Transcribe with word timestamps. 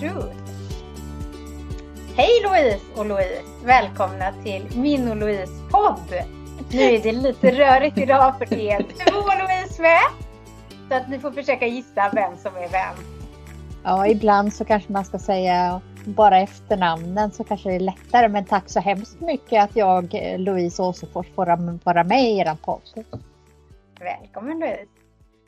Shoot! 0.00 0.32
Hej 2.16 2.42
Louise 2.42 2.80
och 2.96 3.06
Louise! 3.06 3.42
Välkomna 3.64 4.32
till 4.44 4.68
min 4.76 5.10
och 5.10 5.16
Louise 5.16 5.52
podd! 5.70 6.14
Nu 6.70 6.80
är 6.80 7.02
det 7.02 7.12
lite 7.12 7.50
rörigt 7.52 7.98
idag 7.98 8.38
för 8.38 8.46
det 8.46 8.70
är 8.70 8.82
två 8.82 9.20
Louise 9.20 9.82
med. 9.82 10.00
Så 10.88 10.94
att 10.94 11.08
ni 11.08 11.18
får 11.18 11.32
försöka 11.32 11.66
gissa 11.66 12.10
vem 12.14 12.38
som 12.38 12.56
är 12.56 12.68
vem. 12.68 13.04
Ja, 13.84 14.06
ibland 14.06 14.54
så 14.54 14.64
kanske 14.64 14.92
man 14.92 15.04
ska 15.04 15.18
säga 15.18 15.80
bara 16.04 16.40
efternamnen 16.40 17.32
så 17.32 17.44
kanske 17.44 17.68
det 17.68 17.74
är 17.74 17.80
lättare. 17.80 18.28
Men 18.28 18.44
tack 18.44 18.68
så 18.70 18.80
hemskt 18.80 19.20
mycket 19.20 19.64
att 19.64 19.76
jag, 19.76 20.14
Louise 20.38 20.82
Åsefors, 20.82 21.26
får 21.34 21.46
vara 21.84 22.04
med 22.04 22.24
i 22.24 22.38
er 22.38 22.56
podd. 22.62 23.04
Välkommen 24.00 24.58
Louise! 24.58 24.86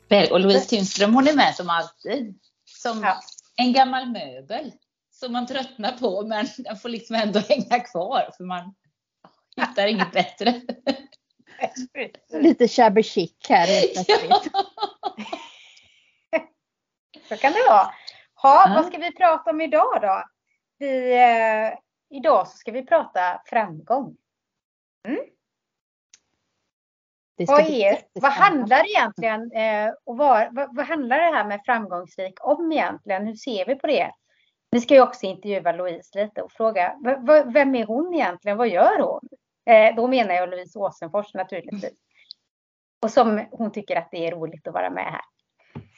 Väl, 0.09 0.31
och 0.31 0.39
Louise 0.39 0.69
Tunström 0.69 1.13
hon 1.13 1.27
är 1.27 1.35
med 1.35 1.55
som 1.55 1.69
alltid. 1.69 2.39
Som 2.65 3.03
ja. 3.03 3.19
En 3.55 3.73
gammal 3.73 4.11
möbel 4.11 4.71
som 5.11 5.31
man 5.31 5.47
tröttnar 5.47 5.91
på 5.91 6.27
men 6.27 6.45
den 6.57 6.77
får 6.77 6.89
liksom 6.89 7.15
ändå 7.15 7.39
hänga 7.49 7.79
kvar 7.79 8.29
för 8.37 8.43
man 8.43 8.75
hittar 9.55 9.87
inget 9.87 10.11
bättre. 10.13 10.61
Lite 12.29 12.67
shabby 12.67 13.03
chic 13.03 13.35
här 13.49 13.67
ja. 14.29 14.41
Så 17.29 17.37
kan 17.37 17.53
det 17.53 17.63
vara. 17.69 17.93
Ha, 18.35 18.69
ja. 18.69 18.73
Vad 18.75 18.85
ska 18.85 18.97
vi 18.97 19.15
prata 19.15 19.49
om 19.49 19.61
idag 19.61 20.01
då? 20.01 20.23
Vi, 20.77 21.13
eh, 21.13 21.79
idag 22.17 22.47
så 22.47 22.57
ska 22.57 22.71
vi 22.71 22.85
prata 22.85 23.41
framgång. 23.45 24.17
Mm. 25.07 25.19
Vad, 27.37 27.69
är, 27.69 27.97
vad 28.13 28.31
handlar 28.31 28.89
egentligen 28.89 29.51
eh, 29.51 29.93
och 30.05 30.17
vad, 30.17 30.55
vad, 30.55 30.75
vad, 30.75 30.85
handlar 30.85 31.17
det 31.17 31.37
här 31.37 31.45
med 31.45 31.61
framgångsrik 31.65 32.33
om 32.41 32.71
egentligen? 32.71 33.27
Hur 33.27 33.35
ser 33.35 33.65
vi 33.65 33.75
på 33.75 33.87
det? 33.87 34.11
Vi 34.71 34.81
ska 34.81 34.93
ju 34.93 35.01
också 35.01 35.25
intervjua 35.25 35.71
Louise 35.71 36.23
lite 36.23 36.41
och 36.41 36.51
fråga 36.51 36.95
vem 37.45 37.75
är 37.75 37.85
hon 37.85 38.13
egentligen? 38.13 38.57
Vad 38.57 38.67
gör 38.67 38.99
hon? 38.99 39.29
Eh, 39.65 39.95
då 39.95 40.07
menar 40.07 40.33
jag 40.33 40.49
Louise 40.49 40.79
Åsenfors 40.79 41.33
naturligtvis. 41.33 41.93
Och 43.01 43.11
som 43.11 43.45
hon 43.51 43.71
tycker 43.71 43.95
att 43.95 44.11
det 44.11 44.27
är 44.27 44.31
roligt 44.31 44.67
att 44.67 44.73
vara 44.73 44.89
med 44.89 45.03
här. 45.03 45.21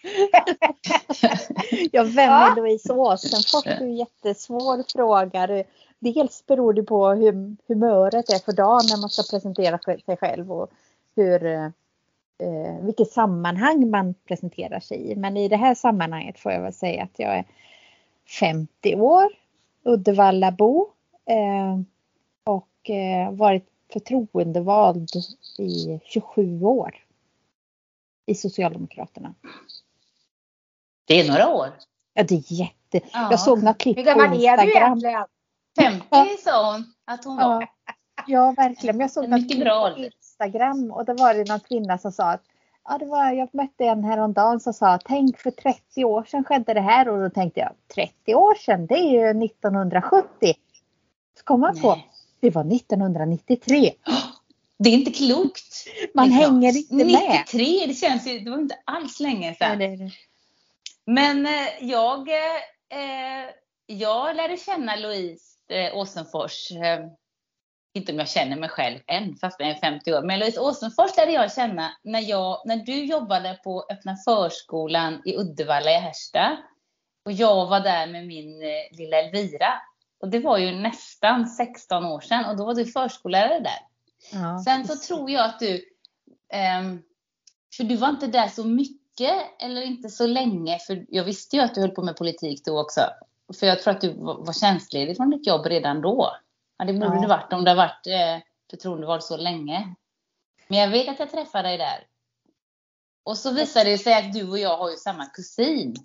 ja, 1.92 2.04
vem 2.04 2.32
är 2.32 2.56
Louise 2.56 2.94
Åsenfors? 2.94 3.64
Det 3.64 3.70
är 3.70 3.82
en 3.82 3.96
jättesvår 3.96 4.84
fråga. 4.94 5.64
Dels 6.00 6.46
beror 6.46 6.74
det 6.74 6.84
på 6.84 7.10
hur 7.10 7.56
humöret 7.68 8.30
är 8.30 8.46
för 8.46 8.52
dagen 8.52 8.82
när 8.90 9.02
man 9.02 9.10
ska 9.10 9.38
presentera 9.38 9.78
sig 9.78 10.18
själv 10.18 10.52
och 10.52 10.72
hur, 11.16 11.46
eh, 11.46 11.70
vilket 12.82 13.12
sammanhang 13.12 13.90
man 13.90 14.14
presenterar 14.14 14.80
sig 14.80 15.12
i. 15.12 15.16
Men 15.16 15.38
i 15.38 15.48
det 15.48 15.58
här 15.58 15.76
sammanhanget 15.76 16.40
får 16.40 16.52
jag 16.52 16.62
väl 16.62 16.74
säga 16.74 17.04
att 17.04 17.20
jag 17.20 17.38
är 17.38 17.46
50 18.40 18.96
år, 18.96 19.30
Uddevallabo 19.84 20.88
eh, 21.26 21.80
och 22.44 22.90
eh, 22.90 23.32
varit 23.32 23.70
förtroendevald 23.94 25.10
i 25.58 26.00
27 26.04 26.64
år 26.64 26.96
i 28.26 28.36
Socialdemokraterna. 28.36 29.34
Det 31.06 31.20
är 31.20 31.28
några 31.28 31.50
år. 31.50 31.70
Ja, 32.14 32.24
det 32.24 32.36
är 32.36 32.54
jätte... 32.54 33.02
Ja. 33.14 33.28
Jag 33.32 33.40
såg 33.40 33.64
något 33.64 33.78
klipp 33.78 33.96
på 33.96 34.00
Instagram. 34.02 34.32
Hur 34.32 34.40
gammal 34.40 34.60
är 34.60 34.66
du 34.66 34.72
egentligen? 34.72 35.26
50 36.12 36.44
sa 36.44 36.72
hon 36.72 36.94
att 37.06 37.26
hon 37.26 37.38
var. 37.38 37.62
Ja, 37.62 37.94
ja 38.28 38.54
verkligen. 38.58 39.00
Jag 39.00 39.12
såg 39.12 39.30
något 39.30 39.52
klipp 39.52 39.68
på 39.68 39.96
Instagram 40.36 40.92
och 40.92 41.06
då 41.06 41.14
var 41.14 41.34
det 41.34 41.50
någon 41.50 41.60
kvinna 41.60 41.98
som 41.98 42.12
sa 42.12 42.32
att 42.32 42.44
ja, 42.84 42.98
det 42.98 43.06
var, 43.06 43.32
jag 43.32 43.50
mötte 43.56 43.86
en 43.86 44.04
häromdagen 44.04 44.60
som 44.60 44.74
sa 44.74 45.00
tänk 45.06 45.40
för 45.40 45.52
30 45.52 46.06
år 46.06 46.24
sedan 46.24 46.44
skedde 46.44 46.74
det 46.74 46.82
här 46.82 47.10
och 47.10 47.22
då 47.22 47.30
tänkte 47.30 47.60
jag 47.60 47.72
30 47.96 48.36
år 48.36 48.56
sedan 48.56 48.88
det 48.88 48.96
är 48.96 49.12
ju 49.12 49.46
1970. 49.46 50.54
Så 51.38 51.44
kom 51.44 51.60
man 51.60 51.82
på 51.82 51.98
det 52.40 52.50
var 52.50 52.76
1993. 52.76 53.92
Det 54.78 54.90
är 54.90 54.94
inte 54.94 55.12
klokt. 55.12 55.86
Man 56.14 56.28
liksom. 56.28 56.42
hänger 56.42 56.78
inte 56.78 56.96
med. 56.96 57.40
93, 57.52 57.86
det 57.88 57.94
känns 57.94 58.28
ju, 58.28 58.40
det 58.40 58.52
var 58.52 58.58
inte 58.58 58.78
alls 58.86 59.20
länge 59.20 59.56
sedan. 59.56 59.78
Nej, 59.78 59.98
det 59.98 60.04
det. 60.04 60.12
Men 61.06 61.46
eh, 61.46 61.68
jag, 61.82 62.30
eh, 62.30 63.50
jag 63.86 64.36
lärde 64.36 64.58
känna 64.58 64.96
Louise 64.96 65.46
eh, 65.70 65.98
Åsenfors 65.98 66.72
eh, 66.72 67.06
inte 67.96 68.12
om 68.12 68.20
jag 68.20 68.30
känner 68.30 68.58
mig 68.58 68.70
själv 68.70 69.00
än, 69.08 69.36
fast 69.36 69.60
jag 69.60 69.70
är 69.70 69.76
50 69.76 70.14
år. 70.14 70.22
Men 70.22 70.40
Louise 70.40 70.60
Åsenfors 70.60 71.18
lärde 71.18 71.32
jag 71.32 71.54
känna 71.54 71.92
när, 72.04 72.20
jag, 72.20 72.62
när 72.66 72.78
du 72.78 73.06
jobbade 73.06 73.60
på 73.64 73.86
öppna 73.92 74.16
förskolan 74.16 75.22
i 75.26 75.38
Uddevalla 75.38 75.92
i 75.92 76.00
Härsta. 76.00 76.58
Och 77.26 77.32
jag 77.32 77.66
var 77.66 77.80
där 77.80 78.08
med 78.08 78.28
min 78.28 78.62
eh, 78.62 78.98
lilla 78.98 79.18
Elvira. 79.18 79.74
Och 80.20 80.30
det 80.30 80.40
var 80.40 80.58
ju 80.58 80.72
nästan 80.72 81.48
16 81.48 82.06
år 82.06 82.22
sedan 82.22 82.46
och 82.46 82.58
då 82.58 82.66
var 82.66 82.74
du 82.74 82.86
förskollärare 82.86 83.60
där. 83.60 83.80
Ja, 84.32 84.60
Sen 84.66 84.88
så 84.88 84.96
tror 84.96 85.32
jag 85.32 85.46
att 85.46 85.60
du, 85.60 85.76
eh, 86.54 86.84
för 87.78 87.84
du 87.84 87.96
var 87.96 88.10
inte 88.10 88.28
där 88.28 88.48
så 88.48 88.64
mycket 88.64 89.36
eller 89.60 89.82
inte 89.82 90.10
så 90.10 90.28
länge, 90.28 90.80
för 90.80 91.06
jag 91.10 91.24
visste 91.24 91.56
ju 91.56 91.62
att 91.62 91.76
du 91.76 91.82
höll 91.82 91.92
på 91.92 92.04
med 92.04 92.18
politik 92.18 92.66
då 92.66 92.82
också. 92.82 93.02
För 93.60 93.68
jag 93.68 93.82
tror 93.82 93.94
att 93.94 94.02
du 94.02 94.14
var 94.18 94.54
tjänstledig 94.54 95.18
från 95.18 95.30
ditt 95.30 95.48
jobb 95.48 95.66
redan 95.66 96.02
då. 96.02 96.32
Ja, 96.78 96.86
det 96.86 96.94
borde 96.94 97.16
ja. 97.16 97.22
det 97.22 97.28
varit 97.28 97.54
om 97.54 97.64
det 97.64 97.72
har 97.72 97.76
varit 97.76 98.08
eh, 98.08 98.44
förtroendevald 98.70 99.24
så 99.24 99.38
länge. 99.38 99.96
Men 100.68 100.80
jag 100.80 100.90
vet 100.90 101.10
att 101.10 101.20
jag 101.20 101.32
träffade 101.32 101.68
dig 101.68 101.78
där. 101.78 102.08
Och 103.24 103.38
så 103.38 103.54
visade 103.54 103.90
det 103.90 103.98
sig 103.98 104.14
att 104.14 104.34
du 104.34 104.50
och 104.50 104.60
jag 104.60 104.78
har 104.78 104.90
ju 104.90 104.96
samma 104.96 105.26
kusin. 105.26 105.96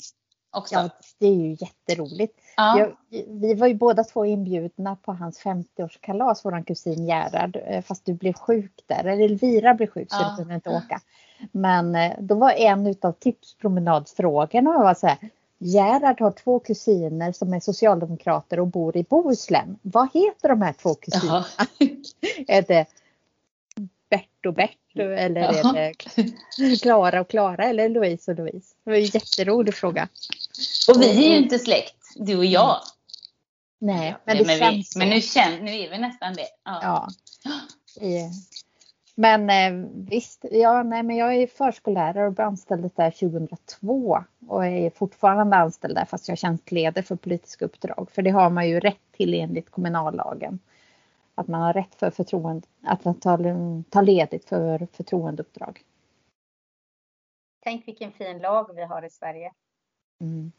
Också. 0.53 0.75
Ja, 0.75 0.89
det 1.19 1.27
är 1.27 1.35
ju 1.35 1.57
jätteroligt. 1.61 2.41
Ja. 2.57 2.79
Jag, 2.79 2.97
vi 3.29 3.55
var 3.55 3.67
ju 3.67 3.75
båda 3.75 4.05
två 4.05 4.27
inbjudna 4.27 4.97
på 4.97 5.13
hans 5.13 5.43
50-årskalas, 5.43 6.45
våran 6.45 6.65
kusin 6.65 7.07
Gerhard. 7.07 7.57
Eh, 7.65 7.83
fast 7.83 8.05
du 8.05 8.15
blev 8.15 8.33
sjuk 8.33 8.85
där, 8.87 9.05
eller 9.05 9.25
Elvira 9.25 9.75
blev 9.75 9.87
sjuk 9.87 10.13
så 10.13 10.23
ja. 10.23 10.31
du 10.31 10.37
kunde 10.37 10.55
inte 10.55 10.71
åka. 10.71 11.01
Men 11.53 11.95
eh, 11.95 12.13
då 12.19 12.35
var 12.35 12.51
en 12.51 12.87
utav 12.87 13.13
tipspromenadfrågorna 13.13 14.79
var 14.79 14.95
så 14.95 15.07
här, 15.07 15.19
Gerhard 15.63 16.21
har 16.21 16.33
två 16.33 16.59
kusiner 16.59 17.33
som 17.33 17.53
är 17.53 17.61
socialdemokrater 17.61 18.61
och 18.61 18.67
bor 18.67 18.97
i 18.97 19.03
Bohuslän. 19.03 19.79
Vad 19.83 20.09
heter 20.15 20.49
de 20.49 20.63
här 20.63 20.73
två 20.73 20.95
kusinerna? 20.95 21.47
är 22.47 22.63
det 22.63 22.87
Bert 24.11 24.47
och 24.47 24.55
Bert 24.55 24.77
eller 24.95 25.41
är 25.41 25.95
det 26.59 26.83
Klara 26.83 27.21
och 27.21 27.31
Klara 27.31 27.65
eller 27.65 27.89
Louise 27.89 28.31
och 28.31 28.39
Louise? 28.39 28.75
Det 28.85 28.91
var 28.91 28.97
en 28.97 29.05
jätterolig 29.05 29.75
fråga. 29.75 30.09
Och 30.89 31.03
vi 31.03 31.27
är 31.27 31.31
ju 31.31 31.37
inte 31.37 31.59
släkt, 31.59 31.97
du 32.17 32.37
och 32.37 32.45
jag. 32.45 32.81
Nej, 33.79 34.17
men 34.25 34.37
det 34.37 34.47
men 34.47 34.59
känns 34.59 34.97
vi, 34.97 34.99
Men 34.99 35.09
nu, 35.09 35.21
känner, 35.21 35.61
nu 35.61 35.71
är 35.81 35.91
vi 35.91 35.99
nästan 35.99 36.35
det. 36.35 36.49
Ja. 36.65 36.81
ja. 36.83 37.09
Men 39.21 39.51
eh, 39.51 39.89
visst, 39.95 40.45
ja, 40.51 40.83
nej, 40.83 41.03
men 41.03 41.17
jag 41.17 41.35
är 41.35 41.47
förskollärare 41.47 42.27
och 42.27 42.33
blev 42.33 42.47
anställd 42.47 42.91
där 42.97 43.11
2002 43.11 44.25
och 44.49 44.67
är 44.67 44.91
fortfarande 44.91 45.57
anställd 45.57 45.95
där 45.95 46.05
fast 46.05 46.29
jag 46.29 46.33
är 46.33 46.37
tjänstledig 46.37 47.07
för 47.07 47.17
politiska 47.17 47.65
uppdrag. 47.65 48.11
För 48.11 48.23
det 48.23 48.31
har 48.31 48.51
man 48.51 48.69
ju 48.69 48.81
rätt 48.81 49.13
till 49.13 49.35
enligt 49.35 49.71
kommunallagen. 49.71 50.59
Att 51.35 51.49
man 51.49 51.61
har 51.61 51.73
rätt 51.73 51.95
för 51.95 52.11
förtroende, 52.11 52.67
att 52.83 53.03
ta, 53.03 53.39
ta 53.91 54.01
ledigt 54.01 54.45
för 54.45 54.89
förtroendeuppdrag. 54.93 55.85
Tänk 57.61 57.89
vilken 57.89 58.13
fin 58.13 58.39
lag 58.39 58.75
vi 58.75 58.83
har 58.85 59.03
i 59.03 59.11
Sverige. 59.11 59.53
Mm. 60.21 60.53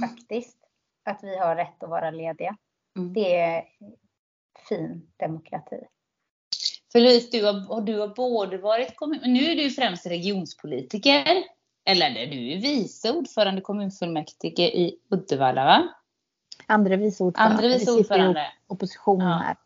Faktiskt. 0.00 0.58
Att 1.04 1.24
vi 1.24 1.38
har 1.38 1.56
rätt 1.56 1.82
att 1.82 1.90
vara 1.90 2.10
lediga. 2.10 2.56
Mm. 2.96 3.12
Det 3.12 3.40
är 3.40 3.64
fin 4.68 5.10
demokrati. 5.16 5.84
För 6.94 7.00
Louise, 7.00 7.28
du 7.32 7.44
har, 7.44 7.80
du 7.80 7.98
har 7.98 8.08
både 8.08 8.58
varit 8.58 8.96
kommun... 8.96 9.20
Nu 9.24 9.50
är 9.50 9.56
du 9.56 9.70
främst 9.70 10.06
regionspolitiker. 10.06 11.44
Eller 11.84 12.10
du 12.10 12.52
är 12.52 12.60
vice 12.60 13.12
ordförande 13.12 13.60
kommunfullmäktige 13.60 14.62
i 14.62 14.96
Uddevalla 15.10 15.64
va? 15.64 15.88
Andra 16.66 16.96
vice 16.96 17.24
ordförande. 17.24 17.54
Andra 17.54 17.68
vice 17.68 17.92
ordförande. 17.92 18.40
I 18.40 18.44
opposition 18.66 19.20
ja. 19.20 19.42
här. 19.44 19.56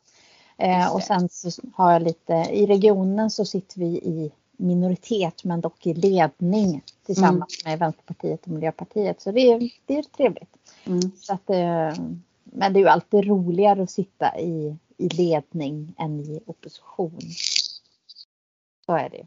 Eh, 0.56 0.94
och 0.94 1.02
sen 1.02 1.28
så 1.28 1.50
har 1.74 1.92
jag 1.92 2.02
lite, 2.02 2.32
i 2.32 2.66
regionen 2.66 3.30
så 3.30 3.44
sitter 3.44 3.80
vi 3.80 3.86
i 3.86 4.32
minoritet 4.56 5.44
men 5.44 5.60
dock 5.60 5.86
i 5.86 5.94
ledning 5.94 6.82
tillsammans 7.06 7.62
mm. 7.64 7.70
med 7.70 7.78
Vänsterpartiet 7.78 8.42
och 8.42 8.48
Miljöpartiet. 8.48 9.20
Så 9.20 9.32
det 9.32 9.40
är, 9.40 9.70
det 9.86 9.98
är 9.98 10.02
trevligt. 10.02 10.56
Mm. 10.84 11.00
Så 11.16 11.32
att, 11.32 11.50
eh, 11.50 12.04
men 12.44 12.72
det 12.72 12.78
är 12.78 12.82
ju 12.82 12.88
alltid 12.88 13.24
roligare 13.24 13.82
att 13.82 13.90
sitta 13.90 14.40
i 14.40 14.76
i 14.98 15.08
ledning 15.08 15.94
än 15.98 16.20
i 16.20 16.40
opposition. 16.46 17.20
Så 18.86 18.92
är 18.92 19.08
det. 19.08 19.26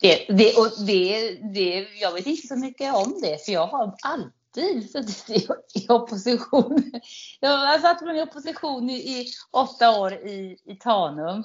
Det, 0.00 0.26
det, 0.28 0.56
och 0.56 0.86
det, 0.86 1.34
det, 1.34 1.88
jag 2.00 2.12
vet 2.12 2.26
inte 2.26 2.46
så 2.46 2.56
mycket 2.56 2.94
om 2.94 3.20
det, 3.22 3.44
för 3.44 3.52
jag 3.52 3.66
har 3.66 3.96
alltid 4.02 4.90
suttit 4.90 5.30
i, 5.30 5.48
i 5.74 5.88
opposition. 5.88 6.92
Jag 7.40 7.80
satt 7.80 8.02
i 8.02 8.22
opposition 8.22 8.90
i, 8.90 9.20
i, 9.20 9.26
åtta 9.50 10.00
år 10.00 10.12
i, 10.12 10.58
i 10.64 10.76
Tanum. 10.76 11.44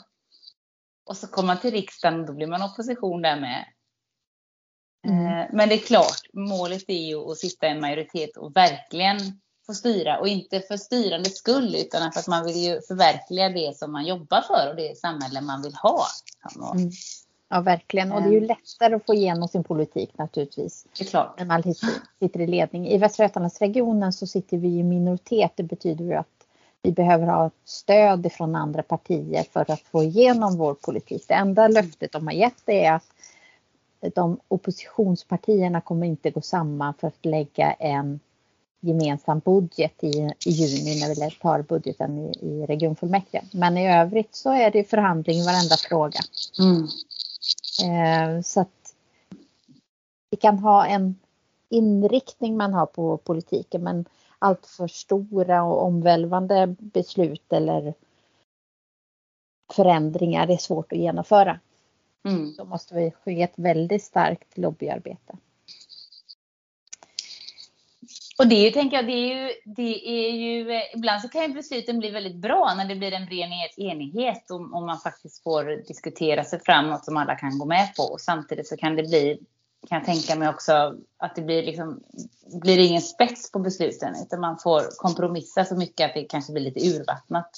Och 1.05 1.17
så 1.17 1.27
kommer 1.27 1.47
man 1.47 1.59
till 1.59 1.71
riksdagen 1.71 2.19
och 2.19 2.25
då 2.25 2.33
blir 2.33 2.47
man 2.47 2.61
opposition 2.61 3.21
där 3.21 3.39
med. 3.39 3.65
Mm. 5.07 5.25
Eh, 5.25 5.47
men 5.53 5.69
det 5.69 5.75
är 5.75 5.79
klart, 5.79 6.21
målet 6.33 6.83
är 6.87 7.07
ju 7.07 7.31
att 7.31 7.37
sitta 7.37 7.67
i 7.67 7.69
en 7.69 7.81
majoritet 7.81 8.37
och 8.37 8.55
verkligen 8.55 9.17
få 9.65 9.73
styra 9.73 10.19
och 10.19 10.27
inte 10.27 10.59
för 10.59 10.77
styrandets 10.77 11.37
skull 11.37 11.75
utan 11.75 12.11
för 12.11 12.19
att 12.19 12.27
man 12.27 12.45
vill 12.45 12.57
ju 12.57 12.81
förverkliga 12.81 13.49
det 13.49 13.77
som 13.77 13.91
man 13.91 14.05
jobbar 14.05 14.41
för 14.41 14.69
och 14.69 14.75
det 14.75 14.97
samhälle 14.97 15.41
man 15.41 15.61
vill 15.61 15.75
ha. 15.75 16.05
Mm. 16.55 16.91
Ja, 17.49 17.61
verkligen. 17.61 18.11
Och 18.11 18.21
det 18.21 18.27
är 18.27 18.31
ju 18.31 18.39
lättare 18.39 18.95
att 18.95 19.05
få 19.05 19.13
igenom 19.13 19.47
sin 19.47 19.63
politik 19.63 20.17
naturligtvis. 20.17 20.85
Det 20.97 21.03
är 21.03 21.07
klart. 21.07 21.39
När 21.39 21.45
man 21.45 21.63
sitter 22.19 22.41
i 22.41 22.47
ledning. 22.47 22.87
I 22.87 22.97
Västra 22.97 23.23
Götalandsregionen 23.23 24.13
så 24.13 24.27
sitter 24.27 24.57
vi 24.57 24.67
i 24.67 24.83
minoritet. 24.83 25.51
Det 25.55 25.63
betyder 25.63 26.05
ju 26.05 26.13
att 26.13 26.27
vi 26.81 26.91
behöver 26.91 27.27
ha 27.27 27.51
stöd 27.65 28.31
från 28.31 28.55
andra 28.55 28.83
partier 28.83 29.43
för 29.51 29.71
att 29.71 29.81
få 29.81 30.03
igenom 30.03 30.57
vår 30.57 30.73
politik. 30.73 31.25
Det 31.27 31.33
enda 31.33 31.67
löftet 31.67 32.11
de 32.11 32.27
har 32.27 32.33
gett 32.33 32.69
är 32.69 32.91
att 32.91 33.03
de 34.15 34.39
oppositionspartierna 34.47 35.81
kommer 35.81 36.07
inte 36.07 36.31
gå 36.31 36.41
samman 36.41 36.93
för 36.93 37.07
att 37.07 37.25
lägga 37.25 37.71
en 37.71 38.19
gemensam 38.85 39.39
budget 39.39 40.03
i, 40.03 40.31
i 40.45 40.49
juni 40.49 40.99
när 40.99 41.09
vi 41.09 41.35
tar 41.35 41.61
budgeten 41.61 42.17
i, 42.17 42.31
i 42.41 42.65
regionfullmäktige. 42.65 43.43
Men 43.53 43.77
i 43.77 43.93
övrigt 43.93 44.35
så 44.35 44.51
är 44.51 44.71
det 44.71 44.89
förhandling 44.89 45.37
i 45.37 45.45
varenda 45.45 45.75
fråga. 45.77 46.19
Mm. 46.59 46.87
Eh, 47.83 48.41
så 48.41 48.61
att 48.61 48.95
vi 50.29 50.37
kan 50.37 50.59
ha 50.59 50.85
en 50.85 51.15
inriktning 51.69 52.57
man 52.57 52.73
har 52.73 52.85
på 52.85 53.17
politiken 53.17 53.83
men 53.83 54.05
allt 54.39 54.65
för 54.65 54.87
stora 54.87 55.63
och 55.63 55.83
omvälvande 55.83 56.75
beslut 56.79 57.53
eller 57.53 57.93
förändringar 59.73 60.47
är 60.47 60.57
svårt 60.57 60.91
att 60.91 60.97
genomföra. 60.97 61.59
Mm. 62.25 62.55
Då 62.57 62.65
måste 62.65 62.95
vi 62.95 63.11
ske 63.11 63.41
ett 63.41 63.53
väldigt 63.55 64.03
starkt 64.03 64.57
lobbyarbete. 64.57 65.37
Och 68.37 68.47
det 68.47 68.55
är 68.55 68.65
ju, 68.65 68.71
tänker 68.71 68.97
jag, 68.97 69.07
det 69.07 69.13
är 69.13 69.35
ju, 69.35 69.53
det 69.65 70.09
är 70.09 70.31
ju, 70.31 70.81
ibland 70.95 71.21
så 71.21 71.29
kan 71.29 71.41
ju 71.41 71.53
besluten 71.53 71.99
bli 71.99 72.09
väldigt 72.09 72.35
bra 72.35 72.73
när 72.77 72.85
det 72.85 72.95
blir 72.95 73.11
en 73.11 73.25
bred 73.25 73.49
enighet 73.77 74.51
och, 74.51 74.59
och 74.59 74.83
man 74.83 74.99
faktiskt 74.99 75.43
får 75.43 75.87
diskutera 75.87 76.43
sig 76.43 76.59
fram 76.59 76.89
något 76.89 77.05
som 77.05 77.17
alla 77.17 77.35
kan 77.35 77.59
gå 77.59 77.65
med 77.65 77.95
på. 77.95 78.03
Och 78.03 78.21
samtidigt 78.21 78.67
så 78.67 78.77
kan 78.77 78.95
det 78.95 79.03
bli, 79.03 79.39
kan 79.89 79.97
jag 79.97 80.05
tänka 80.05 80.35
mig 80.35 80.49
också, 80.49 80.95
att 81.17 81.35
det 81.35 81.41
blir 81.41 81.63
liksom, 81.63 82.03
blir 82.61 82.79
ingen 82.79 83.01
spets 83.01 83.51
på 83.51 83.59
besluten 83.59 84.13
utan 84.23 84.39
man 84.39 84.57
får 84.59 84.81
kompromissa 84.97 85.65
så 85.65 85.75
mycket 85.75 86.05
att 86.05 86.13
det 86.13 86.23
kanske 86.23 86.53
blir 86.53 86.63
lite 86.63 86.79
urvattnat. 86.79 87.49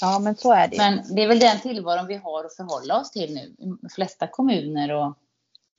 Ja, 0.00 0.18
men 0.18 0.36
så 0.36 0.52
är 0.52 0.68
det. 0.68 0.76
Men 0.76 1.14
det 1.14 1.22
är 1.22 1.28
väl 1.28 1.38
den 1.38 1.60
tillvaron 1.60 2.06
vi 2.06 2.16
har 2.16 2.44
att 2.44 2.56
förhålla 2.56 3.00
oss 3.00 3.10
till 3.10 3.34
nu 3.34 3.54
de 3.58 3.88
flesta 3.94 4.26
kommuner 4.26 4.92
och 4.92 5.18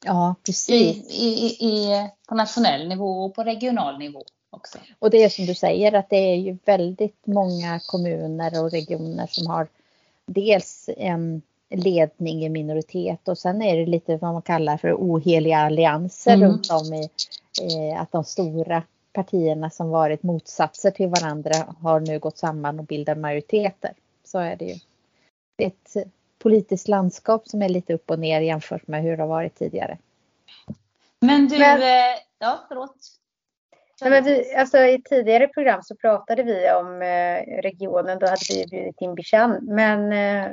Ja, 0.06 0.36
precis. 0.46 1.10
I, 1.10 1.26
i, 1.26 1.68
i, 1.68 2.10
på 2.28 2.36
nationell 2.36 2.88
nivå 2.88 3.26
och 3.26 3.36
på 3.36 3.44
regional 3.44 4.00
nivå 4.00 4.24
också. 4.50 4.78
Och 5.00 5.10
det 5.10 5.24
är 5.24 5.30
som 5.30 5.46
du 5.46 5.56
säger 5.56 5.94
att 5.94 6.10
det 6.10 6.32
är 6.32 6.36
ju 6.36 6.58
väldigt 6.66 7.28
många 7.28 7.80
kommuner 7.80 8.64
och 8.64 8.72
regioner 8.72 9.28
som 9.28 9.48
har 9.48 9.68
dels 10.26 10.90
en 10.98 11.42
ledning 11.70 12.46
i 12.46 12.50
minoritet 12.50 13.28
och 13.28 13.38
sen 13.38 13.62
är 13.62 13.78
det 13.78 13.86
lite 13.86 14.18
vad 14.18 14.34
man 14.34 14.42
kallar 14.42 14.78
för 14.78 14.94
oheliga 14.94 15.58
allianser 15.58 16.34
mm. 16.34 16.50
runt 16.50 16.72
om 16.72 16.94
i 16.94 17.10
eh, 17.62 18.02
att 18.02 18.12
de 18.12 18.24
stora 18.24 18.84
partierna 19.14 19.70
som 19.70 19.90
varit 19.90 20.24
motsatser 20.24 20.92
till 20.92 21.08
varandra 21.08 21.76
har 21.82 22.00
nu 22.00 22.20
gått 22.20 22.38
samman 22.38 22.80
och 22.80 22.86
bildat 22.86 23.18
majoriteter. 23.18 23.94
Så 24.24 24.40
är 24.40 24.56
det 24.56 24.66
ju. 24.66 24.76
Det 25.56 25.64
är 25.64 25.68
ett 25.68 26.08
politiskt 26.46 26.88
landskap 26.88 27.48
som 27.48 27.62
är 27.62 27.70
lite 27.70 27.94
upp 27.94 28.10
och 28.10 28.20
ner 28.20 28.42
jämfört 28.42 28.88
med 28.88 29.04
hur 29.04 29.18
det 29.18 29.24
har 29.24 29.28
varit 29.28 29.56
tidigare. 29.56 29.98
Men 31.20 31.48
du, 31.48 31.60
men, 31.60 31.82
eh, 31.82 32.20
ja 32.40 32.66
förlåt. 32.68 32.96
Nej, 34.02 34.12
men 34.12 34.24
vi, 34.24 34.56
alltså, 34.56 34.78
I 34.78 35.02
tidigare 35.02 35.48
program 35.48 35.84
så 35.84 35.96
pratade 35.96 36.44
vi 36.44 36.72
om 36.72 37.02
eh, 37.02 37.62
regionen, 37.62 38.20
då 38.20 38.26
hade 38.26 38.46
vi 38.50 38.66
bjudit 38.72 39.02
in 39.02 39.16
Bishan. 39.16 39.60
Men 39.62 40.12
eh, 40.12 40.52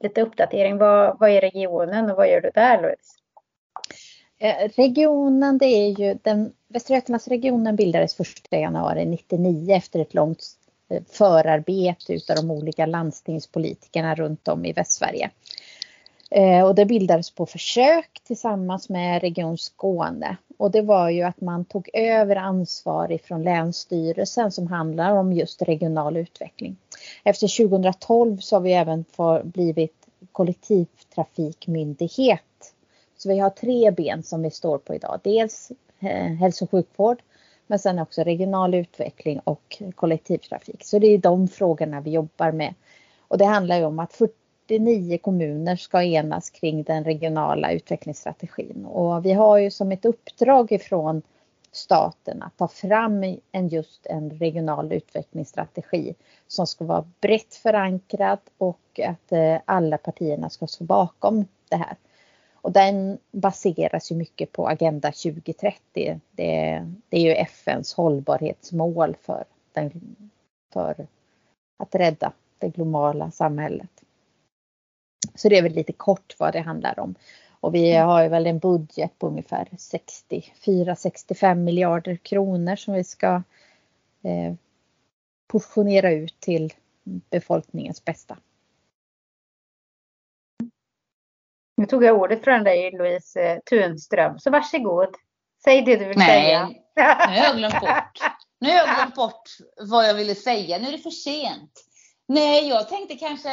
lite 0.00 0.22
uppdatering, 0.22 0.78
vad, 0.78 1.18
vad 1.18 1.30
är 1.30 1.40
regionen 1.40 2.10
och 2.10 2.16
vad 2.16 2.30
gör 2.30 2.40
du 2.40 2.50
där 2.54 2.82
Louise? 2.82 3.12
Eh, 4.38 4.68
regionen, 4.76 5.58
det 5.58 5.66
är 5.66 5.88
ju 5.88 6.18
den 6.22 6.52
Västra 6.68 6.94
Götalandsregionen 6.94 7.76
bildades 7.76 8.20
1 8.20 8.28
januari 8.50 9.00
1999 9.00 9.74
efter 9.74 10.00
ett 10.00 10.14
långt 10.14 10.42
Eh, 10.90 11.02
förarbete 11.10 12.12
utav 12.12 12.36
de 12.36 12.50
olika 12.50 12.86
landstingspolitikerna 12.86 14.14
runt 14.14 14.48
om 14.48 14.64
i 14.64 14.72
Västsverige. 14.72 15.30
Eh, 16.30 16.64
och 16.64 16.74
det 16.74 16.86
bildades 16.86 17.30
på 17.30 17.46
försök 17.46 18.20
tillsammans 18.26 18.88
med 18.88 19.22
Region 19.22 19.58
Skåne. 19.58 20.36
Och 20.58 20.70
det 20.70 20.82
var 20.82 21.10
ju 21.10 21.22
att 21.22 21.40
man 21.40 21.64
tog 21.64 21.90
över 21.92 22.36
ansvar 22.36 23.12
ifrån 23.12 23.42
Länsstyrelsen 23.42 24.52
som 24.52 24.66
handlar 24.66 25.12
om 25.12 25.32
just 25.32 25.62
regional 25.62 26.16
utveckling. 26.16 26.76
Efter 27.24 27.68
2012 27.68 28.38
så 28.38 28.56
har 28.56 28.60
vi 28.60 28.72
även 28.72 29.04
blivit 29.44 30.06
kollektivtrafikmyndighet. 30.32 32.74
Så 33.16 33.28
vi 33.28 33.38
har 33.38 33.50
tre 33.50 33.90
ben 33.90 34.22
som 34.22 34.42
vi 34.42 34.50
står 34.50 34.78
på 34.78 34.94
idag. 34.94 35.20
Dels 35.24 35.72
eh, 36.00 36.26
hälso 36.26 36.64
och 36.64 36.70
sjukvård, 36.70 37.22
men 37.70 37.78
sen 37.78 37.98
också 37.98 38.22
regional 38.22 38.74
utveckling 38.74 39.40
och 39.44 39.82
kollektivtrafik. 39.94 40.84
Så 40.84 40.98
det 40.98 41.06
är 41.06 41.18
de 41.18 41.48
frågorna 41.48 42.00
vi 42.00 42.10
jobbar 42.10 42.52
med. 42.52 42.74
Och 43.28 43.38
det 43.38 43.44
handlar 43.44 43.78
ju 43.78 43.84
om 43.84 43.98
att 43.98 44.12
49 44.12 45.18
kommuner 45.18 45.76
ska 45.76 46.02
enas 46.02 46.50
kring 46.50 46.82
den 46.82 47.04
regionala 47.04 47.72
utvecklingsstrategin. 47.72 48.86
Och 48.86 49.26
vi 49.26 49.32
har 49.32 49.58
ju 49.58 49.70
som 49.70 49.92
ett 49.92 50.04
uppdrag 50.04 50.72
ifrån 50.72 51.22
staten 51.72 52.42
att 52.42 52.56
ta 52.56 52.68
fram 52.68 53.38
en 53.52 53.68
just 53.68 54.06
en 54.06 54.30
regional 54.30 54.92
utvecklingsstrategi 54.92 56.14
som 56.48 56.66
ska 56.66 56.84
vara 56.84 57.04
brett 57.20 57.54
förankrad 57.54 58.38
och 58.58 59.00
att 59.06 59.32
eh, 59.32 59.56
alla 59.64 59.98
partierna 59.98 60.50
ska 60.50 60.66
stå 60.66 60.84
bakom 60.84 61.44
det 61.68 61.76
här. 61.76 61.96
Och 62.62 62.72
den 62.72 63.18
baseras 63.32 64.12
ju 64.12 64.16
mycket 64.16 64.52
på 64.52 64.68
Agenda 64.68 65.12
2030. 65.12 66.20
Det, 66.32 66.86
det 67.08 67.16
är 67.16 67.20
ju 67.20 67.34
FNs 67.34 67.94
hållbarhetsmål 67.94 69.16
för, 69.22 69.44
den, 69.72 70.16
för 70.72 71.06
att 71.78 71.94
rädda 71.94 72.32
det 72.58 72.68
globala 72.68 73.30
samhället. 73.30 73.90
Så 75.34 75.48
det 75.48 75.58
är 75.58 75.62
väl 75.62 75.72
lite 75.72 75.92
kort 75.92 76.36
vad 76.38 76.52
det 76.52 76.60
handlar 76.60 77.00
om. 77.00 77.14
Och 77.60 77.74
vi 77.74 77.92
har 77.92 78.22
ju 78.22 78.28
väl 78.28 78.46
en 78.46 78.58
budget 78.58 79.18
på 79.18 79.26
ungefär 79.26 79.64
64-65 79.64 81.54
miljarder 81.54 82.16
kronor 82.16 82.76
som 82.76 82.94
vi 82.94 83.04
ska 83.04 83.42
eh, 84.22 84.54
portionera 85.46 86.10
ut 86.10 86.40
till 86.40 86.72
befolkningens 87.04 88.04
bästa. 88.04 88.36
Nu 91.80 91.86
tog 91.86 92.04
jag 92.04 92.18
ordet 92.18 92.44
från 92.44 92.64
dig 92.64 92.90
Louise 92.98 93.40
eh, 93.40 93.58
Tunström, 93.70 94.38
så 94.38 94.50
varsågod. 94.50 95.08
Säg 95.64 95.82
det 95.82 95.96
du 95.96 96.04
vill 96.04 96.18
Nej, 96.18 96.42
säga. 96.42 96.68
Nu 96.96 97.02
har 97.02 97.44
jag 97.44 97.56
glömt 97.56 97.80
bort. 97.80 98.18
Nu 98.60 98.68
har 98.68 98.76
jag 98.76 98.96
glömt 98.96 99.14
bort 99.14 99.42
vad 99.88 100.08
jag 100.08 100.14
ville 100.14 100.34
säga. 100.34 100.78
Nu 100.78 100.88
är 100.88 100.92
det 100.92 100.98
för 100.98 101.10
sent. 101.10 101.72
Nej, 102.28 102.68
jag 102.68 102.88
tänkte 102.88 103.14
kanske 103.14 103.48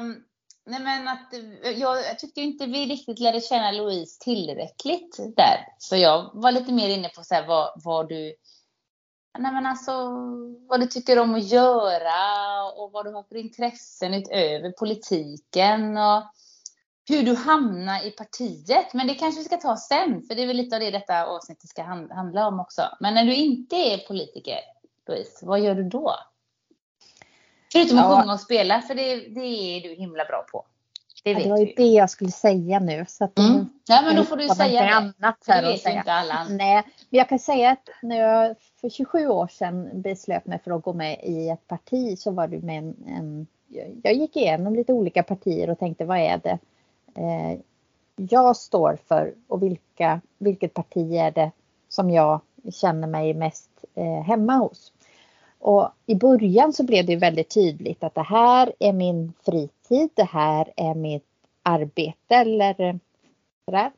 um, 0.00 0.24
nej 0.66 0.80
men 0.80 1.08
att 1.08 1.34
jag, 1.76 1.96
jag 1.96 2.18
tyckte 2.18 2.40
inte 2.40 2.66
vi 2.66 2.86
riktigt 2.86 3.18
lärde 3.18 3.40
känna 3.40 3.70
Louise 3.70 4.18
tillräckligt 4.20 5.16
där. 5.36 5.66
Så 5.78 5.96
jag 5.96 6.30
var 6.34 6.52
lite 6.52 6.72
mer 6.72 6.88
inne 6.88 7.08
på 7.08 7.22
så 7.22 7.34
här, 7.34 7.46
vad, 7.46 7.72
vad 7.84 8.08
du 8.08 8.34
Nej 9.38 9.52
men 9.52 9.66
alltså 9.66 9.92
vad 10.68 10.80
du 10.80 10.86
tycker 10.86 11.18
om 11.18 11.34
att 11.34 11.44
göra 11.44 12.64
och 12.76 12.92
vad 12.92 13.04
du 13.06 13.10
har 13.10 13.22
för 13.22 13.36
intressen 13.36 14.14
utöver 14.14 14.70
politiken. 14.70 15.96
Och, 15.96 16.22
hur 17.08 17.22
du 17.22 17.34
hamnar 17.34 18.06
i 18.06 18.10
partiet. 18.10 18.94
Men 18.94 19.06
det 19.06 19.14
kanske 19.14 19.40
vi 19.40 19.44
ska 19.44 19.56
ta 19.56 19.76
sen, 19.76 20.22
för 20.22 20.34
det 20.34 20.42
är 20.42 20.46
väl 20.46 20.56
lite 20.56 20.76
av 20.76 20.80
det 20.80 20.90
detta 20.90 21.26
avsnittet 21.26 21.70
ska 21.70 21.82
handla 21.82 22.46
om 22.46 22.60
också. 22.60 22.82
Men 23.00 23.14
när 23.14 23.24
du 23.24 23.34
inte 23.34 23.76
är 23.76 23.98
politiker, 23.98 24.58
Louise, 25.08 25.46
vad 25.46 25.60
gör 25.60 25.74
du 25.74 25.84
då? 25.84 26.14
Förutom 27.72 27.98
att 27.98 28.04
ja. 28.04 28.20
sjunga 28.20 28.32
och 28.32 28.40
spela, 28.40 28.82
för 28.82 28.94
det, 28.94 29.16
det 29.16 29.46
är 29.46 29.80
du 29.88 29.94
himla 29.94 30.24
bra 30.24 30.46
på. 30.52 30.64
Det, 31.24 31.30
ja, 31.30 31.38
det 31.38 31.50
var 31.50 31.58
ju 31.58 31.72
det 31.76 31.86
jag 31.86 32.10
skulle 32.10 32.30
säga 32.30 32.78
nu. 32.78 33.04
Så 33.08 33.24
att 33.24 33.38
mm. 33.38 33.68
Ja, 33.88 34.02
men 34.02 34.16
då 34.16 34.24
får 34.24 34.36
du 34.36 34.48
säga 34.48 34.82
det. 34.82 34.94
Annat 34.94 35.36
för 35.44 35.62
det 35.62 35.68
vet 35.68 35.80
säga. 35.80 35.98
inte 35.98 36.12
alla. 36.12 36.46
Nej, 36.50 36.82
men 37.10 37.18
jag 37.18 37.28
kan 37.28 37.38
säga 37.38 37.70
att 37.70 37.88
när 38.02 38.16
jag 38.16 38.56
för 38.80 38.88
27 38.88 39.28
år 39.28 39.46
sedan 39.46 40.02
beslöt 40.02 40.46
mig 40.46 40.58
för 40.64 40.70
att 40.70 40.82
gå 40.82 40.92
med 40.92 41.20
i 41.24 41.48
ett 41.48 41.66
parti 41.66 42.18
så 42.18 42.30
var 42.30 42.48
det 42.48 42.58
med 42.58 42.78
en, 42.78 42.96
en 43.06 43.46
jag 44.02 44.14
gick 44.14 44.36
igenom 44.36 44.74
lite 44.74 44.92
olika 44.92 45.22
partier 45.22 45.70
och 45.70 45.78
tänkte 45.78 46.04
vad 46.04 46.18
är 46.18 46.38
det 46.38 46.58
eh, 47.14 47.60
jag 48.16 48.56
står 48.56 48.98
för 49.08 49.34
och 49.48 49.62
vilka, 49.62 50.20
vilket 50.38 50.74
parti 50.74 51.12
är 51.12 51.30
det 51.30 51.50
som 51.88 52.10
jag 52.10 52.40
känner 52.72 53.08
mig 53.08 53.34
mest 53.34 53.70
eh, 53.94 54.22
hemma 54.22 54.56
hos. 54.56 54.92
Och 55.58 55.88
i 56.06 56.14
början 56.14 56.72
så 56.72 56.84
blev 56.84 57.06
det 57.06 57.16
väldigt 57.16 57.54
tydligt 57.54 58.04
att 58.04 58.14
det 58.14 58.22
här 58.22 58.72
är 58.78 58.92
min 58.92 59.32
fritid, 59.44 60.10
det 60.14 60.24
här 60.24 60.72
är 60.76 60.94
mitt 60.94 61.26
arbete 61.62 62.34
eller 62.34 62.80
eh, 62.80 62.94
sådär. 63.64 63.90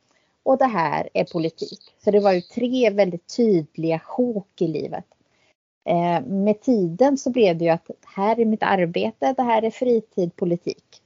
Och 0.43 0.59
det 0.59 0.67
här 0.67 1.09
är 1.15 1.25
politik. 1.25 1.81
Så 2.05 2.11
det 2.11 2.21
var 2.21 2.33
ju 2.33 2.41
tre 2.41 2.91
väldigt 2.91 3.37
tydliga 3.37 3.99
sjok 3.99 4.63
i 4.63 4.69
livet. 4.69 5.05
Eh, 5.85 6.27
med 6.27 6.61
tiden 6.61 7.19
så 7.19 7.31
blev 7.31 7.59
det 7.59 7.65
ju 7.65 7.71
att 7.71 7.91
här 8.05 8.41
är 8.41 8.45
mitt 8.45 8.63
arbete, 8.63 9.35
det 9.37 9.43
här 9.43 9.63
är 9.63 9.71
fritid, 9.71 10.37
politik. 10.37 11.03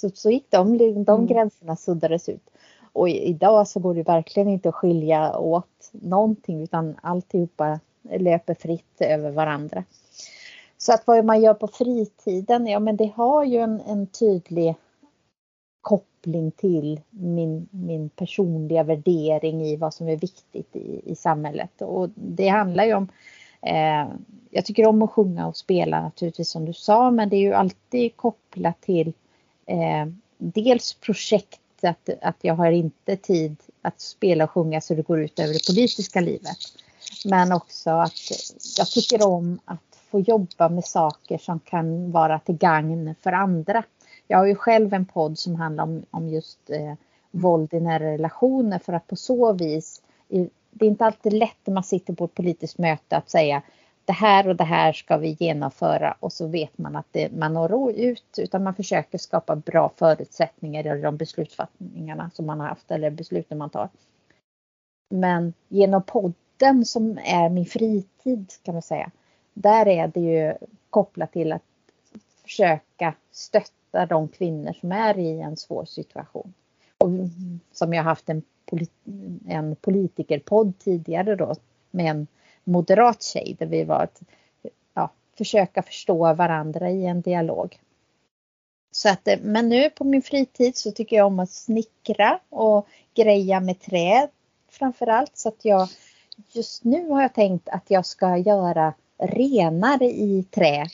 Så, 0.00 0.10
så 0.14 0.30
gick 0.30 0.46
de, 0.50 0.78
de 0.78 1.08
mm. 1.08 1.26
gränserna 1.26 1.76
suddades 1.76 2.28
ut. 2.28 2.50
Och 2.92 3.08
idag 3.08 3.68
så 3.68 3.80
går 3.80 3.94
det 3.94 4.02
verkligen 4.02 4.48
inte 4.48 4.68
att 4.68 4.74
skilja 4.74 5.38
åt 5.38 5.90
någonting 5.92 6.62
utan 6.62 6.96
alltihopa 7.02 7.80
löper 8.02 8.54
fritt 8.54 9.00
över 9.00 9.30
varandra. 9.30 9.84
Så 10.78 10.92
att 10.92 11.06
vad 11.06 11.24
man 11.24 11.42
gör 11.42 11.54
på 11.54 11.66
fritiden, 11.66 12.66
ja 12.66 12.78
men 12.78 12.96
det 12.96 13.12
har 13.14 13.44
ju 13.44 13.58
en, 13.58 13.80
en 13.80 14.06
tydlig 14.06 14.74
koppling 15.80 16.50
till 16.50 17.00
min, 17.10 17.68
min 17.70 18.08
personliga 18.08 18.82
värdering 18.82 19.62
i 19.62 19.76
vad 19.76 19.94
som 19.94 20.08
är 20.08 20.16
viktigt 20.16 20.76
i, 20.76 21.00
i 21.04 21.14
samhället. 21.14 21.82
Och 21.82 22.08
det 22.14 22.48
handlar 22.48 22.84
ju 22.84 22.94
om 22.94 23.08
eh, 23.62 24.08
jag 24.50 24.64
tycker 24.64 24.86
om 24.86 25.02
att 25.02 25.10
sjunga 25.10 25.46
och 25.46 25.56
spela 25.56 26.02
naturligtvis 26.02 26.50
som 26.50 26.64
du 26.64 26.72
sa, 26.72 27.10
men 27.10 27.28
det 27.28 27.36
är 27.36 27.40
ju 27.40 27.52
alltid 27.52 28.16
kopplat 28.16 28.80
till 28.80 29.12
eh, 29.70 30.06
dels 30.38 30.94
projekt, 30.94 31.60
att, 31.82 32.08
att 32.22 32.36
jag 32.40 32.54
har 32.54 32.70
inte 32.70 33.16
tid 33.16 33.56
att 33.82 34.00
spela 34.00 34.44
och 34.44 34.50
sjunga 34.50 34.80
så 34.80 34.94
det 34.94 35.02
går 35.02 35.20
ut 35.20 35.38
över 35.38 35.52
det 35.52 35.66
politiska 35.66 36.20
livet. 36.20 36.58
Men 37.24 37.52
också 37.52 37.90
att 37.90 38.12
jag 38.78 38.86
tycker 38.86 39.26
om 39.26 39.60
att 39.64 39.98
få 40.10 40.20
jobba 40.20 40.68
med 40.68 40.84
saker 40.84 41.38
som 41.38 41.60
kan 41.60 42.10
vara 42.10 42.38
till 42.38 42.56
gagn 42.56 43.14
för 43.20 43.32
andra. 43.32 43.82
Jag 44.28 44.38
har 44.38 44.46
ju 44.46 44.54
själv 44.54 44.94
en 44.94 45.06
podd 45.06 45.38
som 45.38 45.54
handlar 45.54 45.84
om, 45.84 46.02
om 46.10 46.28
just 46.28 46.70
eh, 46.70 46.94
våld 47.30 47.74
i 47.74 47.80
nära 47.80 48.04
relationer 48.04 48.78
för 48.78 48.92
att 48.92 49.06
på 49.06 49.16
så 49.16 49.52
vis, 49.52 50.02
det 50.70 50.84
är 50.84 50.88
inte 50.88 51.04
alltid 51.04 51.32
lätt 51.32 51.58
när 51.64 51.74
man 51.74 51.84
sitter 51.84 52.14
på 52.14 52.24
ett 52.24 52.34
politiskt 52.34 52.78
möte 52.78 53.16
att 53.16 53.30
säga 53.30 53.62
det 54.10 54.14
här 54.14 54.48
och 54.48 54.56
det 54.56 54.64
här 54.64 54.92
ska 54.92 55.16
vi 55.16 55.36
genomföra 55.40 56.16
och 56.20 56.32
så 56.32 56.46
vet 56.46 56.78
man 56.78 56.96
att 56.96 57.06
det, 57.10 57.32
man 57.32 57.54
når 57.54 57.92
ut 57.92 58.38
utan 58.38 58.62
man 58.62 58.74
försöker 58.74 59.18
skapa 59.18 59.56
bra 59.56 59.92
förutsättningar 59.96 60.98
i 60.98 61.02
de 61.02 61.16
beslutsfattningarna 61.16 62.30
som 62.34 62.46
man 62.46 62.60
har 62.60 62.68
haft 62.68 62.90
eller 62.90 63.10
besluten 63.10 63.58
man 63.58 63.70
tar. 63.70 63.88
Men 65.10 65.52
genom 65.68 66.02
podden 66.02 66.84
som 66.84 67.18
är 67.24 67.48
min 67.48 67.66
fritid 67.66 68.52
kan 68.62 68.74
man 68.74 68.82
säga, 68.82 69.10
där 69.54 69.88
är 69.88 70.08
det 70.08 70.20
ju 70.20 70.54
kopplat 70.90 71.32
till 71.32 71.52
att 71.52 71.62
försöka 72.42 73.14
stötta 73.30 74.06
de 74.06 74.28
kvinnor 74.28 74.72
som 74.80 74.92
är 74.92 75.18
i 75.18 75.40
en 75.40 75.56
svår 75.56 75.84
situation. 75.84 76.54
Och 76.98 77.08
som 77.72 77.94
jag 77.94 78.02
haft 78.02 78.28
en, 78.28 78.42
polit 78.64 78.92
en 79.48 79.76
politikerpodd 79.76 80.78
tidigare 80.78 81.36
då 81.36 81.54
med 81.90 82.06
en 82.06 82.26
moderat 82.64 83.22
tjej 83.22 83.56
där 83.58 83.66
vi 83.66 83.84
var 83.84 84.02
att 84.02 84.22
ja, 84.94 85.10
försöka 85.38 85.82
förstå 85.82 86.34
varandra 86.34 86.90
i 86.90 87.06
en 87.06 87.20
dialog. 87.20 87.78
Så 88.92 89.08
att, 89.08 89.28
eh, 89.28 89.38
men 89.42 89.68
nu 89.68 89.90
på 89.90 90.04
min 90.04 90.22
fritid 90.22 90.76
så 90.76 90.92
tycker 90.92 91.16
jag 91.16 91.26
om 91.26 91.38
att 91.38 91.50
snickra 91.50 92.40
och 92.48 92.88
greja 93.14 93.60
med 93.60 93.80
trä 93.80 94.28
framförallt 94.68 95.36
så 95.36 95.48
att 95.48 95.64
jag 95.64 95.88
just 96.52 96.84
nu 96.84 97.08
har 97.08 97.22
jag 97.22 97.34
tänkt 97.34 97.68
att 97.68 97.84
jag 97.90 98.06
ska 98.06 98.36
göra 98.36 98.94
renar 99.18 100.02
i 100.02 100.44
trä 100.50 100.86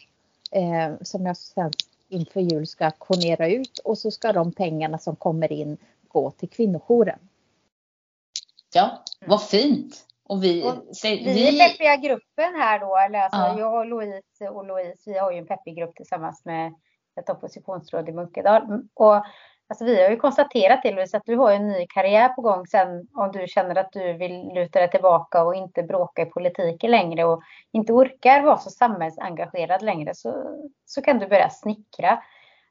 eh, 0.51 0.95
som 1.03 1.27
jag 1.27 1.37
sen 1.37 1.73
inför 2.09 2.41
jul 2.41 2.67
ska 2.67 2.85
auktionera 2.85 3.49
ut 3.49 3.79
och 3.79 3.99
så 3.99 4.11
ska 4.11 4.33
de 4.33 4.53
pengarna 4.53 4.99
som 4.99 5.17
kommer 5.17 5.53
in 5.53 5.77
gå 6.09 6.31
till 6.31 6.49
kvinnojouren. 6.49 7.19
Ja, 8.75 9.03
vad 9.27 9.43
fint! 9.43 10.07
Och 10.29 10.45
vi, 10.45 10.65
och 10.65 10.75
vi, 11.03 11.25
vi 11.25 11.61
är 11.61 11.69
peppiga 11.69 11.97
gruppen 11.97 12.55
här 12.55 12.79
då, 12.79 12.97
eller 12.97 13.19
alltså 13.19 13.39
ja. 13.41 13.59
jag 13.59 13.75
och 13.75 13.87
Louise 13.87 14.49
och 14.51 14.67
Louise, 14.67 15.11
vi 15.11 15.19
har 15.19 15.33
ju 15.33 15.39
en 15.39 15.47
peppig 15.47 15.77
grupp 15.77 15.97
tillsammans 15.97 16.45
med 16.45 16.75
ett 17.21 17.31
oppositionsråd 17.31 18.09
i 18.09 18.13
Munkedal. 18.13 18.63
Och 18.95 19.15
alltså 19.69 19.85
vi 19.85 20.03
har 20.03 20.11
ju 20.11 20.17
konstaterat 20.17 20.83
till 20.83 20.95
Louise 20.95 21.17
att 21.17 21.23
du 21.27 21.37
har 21.37 21.53
en 21.53 21.69
ny 21.69 21.87
karriär 21.87 22.29
på 22.29 22.43
gång 22.43 22.67
sen 22.67 23.09
om 23.15 23.33
du 23.33 23.47
känner 23.47 23.79
att 23.79 23.93
du 23.93 24.13
vill 24.13 24.49
luta 24.55 24.79
dig 24.79 24.91
tillbaka 24.91 25.45
och 25.45 25.55
inte 25.55 25.83
bråka 25.83 26.23
i 26.23 26.27
politiken 26.27 26.91
längre 26.91 27.25
och 27.25 27.43
inte 27.73 27.93
orkar 27.93 28.43
vara 28.43 28.59
så 28.59 28.71
samhällsengagerad 28.71 29.83
längre 29.83 30.15
så, 30.15 30.59
så 30.85 31.03
kan 31.03 31.19
du 31.19 31.27
börja 31.27 31.51
snickra. 31.51 32.23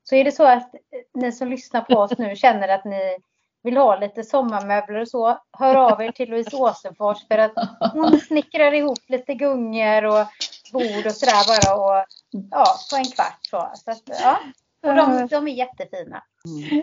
Så 0.03 0.15
är 0.15 0.23
det 0.23 0.31
så 0.31 0.45
att 0.45 0.71
ni 1.13 1.31
som 1.31 1.47
lyssnar 1.47 1.81
på 1.81 1.95
oss 1.95 2.17
nu 2.17 2.35
känner 2.35 2.67
att 2.67 2.85
ni 2.85 3.17
vill 3.65 3.77
ha 3.77 3.99
lite 3.99 4.23
sommarmöbler 4.23 5.01
och 5.01 5.07
så, 5.07 5.39
hör 5.51 5.75
av 5.75 6.01
er 6.01 6.11
till 6.11 6.29
Louise 6.29 6.55
Åsenfors 6.55 7.27
för 7.27 7.37
att 7.37 7.53
hon 7.93 8.19
snickrar 8.19 8.73
ihop 8.73 8.99
lite 9.07 9.33
gungor 9.33 10.05
och 10.05 10.27
bord 10.73 11.05
och 11.05 11.11
sådär 11.11 11.47
bara 11.47 11.75
och 11.75 12.05
ja, 12.51 12.65
på 12.91 12.97
en 12.97 13.05
kvart 13.05 13.39
så. 13.41 13.69
så 13.75 13.91
att, 13.91 14.01
ja. 14.23 14.37
Och 14.83 14.95
de, 14.95 15.27
de 15.27 15.47
är 15.47 15.53
jättefina. 15.53 16.23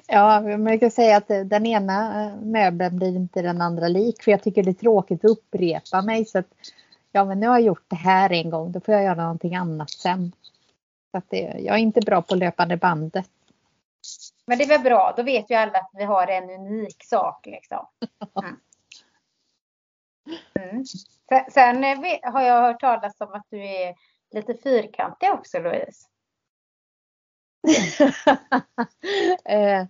Ja, 0.07 0.41
man 0.41 0.79
kan 0.79 0.91
säga 0.91 1.17
att 1.17 1.29
den 1.29 1.67
ena 1.67 2.25
eh, 2.25 2.37
möbeln 2.37 2.99
blir 2.99 3.17
inte 3.17 3.43
den 3.43 3.61
andra 3.61 3.89
lik 3.89 4.23
för 4.23 4.31
jag 4.31 4.43
tycker 4.43 4.63
det 4.63 4.71
är 4.71 4.75
tråkigt 4.75 5.25
att 5.25 5.31
upprepa 5.31 6.03
mig 6.03 6.25
så 6.25 6.39
att 6.39 6.49
ja, 7.13 7.25
men 7.25 7.41
nu 7.41 7.47
har 7.47 7.59
jag 7.59 7.67
gjort 7.67 7.85
det 7.89 7.97
här 7.97 8.33
en 8.33 8.51
gång, 8.51 8.73
då 8.73 8.81
får 8.81 8.95
jag 8.95 9.05
göra 9.05 9.23
någonting 9.23 9.55
annat 9.55 9.91
sen. 9.91 10.33
Så 11.11 11.19
att 11.19 11.25
det, 11.29 11.39
jag 11.39 11.75
är 11.75 11.81
inte 11.81 12.01
bra 12.01 12.23
på 12.23 12.35
löpande 12.35 12.77
bandet. 12.77 13.29
Men 14.47 14.59
det 14.59 14.65
är 14.65 14.69
väl 14.69 14.81
bra, 14.81 15.15
då 15.17 15.23
vet 15.23 15.51
ju 15.51 15.55
alla 15.55 15.79
att 15.79 15.91
vi 15.93 16.05
har 16.05 16.27
en 16.27 16.51
unik 16.51 17.05
sak 17.05 17.47
liksom. 17.47 17.87
Mm. 18.43 18.57
Mm. 20.55 20.85
Sen, 21.51 21.85
eh, 21.85 22.33
har 22.33 22.43
jag 22.43 22.63
hört 22.63 22.81
talas 22.81 23.21
om 23.21 23.33
att 23.33 23.47
du 23.51 23.67
är 23.67 23.95
lite 24.31 24.55
fyrkantig 24.55 25.33
också 25.33 25.59
Louise. 25.59 26.07
eh, 29.45 29.87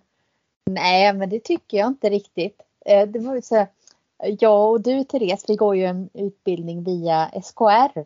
nej, 0.65 1.13
men 1.13 1.29
det 1.29 1.39
tycker 1.39 1.77
jag 1.77 1.87
inte 1.87 2.09
riktigt. 2.09 2.61
Eh, 2.85 3.07
det 3.07 3.19
var 3.19 3.35
ju 3.35 3.41
så 3.41 3.55
här, 3.55 3.67
jag 4.39 4.71
och 4.71 4.81
du 4.81 5.03
Therese, 5.03 5.45
vi 5.47 5.55
går 5.55 5.75
ju 5.75 5.85
en 5.85 6.09
utbildning 6.13 6.83
via 6.83 7.31
SKR 7.43 8.05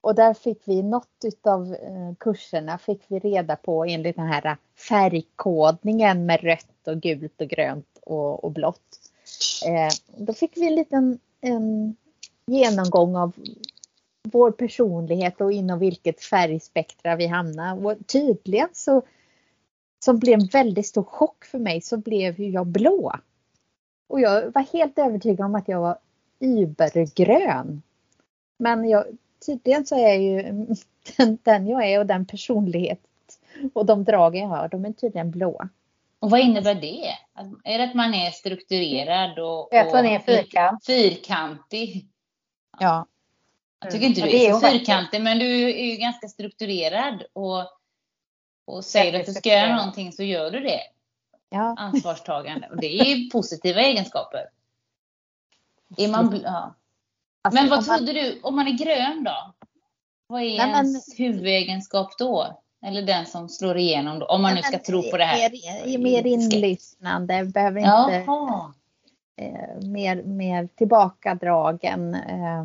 och 0.00 0.14
där 0.14 0.34
fick 0.34 0.62
vi 0.64 0.82
något 0.82 1.24
utav 1.24 1.74
eh, 1.74 2.14
kurserna 2.18 2.78
fick 2.78 3.04
vi 3.08 3.18
reda 3.18 3.56
på 3.56 3.84
enligt 3.84 4.16
den 4.16 4.26
här 4.26 4.56
färgkodningen 4.88 6.26
med 6.26 6.40
rött 6.40 6.88
och 6.88 7.00
gult 7.00 7.40
och 7.40 7.48
grönt 7.48 7.98
och, 8.02 8.44
och 8.44 8.52
blått. 8.52 8.98
Eh, 9.66 10.24
då 10.24 10.32
fick 10.32 10.56
vi 10.56 10.66
en 10.66 10.74
liten 10.74 11.18
en 11.40 11.96
genomgång 12.46 13.16
av 13.16 13.32
vår 14.22 14.50
personlighet 14.50 15.40
och 15.40 15.52
inom 15.52 15.78
vilket 15.78 16.20
färgspektra 16.20 17.16
vi 17.16 17.26
hamnar. 17.26 17.86
Och 17.86 18.06
tydligen 18.06 18.68
så 18.72 19.02
som 20.04 20.18
blev 20.18 20.40
en 20.40 20.46
väldigt 20.46 20.86
stor 20.86 21.02
chock 21.02 21.44
för 21.44 21.58
mig 21.58 21.80
så 21.80 21.96
blev 21.96 22.40
ju 22.40 22.50
jag 22.50 22.66
blå. 22.66 23.12
Och 24.08 24.20
jag 24.20 24.52
var 24.54 24.62
helt 24.72 24.98
övertygad 24.98 25.46
om 25.46 25.54
att 25.54 25.68
jag 25.68 25.80
var 25.80 25.98
übergrön. 26.40 27.82
Men 28.58 28.88
jag 28.88 29.04
tydligen 29.46 29.86
så 29.86 29.98
är 29.98 30.14
ju 30.14 30.42
den, 31.16 31.38
den 31.42 31.66
jag 31.66 31.84
är 31.90 31.98
och 31.98 32.06
den 32.06 32.26
personlighet 32.26 33.00
och 33.74 33.86
de 33.86 34.04
drag 34.04 34.36
jag 34.36 34.46
har, 34.46 34.68
de 34.68 34.84
är 34.84 34.92
tydligen 34.92 35.30
blå. 35.30 35.68
Och 36.20 36.30
vad 36.30 36.40
innebär 36.40 36.74
det? 36.74 37.14
Är 37.64 37.78
det 37.78 37.84
att 37.84 37.94
man 37.94 38.14
är 38.14 38.30
strukturerad 38.30 39.38
och, 39.38 39.74
att 39.74 39.92
man 39.92 40.06
är 40.06 40.18
fyrkant. 40.18 40.86
fyrkantig? 40.86 42.06
Ja. 42.78 43.06
Jag 43.80 43.90
tycker 43.90 44.06
inte 44.06 44.20
du 44.20 44.36
är, 44.36 44.52
så 44.52 44.60
fyrkantig, 44.60 45.22
men 45.22 45.38
du 45.38 45.70
är 45.70 45.84
ju 45.84 45.96
ganska 45.96 46.28
strukturerad 46.28 47.22
och, 47.32 47.64
och 48.64 48.84
säger 48.84 49.20
att 49.20 49.26
du 49.26 49.32
ska 49.32 49.48
göra 49.48 49.76
någonting 49.76 50.12
så 50.12 50.22
gör 50.22 50.50
du 50.50 50.60
det. 50.60 50.80
Ja. 51.50 51.74
Ansvarstagande. 51.78 52.68
Och 52.68 52.80
det 52.80 53.00
är 53.00 53.30
positiva 53.30 53.80
egenskaper. 53.80 54.48
Är 55.96 56.08
man, 56.08 56.40
ja. 56.44 56.74
Alltså, 57.48 57.62
men 57.62 57.70
vad 57.70 57.84
trodde 57.84 58.12
man... 58.12 58.14
du, 58.14 58.40
om 58.42 58.56
man 58.56 58.66
är 58.66 58.72
grön 58.72 59.24
då? 59.24 59.54
Vad 60.26 60.42
är 60.42 60.58
Nej, 60.58 60.70
ens 60.70 61.18
men... 61.18 61.26
huvudegenskap 61.26 62.18
då? 62.18 62.58
Eller 62.86 63.02
den 63.02 63.26
som 63.26 63.48
slår 63.48 63.76
igenom 63.76 64.18
då, 64.18 64.26
om 64.26 64.42
man 64.42 64.54
nu 64.54 64.62
ska 64.62 64.78
tro 64.78 65.02
på 65.10 65.16
det 65.16 65.24
här. 65.24 65.50
Mer, 65.86 65.98
mer 65.98 66.26
inlyssnande, 66.26 67.44
behöver 67.44 67.80
inte 67.80 68.24
eh, 69.36 69.88
mer, 69.88 70.22
mer 70.22 70.68
tillbakadragen, 70.76 72.14
eh, 72.14 72.64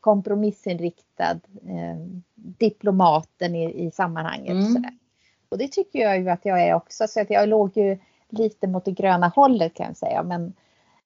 kompromissinriktad, 0.00 1.40
eh, 1.68 1.96
diplomaten 2.34 3.54
i, 3.54 3.86
i 3.86 3.90
sammanhanget. 3.90 4.68
Mm. 4.68 4.84
Och 5.48 5.58
det 5.58 5.68
tycker 5.68 5.98
jag 5.98 6.18
ju 6.18 6.30
att 6.30 6.44
jag 6.44 6.62
är 6.62 6.74
också, 6.74 7.08
så 7.08 7.20
att 7.20 7.30
jag 7.30 7.48
låg 7.48 7.76
ju 7.76 7.98
lite 8.28 8.66
mot 8.66 8.84
det 8.84 8.92
gröna 8.92 9.28
hållet 9.28 9.74
kan 9.74 9.86
jag 9.86 9.96
säga. 9.96 10.22
Men 10.22 10.52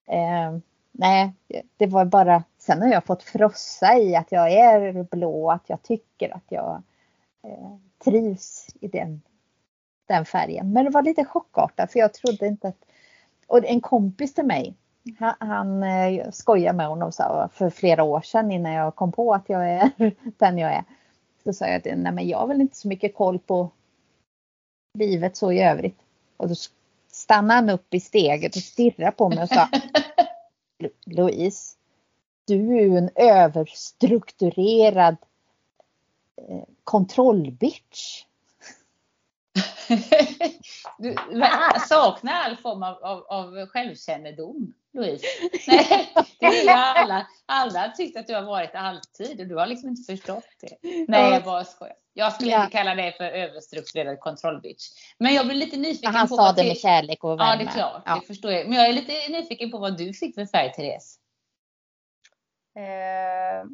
eh, 0.06 0.58
nej, 0.92 1.32
det 1.76 1.86
var 1.86 2.04
bara, 2.04 2.44
sen 2.58 2.82
har 2.82 2.88
jag 2.88 3.04
fått 3.04 3.22
frossa 3.22 3.98
i 3.98 4.16
att 4.16 4.32
jag 4.32 4.52
är 4.52 5.02
blå, 5.02 5.50
att 5.50 5.64
jag 5.66 5.82
tycker 5.82 6.36
att 6.36 6.44
jag 6.48 6.82
eh, 7.42 7.76
trivs 8.04 8.66
i 8.80 8.88
den, 8.88 9.22
den 10.08 10.24
färgen. 10.24 10.72
Men 10.72 10.84
det 10.84 10.90
var 10.90 11.02
lite 11.02 11.24
chockartat 11.24 11.92
för 11.92 11.98
jag 11.98 12.14
trodde 12.14 12.46
inte 12.46 12.68
att, 12.68 12.84
och 13.46 13.64
en 13.64 13.80
kompis 13.80 14.34
till 14.34 14.46
mig 14.46 14.74
han, 15.18 15.34
han 15.38 15.80
skojade 15.82 16.32
skojar 16.32 16.72
med 16.72 16.86
honom 16.86 17.12
så, 17.12 17.48
för 17.52 17.70
flera 17.70 18.02
år 18.02 18.20
sedan 18.20 18.50
innan 18.50 18.72
jag 18.72 18.96
kom 18.96 19.12
på 19.12 19.34
att 19.34 19.48
jag 19.48 19.70
är 19.70 19.90
den 20.38 20.58
jag 20.58 20.72
är. 20.72 20.84
Så 21.44 21.52
sa 21.52 21.66
jag 21.66 21.76
att 21.76 21.84
nej 21.84 22.12
men 22.12 22.28
jag 22.28 22.38
har 22.38 22.46
väl 22.46 22.60
inte 22.60 22.76
så 22.76 22.88
mycket 22.88 23.14
koll 23.14 23.38
på 23.38 23.70
livet 24.98 25.36
så 25.36 25.52
i 25.52 25.62
övrigt. 25.62 25.98
Och 26.36 26.48
då 26.48 26.54
stannade 27.12 27.54
han 27.54 27.70
upp 27.70 27.94
i 27.94 28.00
steget 28.00 28.56
och 28.56 28.62
stirrade 28.62 29.12
på 29.12 29.28
mig 29.28 29.42
och 29.42 29.48
sa 29.48 29.68
Louise, 31.04 31.76
du 32.44 32.78
är 32.78 32.82
ju 32.82 32.96
en 32.96 33.10
överstrukturerad 33.14 35.16
eh, 36.36 36.64
kontrollbitch. 36.84 38.24
du 40.98 41.16
saknar 41.88 42.32
all 42.32 42.56
form 42.56 42.82
av, 42.82 43.04
av, 43.04 43.24
av 43.28 43.66
självkännedom, 43.66 44.74
Louise. 44.92 45.26
Nej, 45.66 46.12
det 46.40 46.46
är 46.46 46.94
alla. 46.94 47.26
Alla 47.46 47.80
har 47.80 47.88
tyckt 47.88 48.16
att 48.16 48.26
du 48.26 48.34
har 48.34 48.42
varit 48.42 48.74
alltid 48.74 49.40
och 49.40 49.46
du 49.46 49.56
har 49.56 49.66
liksom 49.66 49.88
inte 49.88 50.12
förstått 50.12 50.44
det. 50.60 51.04
Nej, 51.08 51.32
jag 51.32 51.44
bara 51.44 51.64
skojar. 51.64 51.96
Jag 52.14 52.32
skulle 52.32 52.50
ja. 52.50 52.64
inte 52.64 52.76
kalla 52.76 52.94
dig 52.94 53.12
för 53.12 53.24
överstrukturerad 53.24 54.20
kontrollbitch. 54.20 54.88
Men 55.18 55.34
jag 55.34 55.46
blir 55.46 55.56
lite 55.56 55.76
nyfiken 55.76 56.14
Han 56.14 56.28
på... 56.28 56.36
Han 56.36 56.54
sa 56.54 56.62
det 56.62 56.68
med 56.68 56.78
kärlek 56.78 57.24
och 57.24 57.40
värme. 57.40 57.50
Ja, 57.50 57.56
det 57.56 57.64
är 57.64 57.74
klart. 57.74 58.02
Ja. 58.06 58.14
Det 58.14 58.26
förstår 58.26 58.52
jag. 58.52 58.68
Men 58.68 58.78
jag 58.78 58.88
är 58.88 58.92
lite 58.92 59.12
nyfiken 59.28 59.70
på 59.70 59.78
vad 59.78 59.98
du 59.98 60.12
fick 60.12 60.34
för 60.34 60.46
färg, 60.46 60.72
Therese. 60.72 61.18
Eh, 62.76 63.64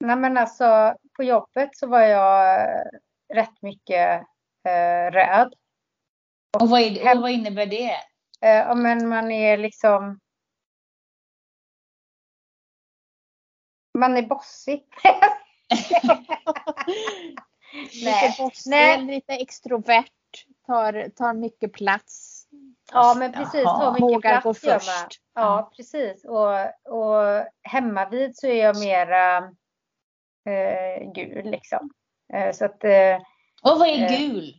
nej 0.00 0.16
men 0.16 0.36
alltså, 0.36 0.94
på 1.16 1.22
jobbet 1.22 1.76
så 1.76 1.86
var 1.86 2.00
jag 2.00 2.68
rätt 3.34 3.62
mycket 3.62 4.22
eh, 4.64 5.10
röd. 5.10 5.54
Och, 6.56 6.62
och 6.62 6.68
vad, 6.68 6.80
är, 6.80 7.16
och 7.16 7.22
vad 7.22 7.30
innebär 7.30 7.66
det? 7.66 7.94
Eh, 8.40 8.74
men 8.74 9.08
man 9.08 9.30
är 9.30 9.56
liksom 9.56 10.20
man 13.98 14.16
är 14.16 14.22
bossig. 14.22 14.84
lite 17.92 18.34
bossig, 18.38 18.70
Nej. 18.70 19.02
lite 19.02 19.32
extrovert, 19.32 20.12
tar, 20.66 21.08
tar 21.08 21.34
mycket 21.34 21.72
plats. 21.72 22.44
Ja 22.92 23.14
men 23.18 23.32
precis, 23.32 23.64
tar 23.64 23.92
mycket 23.92 24.02
Vågar 24.02 24.40
plats 24.40 24.44
gå 24.44 24.54
först. 24.54 25.20
Ja 25.34 25.72
precis 25.76 26.24
och, 26.24 26.52
och 26.94 27.44
hemma 27.62 28.08
vid 28.08 28.36
så 28.36 28.46
är 28.46 28.64
jag 28.64 28.78
mera 28.78 29.36
eh, 30.44 31.12
gul 31.14 31.50
liksom. 31.50 31.90
Eh, 32.34 32.52
så 32.52 32.64
att, 32.64 32.84
eh, 32.84 33.16
och 33.62 33.78
vad 33.78 33.88
är 33.88 34.02
eh, 34.02 34.18
gul? 34.18 34.54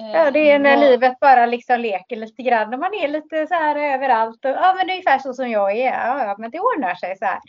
Ja, 0.00 0.30
det 0.30 0.50
är 0.50 0.58
när 0.58 0.76
vad... 0.76 0.84
livet 0.84 1.20
bara 1.20 1.46
liksom 1.46 1.80
leker 1.80 2.16
lite 2.16 2.42
grann. 2.42 2.74
Och 2.74 2.80
man 2.80 2.94
är 2.94 3.08
lite 3.08 3.46
så 3.46 3.54
här 3.54 3.94
överallt. 3.94 4.44
Och, 4.44 4.50
ja, 4.50 4.74
men 4.76 4.90
ungefär 4.90 5.18
så 5.18 5.34
som 5.34 5.50
jag 5.50 5.76
är. 5.76 5.92
Ja, 5.92 6.24
ja, 6.24 6.36
men 6.38 6.50
det 6.50 6.60
ordnar 6.60 6.94
sig 6.94 7.16
så 7.16 7.24
här. 7.24 7.40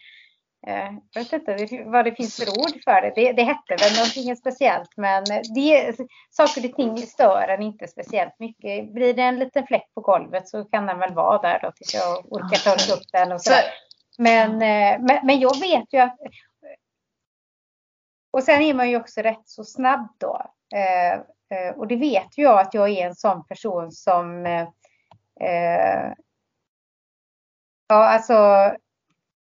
Jag 1.14 1.24
vet 1.24 1.34
inte 1.34 1.84
vad 1.86 2.06
det 2.06 2.16
finns 2.16 2.36
för 2.36 2.50
ord 2.50 2.84
för 2.84 3.02
det. 3.02 3.12
Det, 3.16 3.32
det 3.32 3.44
hette 3.44 3.76
väl 3.80 3.96
någonting 3.96 4.36
speciellt. 4.36 4.90
Men 4.98 5.24
det, 5.56 5.96
saker 6.30 6.70
och 6.70 6.76
ting 6.76 6.98
stör 6.98 7.48
en 7.48 7.62
inte 7.62 7.88
speciellt 7.88 8.40
mycket. 8.40 8.94
Blir 8.94 9.14
det 9.14 9.22
en 9.22 9.40
liten 9.40 9.68
fläck 9.68 9.94
på 9.96 10.02
golvet 10.02 10.48
så 10.48 10.66
kan 10.66 10.86
den 10.86 11.00
väl 11.00 11.14
vara 11.14 11.42
där 11.42 11.60
då 11.62 11.72
tills 11.72 11.94
jag 11.94 12.34
orkar 12.34 12.58
ta 12.58 12.94
upp 12.94 13.12
den. 13.12 13.32
Och 13.32 13.42
så. 13.42 13.54
Men, 14.18 14.58
men, 15.06 15.20
men 15.24 15.40
jag 15.40 15.60
vet 15.60 15.94
ju 15.94 16.00
att 16.00 16.18
och 18.32 18.44
sen 18.44 18.62
är 18.62 18.74
man 18.74 18.90
ju 18.90 18.98
också 18.98 19.22
rätt 19.22 19.48
så 19.48 19.64
snabb 19.64 20.08
då. 20.18 20.52
Eh, 20.76 21.14
eh, 21.58 21.76
och 21.78 21.88
det 21.88 21.96
vet 21.96 22.38
ju 22.38 22.44
jag 22.44 22.60
att 22.60 22.74
jag 22.74 22.90
är 22.90 23.08
en 23.08 23.16
sån 23.16 23.46
person 23.46 23.92
som 23.92 24.46
eh, 24.46 24.68
eh 25.42 26.14
Ja, 27.92 27.96
alltså 27.96 28.34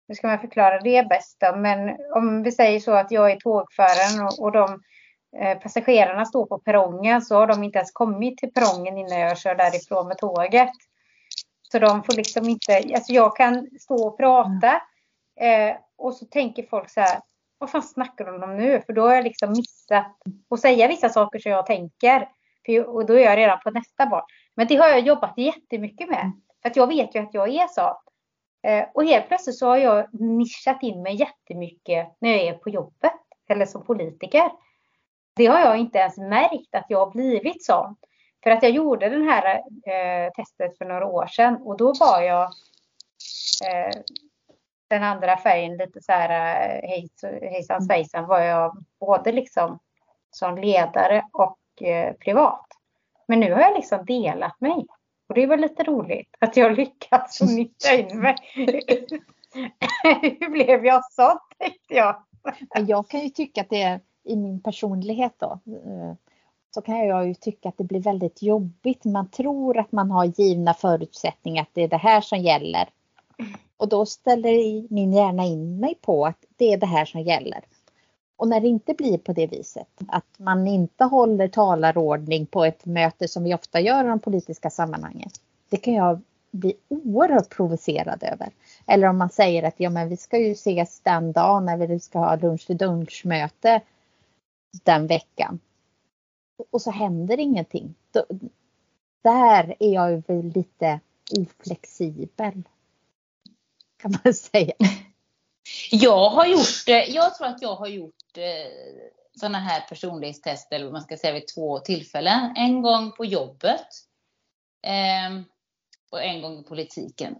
hur 0.09 0.15
ska 0.15 0.27
man 0.27 0.39
förklara 0.39 0.81
det 0.81 1.09
bäst 1.09 1.37
då? 1.41 1.57
Men 1.57 1.97
om 2.15 2.43
vi 2.43 2.53
säger 2.53 2.81
så 2.81 2.93
att 2.93 3.11
jag 3.11 3.31
är 3.31 3.37
tågföraren 3.37 4.27
och, 4.27 4.43
och 4.43 4.53
de 4.53 4.83
eh, 5.37 5.59
passagerarna 5.59 6.25
står 6.25 6.47
på 6.47 6.59
perrongen 6.59 7.23
så 7.23 7.35
har 7.35 7.47
de 7.47 7.65
inte 7.65 7.79
ens 7.79 7.93
kommit 7.93 8.39
till 8.39 8.53
perrongen 8.53 8.99
innan 8.99 9.21
jag 9.21 9.39
kör 9.39 9.55
därifrån 9.55 10.09
med 10.09 10.19
tåget. 10.19 10.71
Så 11.73 11.79
de 11.79 12.03
får 12.03 12.13
liksom 12.13 12.49
inte, 12.49 12.77
alltså 12.95 13.13
jag 13.13 13.37
kan 13.37 13.69
stå 13.81 14.07
och 14.07 14.17
prata 14.17 14.83
eh, 15.41 15.77
och 15.99 16.15
så 16.15 16.27
tänker 16.27 16.67
folk 16.71 16.91
så 16.91 17.01
här, 17.01 17.21
vad 17.61 17.71
fan 17.71 17.83
snackar 17.83 18.25
de 18.25 18.43
om 18.43 18.57
nu? 18.57 18.83
För 18.87 18.93
då 18.93 19.03
har 19.03 19.15
jag 19.15 19.25
liksom 19.25 19.51
missat 19.51 20.17
att 20.51 20.61
säga 20.61 20.89
vissa 20.89 21.09
saker 21.09 21.39
som 21.39 21.53
jag 21.53 21.67
tänker. 21.67 22.29
För, 22.67 22.89
och 22.89 23.07
då 23.07 23.15
är 23.15 23.25
jag 23.25 23.37
redan 23.37 23.61
på 23.61 23.71
nästa 23.71 24.07
barn. 24.07 24.25
Men 24.55 24.67
det 24.67 24.77
har 24.77 24.89
jag 24.89 25.01
jobbat 25.01 25.39
jättemycket 25.39 26.09
med. 26.09 26.33
För 26.63 26.69
att 26.69 26.77
jag 26.77 26.87
vet 26.87 27.15
ju 27.15 27.19
att 27.21 27.35
jag 27.35 27.49
är 27.49 27.67
så. 27.67 28.01
Eh, 28.63 28.85
och 28.95 29.05
helt 29.05 29.29
plötsligt 29.29 29.59
så 29.59 29.67
har 29.67 29.77
jag 29.77 30.21
nischat 30.21 30.83
in 30.83 31.03
mig 31.03 31.15
jättemycket 31.15 32.17
när 32.21 32.31
jag 32.31 32.41
är 32.41 32.53
på 32.53 32.71
jobbet. 32.71 33.13
Eller 33.49 33.67
som 33.67 33.87
politiker. 33.87 34.51
Det 35.37 35.47
har 35.47 35.61
jag 35.61 35.79
inte 35.79 35.99
ens 35.99 36.19
märkt 36.19 36.75
att 36.75 36.87
jag 36.89 36.99
har 36.99 37.11
blivit 37.11 37.65
sån. 37.65 37.97
För 38.45 38.51
att 38.51 38.63
jag 38.63 38.73
gjorde 38.73 39.09
det 39.09 39.25
här 39.25 39.57
eh, 39.57 40.31
testet 40.33 40.79
för 40.79 40.85
några 40.85 41.07
år 41.07 41.27
sedan 41.27 41.57
och 41.57 41.77
då 41.77 41.93
var 42.01 42.23
jag 42.23 42.43
eh, 43.67 44.01
den 44.91 45.03
andra 45.03 45.37
färgen 45.37 45.77
lite 45.77 46.03
så 46.03 46.13
här 46.13 46.31
eh, 46.83 46.89
hejsan 47.51 47.77
mm. 47.77 47.87
svejsan 47.87 48.27
var 48.27 48.41
jag 48.41 48.85
både 49.01 49.33
liksom 49.33 49.79
som 50.31 50.59
ledare 50.59 51.25
och 51.33 51.83
eh, 51.83 52.13
privat. 52.13 52.67
Men 53.29 53.41
nu 53.41 53.53
har 53.53 53.61
jag 53.61 53.75
liksom 53.75 54.05
delat 54.05 54.61
mig. 54.61 54.87
Och 55.29 55.35
det 55.35 55.43
är 55.43 55.47
väl 55.47 55.61
lite 55.61 55.83
roligt 55.83 56.37
att 56.39 56.57
jag 56.57 56.77
lyckats 56.77 57.41
nyttja 57.41 57.95
in 57.95 58.21
mig. 58.21 58.37
Hur 60.41 60.51
blev 60.51 60.87
jag 60.87 61.13
så 61.13 61.39
tänkte 61.59 61.95
jag. 61.95 62.23
Jag 62.87 63.09
kan 63.09 63.21
ju 63.21 63.29
tycka 63.29 63.61
att 63.61 63.71
det 63.71 63.83
är 63.83 64.01
i 64.25 64.37
min 64.37 64.61
personlighet 64.63 65.35
då. 65.39 65.61
Eh, 65.67 66.15
så 66.75 66.83
kan 66.83 67.07
jag 67.07 67.27
ju 67.27 67.35
tycka 67.35 67.69
att 67.69 67.79
det 67.79 67.85
blir 67.85 68.01
väldigt 68.01 68.43
jobbigt. 68.43 69.05
Man 69.05 69.31
tror 69.31 69.79
att 69.79 69.93
man 69.93 70.11
har 70.11 70.25
givna 70.25 70.75
förutsättningar, 70.75 71.63
att 71.63 71.71
det 71.73 71.83
är 71.83 71.89
det 71.89 71.97
här 71.97 72.21
som 72.21 72.39
gäller. 72.39 72.89
Och 73.81 73.89
då 73.89 74.07
ställer 74.07 74.85
min 74.95 75.13
hjärna 75.13 75.45
in 75.45 75.81
mig 75.81 75.95
på 76.01 76.27
att 76.27 76.45
det 76.57 76.73
är 76.73 76.77
det 76.77 76.87
här 76.87 77.05
som 77.05 77.21
gäller. 77.21 77.65
Och 78.37 78.49
när 78.49 78.61
det 78.61 78.69
inte 78.69 78.95
blir 78.95 79.19
på 79.19 79.33
det 79.33 79.47
viset, 79.47 79.89
att 80.09 80.39
man 80.39 80.67
inte 80.67 81.05
håller 81.05 81.49
talarordning 81.49 82.47
på 82.47 82.65
ett 82.65 82.85
möte 82.85 83.29
som 83.29 83.45
vi 83.45 83.55
ofta 83.55 83.81
gör 83.81 84.05
i 84.05 84.09
de 84.09 84.19
politiska 84.19 84.71
sammanhangen. 84.71 85.31
Det 85.69 85.77
kan 85.77 85.95
jag 85.95 86.21
bli 86.51 86.75
oerhört 86.89 87.57
provocerad 87.57 88.23
över. 88.23 88.51
Eller 88.87 89.09
om 89.09 89.19
man 89.19 89.31
säger 89.31 89.63
att 89.63 89.75
ja, 89.77 89.91
men 89.91 90.09
vi 90.09 90.17
ska 90.17 90.39
ju 90.39 90.53
ses 90.53 91.01
den 91.01 91.33
dagen 91.33 91.65
när 91.65 91.77
vi 91.77 92.01
ska 92.01 92.19
ha 92.19 92.37
lunch 92.37 92.67
till 92.67 92.81
lunchmöte 92.81 93.81
den 94.85 95.07
veckan. 95.07 95.61
Och 96.71 96.83
så 96.83 96.91
händer 96.91 97.41
ingenting. 97.41 97.95
där 99.23 99.75
är 99.79 99.95
jag 99.95 100.23
väl 100.27 100.53
lite 100.55 101.01
oflexibel 101.39 102.63
kan 104.03 104.19
man 104.25 104.35
säga. 104.35 104.73
Jag 105.91 106.31
har 106.31 106.47
gjort, 106.47 106.89
jag 107.09 107.35
tror 107.35 107.47
att 107.47 107.63
jag 107.63 107.75
har 107.75 107.87
gjort 107.87 108.37
eh, 108.37 108.71
sådana 109.41 109.59
här 109.59 109.81
personlighetstester, 109.81 110.77
eller 110.77 110.85
vad 110.85 110.93
man 110.93 111.03
ska 111.03 111.17
säga, 111.17 111.33
vid 111.33 111.49
två 111.55 111.79
tillfällen. 111.79 112.55
En 112.57 112.83
gång 112.83 113.13
på 113.13 113.25
jobbet 113.25 113.87
ehm, 114.83 115.45
och 116.11 116.23
en 116.23 116.43
gång 116.43 116.59
i 116.59 116.63
politiken. 116.63 117.35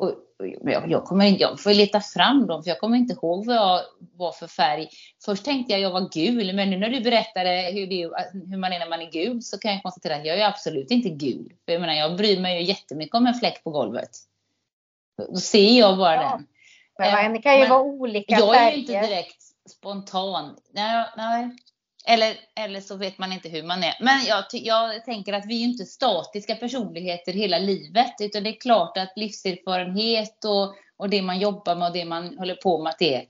Och 0.00 0.14
jag, 0.62 0.90
jag, 0.90 1.04
kommer, 1.04 1.40
jag 1.40 1.60
får 1.60 1.74
leta 1.74 2.00
fram 2.00 2.46
dem, 2.46 2.62
för 2.62 2.70
jag 2.70 2.80
kommer 2.80 2.96
inte 2.96 3.14
ihåg 3.14 3.46
vad 3.46 3.56
jag 3.56 3.80
var 4.16 4.32
för 4.32 4.46
färg. 4.46 4.88
Först 5.24 5.44
tänkte 5.44 5.72
jag 5.72 5.78
att 5.78 5.82
jag 5.82 6.00
var 6.00 6.10
gul, 6.12 6.54
men 6.54 6.70
nu 6.70 6.78
när 6.78 6.88
du 6.88 7.00
berättade 7.00 7.70
hur, 7.72 7.86
det, 7.86 7.96
hur 8.50 8.56
man 8.56 8.72
är 8.72 8.78
när 8.78 8.88
man 8.88 9.00
är 9.00 9.10
gul 9.10 9.42
så 9.42 9.58
kan 9.58 9.72
jag 9.72 9.82
konstatera 9.82 10.16
att 10.16 10.26
jag 10.26 10.38
är 10.38 10.46
absolut 10.46 10.90
inte 10.90 11.08
gul. 11.08 11.52
För 11.64 11.72
jag 11.72 11.80
menar, 11.80 11.94
jag 11.94 12.16
bryr 12.16 12.40
mig 12.40 12.60
ju 12.60 12.68
jättemycket 12.68 13.14
om 13.14 13.26
en 13.26 13.34
fläck 13.34 13.64
på 13.64 13.70
golvet. 13.70 14.10
Då 15.16 15.36
ser 15.36 15.78
jag 15.78 15.98
bara 15.98 16.14
ja. 16.14 16.30
den. 16.30 16.46
Men 16.98 17.32
det 17.32 17.42
kan 17.42 17.54
ju 17.54 17.60
men 17.60 17.70
vara 17.70 17.82
olika 17.82 18.38
Jag 18.38 18.56
är 18.56 18.70
ju 18.70 18.76
inte 18.76 19.00
direkt 19.00 19.42
spontan. 19.70 20.56
Nej, 20.72 21.06
nej. 21.16 21.56
Eller, 22.06 22.36
eller 22.56 22.80
så 22.80 22.96
vet 22.96 23.18
man 23.18 23.32
inte 23.32 23.48
hur 23.48 23.62
man 23.62 23.84
är. 23.84 23.94
Men 24.00 24.24
jag, 24.24 24.44
jag 24.52 25.04
tänker 25.04 25.32
att 25.32 25.46
vi 25.46 25.60
är 25.60 25.64
inte 25.64 25.84
statiska 25.84 26.54
personligheter 26.54 27.32
hela 27.32 27.58
livet. 27.58 28.14
Utan 28.20 28.42
det 28.42 28.50
är 28.50 28.60
klart 28.60 28.96
att 28.96 29.12
livserfarenhet 29.16 30.44
och, 30.44 30.74
och 30.96 31.10
det 31.10 31.22
man 31.22 31.38
jobbar 31.38 31.74
med 31.74 31.88
och 31.88 31.94
det 31.94 32.04
man 32.04 32.38
håller 32.38 32.54
på 32.54 32.82
med, 32.82 32.90
att, 32.90 32.98
det, 32.98 33.26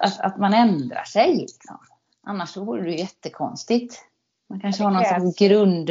att, 0.00 0.20
att 0.20 0.38
man 0.38 0.54
ändrar 0.54 1.04
sig. 1.04 1.36
Liksom. 1.36 1.78
Annars 2.22 2.50
så 2.50 2.64
vore 2.64 2.82
det 2.82 2.94
jättekonstigt. 2.94 4.02
Man 4.48 4.60
kanske 4.60 4.82
har 4.82 4.90
någon 4.90 5.04
sorts 5.04 5.38
grund, 5.38 5.90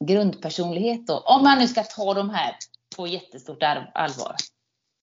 grundpersonlighet 0.00 1.06
då. 1.06 1.18
Om 1.18 1.42
man 1.42 1.58
nu 1.58 1.68
ska 1.68 1.82
ta 1.82 2.14
de 2.14 2.30
här 2.30 2.56
på 2.96 3.06
jättestort 3.06 3.62
allvar, 3.94 4.36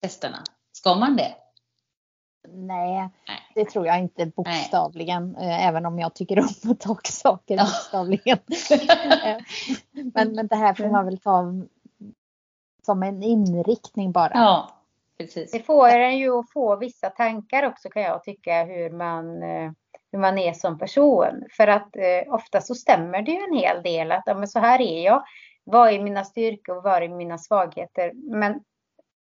testerna? 0.01 0.43
Ska 0.71 0.95
man 0.95 1.15
det? 1.15 1.35
Nej, 2.47 3.09
Nej, 3.27 3.39
det 3.55 3.65
tror 3.65 3.87
jag 3.87 3.99
inte 3.99 4.25
bokstavligen, 4.25 5.31
Nej. 5.31 5.49
Eh, 5.49 5.67
även 5.67 5.85
om 5.85 5.99
jag 5.99 6.13
tycker 6.13 6.39
om 6.39 6.71
att 6.71 6.79
ta 6.79 6.97
saker 7.03 7.57
bokstavligen. 7.57 8.39
Eh, 9.25 9.37
men, 10.13 10.31
men 10.35 10.47
det 10.47 10.55
här 10.55 10.73
får 10.73 10.89
man 10.89 11.05
väl 11.05 11.17
ta 11.17 11.53
som 12.85 13.03
en 13.03 13.23
inriktning 13.23 14.11
bara. 14.11 14.31
Ja, 14.33 14.69
precis. 15.17 15.51
Det 15.51 15.59
får 15.59 15.89
en 15.89 16.17
ju 16.17 16.39
att 16.39 16.51
få 16.51 16.75
vissa 16.75 17.09
tankar 17.09 17.63
också 17.63 17.89
kan 17.89 18.03
jag 18.03 18.23
tycka 18.23 18.63
hur 18.63 18.89
man, 18.89 19.43
eh, 19.43 19.71
hur 20.11 20.19
man 20.19 20.37
är 20.37 20.53
som 20.53 20.79
person. 20.79 21.45
För 21.57 21.67
att 21.67 21.95
eh, 21.95 22.33
ofta 22.33 22.61
så 22.61 22.75
stämmer 22.75 23.21
det 23.21 23.31
ju 23.31 23.43
en 23.43 23.57
hel 23.57 23.83
del 23.83 24.11
att 24.11 24.23
ja, 24.25 24.33
men 24.33 24.47
så 24.47 24.59
här 24.59 24.81
är 24.81 25.05
jag. 25.05 25.23
Vad 25.71 25.93
är 25.93 25.99
mina 25.99 26.23
styrkor 26.23 26.77
och 26.77 26.83
vad 26.83 27.03
är 27.03 27.09
mina 27.09 27.37
svagheter? 27.37 28.11
Men 28.13 28.59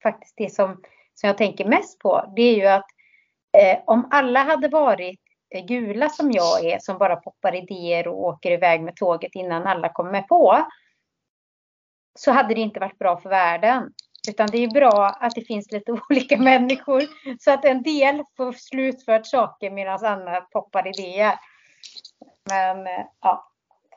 faktiskt 0.03 0.35
det 0.37 0.55
som, 0.55 0.83
som 1.15 1.27
jag 1.27 1.39
tänker 1.39 1.65
mest 1.65 1.99
på 1.99 2.33
det 2.37 2.43
är 2.43 2.55
ju 2.55 2.67
att 2.67 2.87
eh, 3.59 3.79
om 3.87 4.09
alla 4.11 4.43
hade 4.43 4.69
varit 4.69 5.21
eh, 5.55 5.65
gula 5.65 6.09
som 6.09 6.33
jag 6.33 6.65
är 6.65 6.79
som 6.79 6.99
bara 6.99 7.17
poppar 7.17 7.55
idéer 7.55 8.09
och 8.09 8.25
åker 8.25 8.51
iväg 8.51 8.83
med 8.83 8.97
tåget 8.97 9.35
innan 9.35 9.67
alla 9.67 9.89
kommer 9.89 10.23
på 10.23 10.65
så 12.19 12.31
hade 12.31 12.55
det 12.55 12.61
inte 12.61 12.81
varit 12.81 12.99
bra 12.99 13.21
för 13.21 13.29
världen. 13.29 13.93
Utan 14.29 14.47
det 14.47 14.59
är 14.59 14.69
bra 14.69 15.07
att 15.21 15.35
det 15.35 15.45
finns 15.45 15.73
lite 15.73 15.93
olika 16.11 16.37
människor 16.37 17.03
så 17.41 17.51
att 17.51 17.65
en 17.65 17.83
del 17.83 18.23
får 18.37 18.53
slutfört 18.53 19.27
saker 19.27 19.71
medan 19.71 20.05
andra 20.05 20.41
poppar 20.41 20.89
idéer. 20.89 21.39
Men 22.49 22.87
eh, 22.87 23.07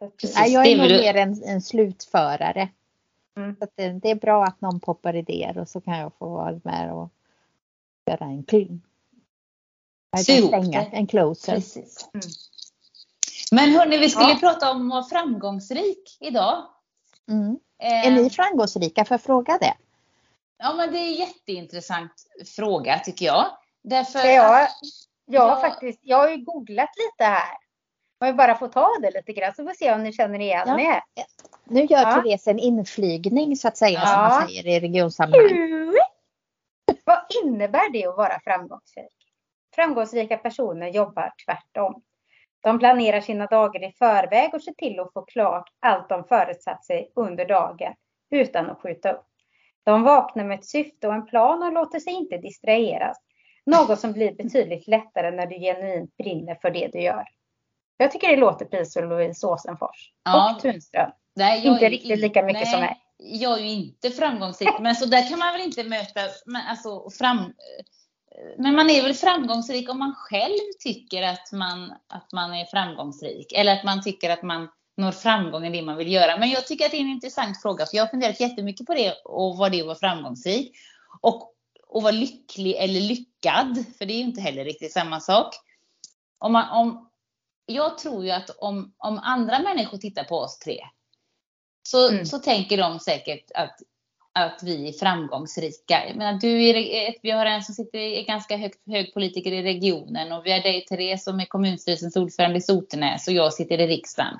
eh, 0.02 0.10
ja. 0.22 0.30
Nej, 0.36 0.54
jag 0.54 0.66
är 0.66 0.78
nog 0.78 0.88
mer 0.88 1.16
en, 1.16 1.44
en 1.44 1.62
slutförare. 1.62 2.70
Mm. 3.38 3.56
Så 3.60 3.68
det, 3.76 3.90
det, 3.90 4.12
är 4.12 4.16
bra 4.16 4.44
att 4.44 4.62
någon 4.62 4.80
poppar 4.80 5.16
idéer 5.16 5.58
och 5.58 5.70
så 5.70 5.82
kan 5.82 5.98
jag 5.98 6.12
få 6.20 6.30
vara 6.30 6.60
med 6.64 6.94
och 6.94 7.12
göra 8.06 8.26
en 8.26 8.44
kling. 8.44 8.82
Stänga, 10.24 10.86
en 10.86 11.08
closer. 11.08 11.54
Precis. 11.56 12.10
Mm. 12.14 12.28
Men 13.52 13.70
hörni, 13.70 13.98
vi 13.98 14.10
skulle 14.10 14.30
ja. 14.30 14.38
prata 14.40 14.72
om 14.72 14.92
att 14.92 14.92
vara 14.92 15.04
framgångsrik 15.04 16.18
idag. 16.20 16.66
Mm. 17.30 17.60
Eh, 17.84 18.08
är 18.08 18.12
ni 18.12 18.30
framgångsrika? 18.30 19.06
Får 19.06 19.16
jag 19.16 19.22
fråga 19.22 19.58
det? 19.62 19.74
Ja, 20.58 20.74
men 20.74 20.92
det 20.92 20.98
är 20.98 21.08
en 21.08 21.14
jätteintressant 21.14 22.12
fråga 22.56 23.00
tycker 23.00 23.26
jag. 23.26 23.46
Därför 23.84 24.20
jag, 24.20 24.62
att, 24.62 24.70
jag, 25.26 25.50
jag, 25.50 25.62
faktiskt, 25.62 26.00
jag 26.04 26.18
har 26.18 26.30
ju 26.30 26.38
googlat 26.38 26.90
lite 26.98 27.24
här. 27.24 27.58
Om 28.20 28.28
vi 28.28 28.34
bara 28.34 28.56
får 28.56 28.68
ta 28.68 28.90
det 29.02 29.12
lite 29.12 29.34
grann 29.34 29.54
så 29.54 29.64
får 29.64 29.70
vi 29.70 29.76
se 29.76 29.94
om 29.94 30.04
ni 30.04 30.14
känner 30.14 30.40
igen 30.40 30.64
ja. 30.68 30.80
er. 30.80 31.02
Nu 31.64 31.82
gör 31.82 32.02
ja. 32.02 32.22
Therese 32.22 32.48
en 32.48 32.60
inflygning 32.60 33.56
så 33.56 33.68
att 33.68 33.78
säga 33.78 34.00
ja. 34.00 34.06
som 34.06 34.22
man 34.22 34.48
säger 34.48 34.68
i 34.68 34.80
regionsammanhang. 34.80 35.94
Vad 37.06 37.20
innebär 37.44 37.92
det 37.92 38.06
att 38.06 38.18
vara 38.18 38.40
framgångsrik? 38.44 39.14
Framgångsrika 39.76 40.38
personer 40.38 40.88
jobbar 40.88 41.34
tvärtom. 41.46 42.02
De 42.62 42.80
planerar 42.80 43.22
sina 43.22 43.46
dagar 43.46 43.84
i 43.90 43.92
förväg 43.92 44.54
och 44.54 44.64
ser 44.64 44.72
till 44.72 45.00
att 45.00 45.14
få 45.14 45.22
klart 45.22 45.70
allt 45.80 46.10
de 46.10 46.24
förutsatt 46.24 46.86
sig 46.86 47.12
under 47.16 47.46
dagen 47.46 47.94
utan 48.30 48.70
att 48.70 48.82
skjuta 48.82 49.12
upp. 49.12 49.26
De 49.84 50.04
vaknar 50.04 50.44
med 50.44 50.60
ett 50.60 50.66
syfte 50.66 51.08
och 51.08 51.14
en 51.14 51.26
plan 51.26 51.64
och 51.64 51.74
låter 51.74 52.00
sig 52.00 52.14
inte 52.14 52.38
distraheras. 52.38 53.18
Något 53.66 54.00
som 54.00 54.12
blir 54.12 54.34
betydligt 54.34 54.88
lättare 54.88 55.32
när 55.32 55.46
du 55.46 55.60
genuint 55.60 56.18
brinner 56.18 56.58
för 56.62 56.72
det 56.72 56.88
du 56.88 57.00
gör. 57.02 57.26
Jag 57.98 58.12
tycker 58.12 58.28
det 58.28 58.36
låter 58.36 58.66
precis 58.66 58.94
som 58.94 59.10
Louise 59.10 59.48
Åsenfors 59.48 60.12
ja. 60.24 60.56
och 60.56 60.62
Tunström. 60.62 61.12
Nej, 61.36 61.68
inte 61.68 61.86
är, 61.86 61.90
riktigt 61.90 62.20
lika 62.20 62.44
mycket 62.44 62.62
nej, 62.62 62.72
som 62.72 62.80
mig. 62.80 62.98
Jag 63.18 63.60
är 63.60 63.64
ju 63.64 63.70
inte 63.70 64.10
framgångsrik, 64.10 64.80
men 64.80 64.96
så 64.96 65.06
där 65.06 65.30
kan 65.30 65.40
man 65.40 65.54
väl 65.54 65.62
inte 65.62 65.84
möta, 65.84 66.22
men 66.46 66.62
alltså 66.68 67.10
fram, 67.10 67.54
men 68.58 68.76
man 68.76 68.90
är 68.90 69.04
väl 69.04 69.14
framgångsrik 69.14 69.90
om 69.90 70.00
man 70.00 70.16
själv 70.16 70.60
tycker 70.80 71.24
att 71.24 71.52
man, 71.52 71.94
att 72.08 72.32
man 72.34 72.54
är 72.54 72.66
framgångsrik. 72.66 73.54
Eller 73.54 73.74
att 73.74 73.84
man 73.84 74.04
tycker 74.04 74.30
att 74.30 74.44
man 74.44 74.70
når 74.98 75.12
framgång 75.12 75.66
i 75.66 75.70
det 75.70 75.82
man 75.82 75.98
vill 75.98 76.12
göra. 76.12 76.38
Men 76.38 76.50
jag 76.50 76.68
tycker 76.68 76.86
att 76.86 76.92
det 76.92 76.98
är 76.98 77.02
en 77.02 77.08
intressant 77.08 77.62
fråga. 77.62 77.86
För 77.86 77.98
jag 77.98 78.04
har 78.04 78.10
funderat 78.10 78.40
jättemycket 78.40 78.88
på 78.88 78.94
det 78.94 79.14
och 79.26 79.58
vad 79.58 79.72
det 79.72 79.80
att 79.82 79.88
vara 79.88 79.98
framgångsrik. 79.98 80.76
Och, 81.22 81.54
och 81.88 82.04
vara 82.04 82.12
lycklig 82.12 82.76
eller 82.76 83.02
lyckad. 83.02 83.86
För 83.98 84.06
det 84.06 84.14
är 84.14 84.18
ju 84.18 84.24
inte 84.24 84.42
heller 84.42 84.66
riktigt 84.66 84.94
samma 84.94 85.20
sak. 85.20 85.56
Om 86.40 86.52
man, 86.52 86.70
om, 86.70 87.10
jag 87.74 87.98
tror 87.98 88.26
ju 88.26 88.32
att 88.32 88.50
om, 88.50 88.94
om 88.98 89.20
andra 89.24 89.60
människor 89.60 89.98
tittar 89.98 90.24
på 90.24 90.38
oss 90.38 90.60
tre. 90.60 90.80
Så, 91.84 92.10
mm. 92.10 92.26
så 92.26 92.40
tänker 92.40 92.78
de 92.78 93.00
säkert 93.00 93.52
att 93.56 93.80
att 94.38 94.60
vi 94.64 94.88
är 94.88 94.94
framgångsrika. 94.94 96.08
Jag 96.08 96.16
menar, 96.16 96.40
du 96.40 96.70
är, 96.70 97.16
vi 97.22 97.32
har 97.32 97.46
en 97.46 97.64
som 97.64 97.76
sitter, 97.76 98.00
är 98.00 98.26
ganska 98.26 98.58
hög, 98.58 98.74
hög 98.88 99.14
politiker 99.14 99.52
i 99.52 99.64
regionen 99.64 100.32
och 100.32 100.46
vi 100.46 100.52
har 100.52 100.60
dig 100.60 100.86
Therese 100.86 101.24
som 101.24 101.40
är 101.40 101.46
kommunstyrelsens 101.46 102.16
ordförande 102.16 102.58
i 102.58 102.62
Sotenäs 102.62 103.28
och 103.28 103.34
jag 103.34 103.54
sitter 103.54 103.82
i 103.82 103.88
riksdagen. 103.88 104.40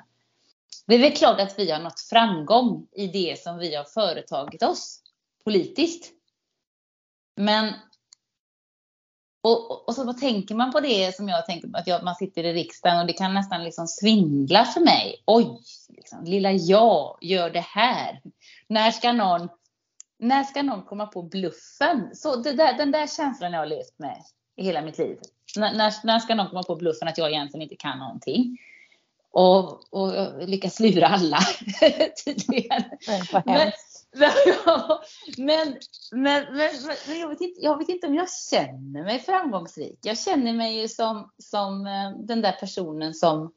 Det 0.86 0.94
är 0.94 0.98
väl 0.98 1.16
klart 1.16 1.40
att 1.40 1.58
vi 1.58 1.70
har 1.70 1.80
nått 1.80 2.00
framgång 2.00 2.86
i 2.92 3.06
det 3.06 3.42
som 3.42 3.58
vi 3.58 3.74
har 3.74 3.84
företagit 3.84 4.62
oss 4.62 5.02
politiskt. 5.44 6.12
Men 7.36 7.74
och, 9.48 9.88
och, 9.88 9.94
så 9.94 10.04
vad 10.04 10.18
tänker 10.18 10.54
man 10.54 10.72
på 10.72 10.80
det 10.80 11.16
som 11.16 11.28
jag 11.28 11.46
tänker 11.46 11.68
på 11.68 11.78
att 11.78 11.86
jag, 11.86 12.04
man 12.04 12.14
sitter 12.14 12.44
i 12.44 12.52
riksdagen 12.52 13.00
och 13.00 13.06
det 13.06 13.12
kan 13.12 13.34
nästan 13.34 13.64
liksom 13.64 13.86
svindla 13.86 14.64
för 14.64 14.80
mig. 14.80 15.22
Oj, 15.26 15.60
liksom, 15.88 16.24
lilla 16.24 16.52
jag 16.52 17.18
gör 17.20 17.50
det 17.50 17.64
här. 17.64 18.20
När 18.68 18.90
ska 18.90 19.12
någon 19.12 19.48
när 20.18 20.44
ska 20.44 20.62
någon 20.62 20.82
komma 20.82 21.06
på 21.06 21.22
bluffen? 21.22 22.10
Så 22.14 22.36
där, 22.36 22.78
den 22.78 22.90
där 22.90 23.06
känslan 23.06 23.52
jag 23.52 23.60
har 23.60 23.66
levt 23.66 23.98
med 23.98 24.22
i 24.56 24.64
hela 24.64 24.82
mitt 24.82 24.98
liv. 24.98 25.18
När, 25.56 25.74
när, 25.74 26.06
när, 26.06 26.18
ska 26.18 26.34
någon 26.34 26.48
komma 26.48 26.62
på 26.62 26.76
bluffen 26.76 27.08
att 27.08 27.18
jag 27.18 27.30
egentligen 27.30 27.62
inte 27.62 27.76
kan 27.76 27.98
någonting? 27.98 28.58
Och, 29.30 29.94
och 29.94 30.48
lyckas 30.48 30.80
lura 30.80 31.06
alla 31.06 31.38
tydligen. 32.24 32.84
Men, 33.44 33.72
men, 35.38 35.76
men, 36.12 36.44
men, 36.52 36.72
men, 37.06 37.20
jag, 37.20 37.28
vet 37.28 37.40
inte, 37.40 37.60
jag 37.60 37.78
vet 37.78 37.88
inte 37.88 38.06
om 38.06 38.14
jag 38.14 38.30
känner 38.30 39.04
mig 39.04 39.18
framgångsrik. 39.18 39.98
Jag 40.02 40.18
känner 40.18 40.52
mig 40.52 40.80
ju 40.80 40.88
som, 40.88 41.32
som 41.38 41.86
eh, 41.86 42.10
den 42.18 42.42
där 42.42 42.52
personen 42.52 43.14
som 43.14 43.52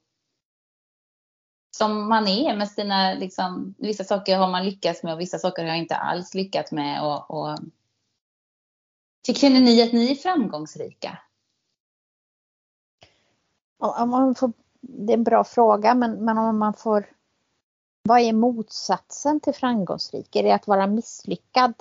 som 1.71 2.09
man 2.09 2.27
är 2.27 2.55
med 2.55 2.69
sina, 2.69 3.13
liksom, 3.13 3.75
vissa 3.77 4.03
saker 4.03 4.37
har 4.37 4.51
man 4.51 4.65
lyckats 4.65 5.03
med 5.03 5.13
och 5.13 5.19
vissa 5.19 5.39
saker 5.39 5.61
har 5.61 5.69
jag 5.69 5.77
inte 5.77 5.95
alls 5.95 6.33
lyckats 6.33 6.71
med. 6.71 7.03
Och, 7.03 7.31
och... 7.31 7.57
Känner 9.35 9.59
ni 9.59 9.81
att 9.81 9.93
ni 9.93 10.11
är 10.11 10.15
framgångsrika? 10.15 11.19
Om 13.77 14.09
man 14.09 14.35
får, 14.35 14.53
det 14.81 15.13
är 15.13 15.17
en 15.17 15.23
bra 15.23 15.43
fråga 15.43 15.95
men, 15.95 16.25
men 16.25 16.37
om 16.37 16.59
man 16.59 16.73
får 16.73 17.05
vad 18.03 18.19
är 18.19 18.33
motsatsen 18.33 19.39
till 19.39 19.53
framgångsrik? 19.53 20.35
Är 20.35 20.43
det 20.43 20.51
att 20.51 20.67
vara 20.67 20.87
misslyckad? 20.87 21.73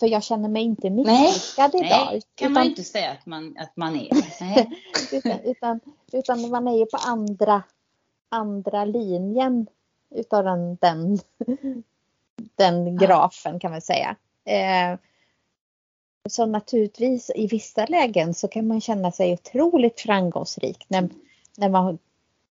För 0.00 0.06
jag 0.06 0.22
känner 0.22 0.48
mig 0.48 0.62
inte 0.62 0.90
misslyckad 0.90 1.70
nej, 1.74 1.86
idag. 1.86 2.08
Nej, 2.10 2.22
kan 2.34 2.46
utan, 2.46 2.52
man 2.52 2.64
inte 2.64 2.84
säga 2.84 3.10
att 3.10 3.26
man, 3.26 3.56
att 3.58 3.76
man 3.76 3.96
är. 3.96 4.08
utan, 5.12 5.40
utan, 5.40 5.80
utan, 6.12 6.50
man 6.50 6.68
är 6.68 6.78
ju 6.78 6.86
på 6.86 6.96
andra 6.96 7.62
andra 8.34 8.84
linjen 8.84 9.66
utav 10.10 10.44
den, 10.44 10.76
den, 10.76 11.18
den 12.56 12.96
grafen 12.96 13.60
kan 13.60 13.70
man 13.70 13.80
säga. 13.80 14.16
Eh, 14.44 14.98
så 16.28 16.46
naturligtvis 16.46 17.30
i 17.34 17.46
vissa 17.46 17.86
lägen 17.86 18.34
så 18.34 18.48
kan 18.48 18.66
man 18.66 18.80
känna 18.80 19.12
sig 19.12 19.32
otroligt 19.32 20.00
framgångsrik 20.00 20.84
när, 20.88 21.08
när 21.56 21.68
man 21.68 21.98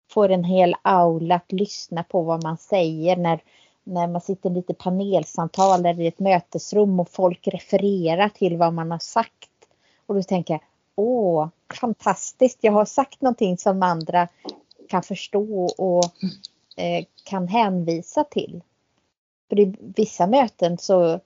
får 0.10 0.30
en 0.30 0.43
hel 0.43 0.76
aula 0.82 1.36
att 1.36 1.52
lyssna 1.52 2.04
på 2.04 2.22
vad 2.22 2.43
man 2.43 2.58
säger 2.58 3.17
när, 3.17 3.43
när 3.84 4.08
man 4.08 4.22
sitter 4.22 4.50
i 4.50 4.54
lite 4.54 4.74
panelsamtal 4.74 5.86
eller 5.86 6.04
i 6.04 6.08
ett 6.08 6.19
mötesrum 6.19 7.00
och 7.00 7.10
folk 7.10 7.48
refererar 7.48 8.30
till 8.30 8.58
vad 8.58 8.74
man 8.74 8.91
har 8.91 9.00
sagt. 9.00 9.50
Och 10.06 10.15
då 10.15 10.24
tänker 10.24 10.54
jag, 10.54 10.62
åh, 10.95 11.48
fantastiskt, 11.82 12.58
jag 12.62 12.72
har 12.72 12.86
sagt 12.86 13.22
någonting 13.22 13.58
som 13.58 13.84
andra 13.84 14.28
kan 14.89 15.04
förstå 15.04 15.65
och 15.78 16.04
eh, 16.78 17.06
kan 17.24 17.48
hänvisa 17.48 18.24
till. 18.24 18.62
För 19.50 19.60
i 19.60 19.76
vissa 19.80 20.28
möten 20.28 20.78
så 20.78 21.19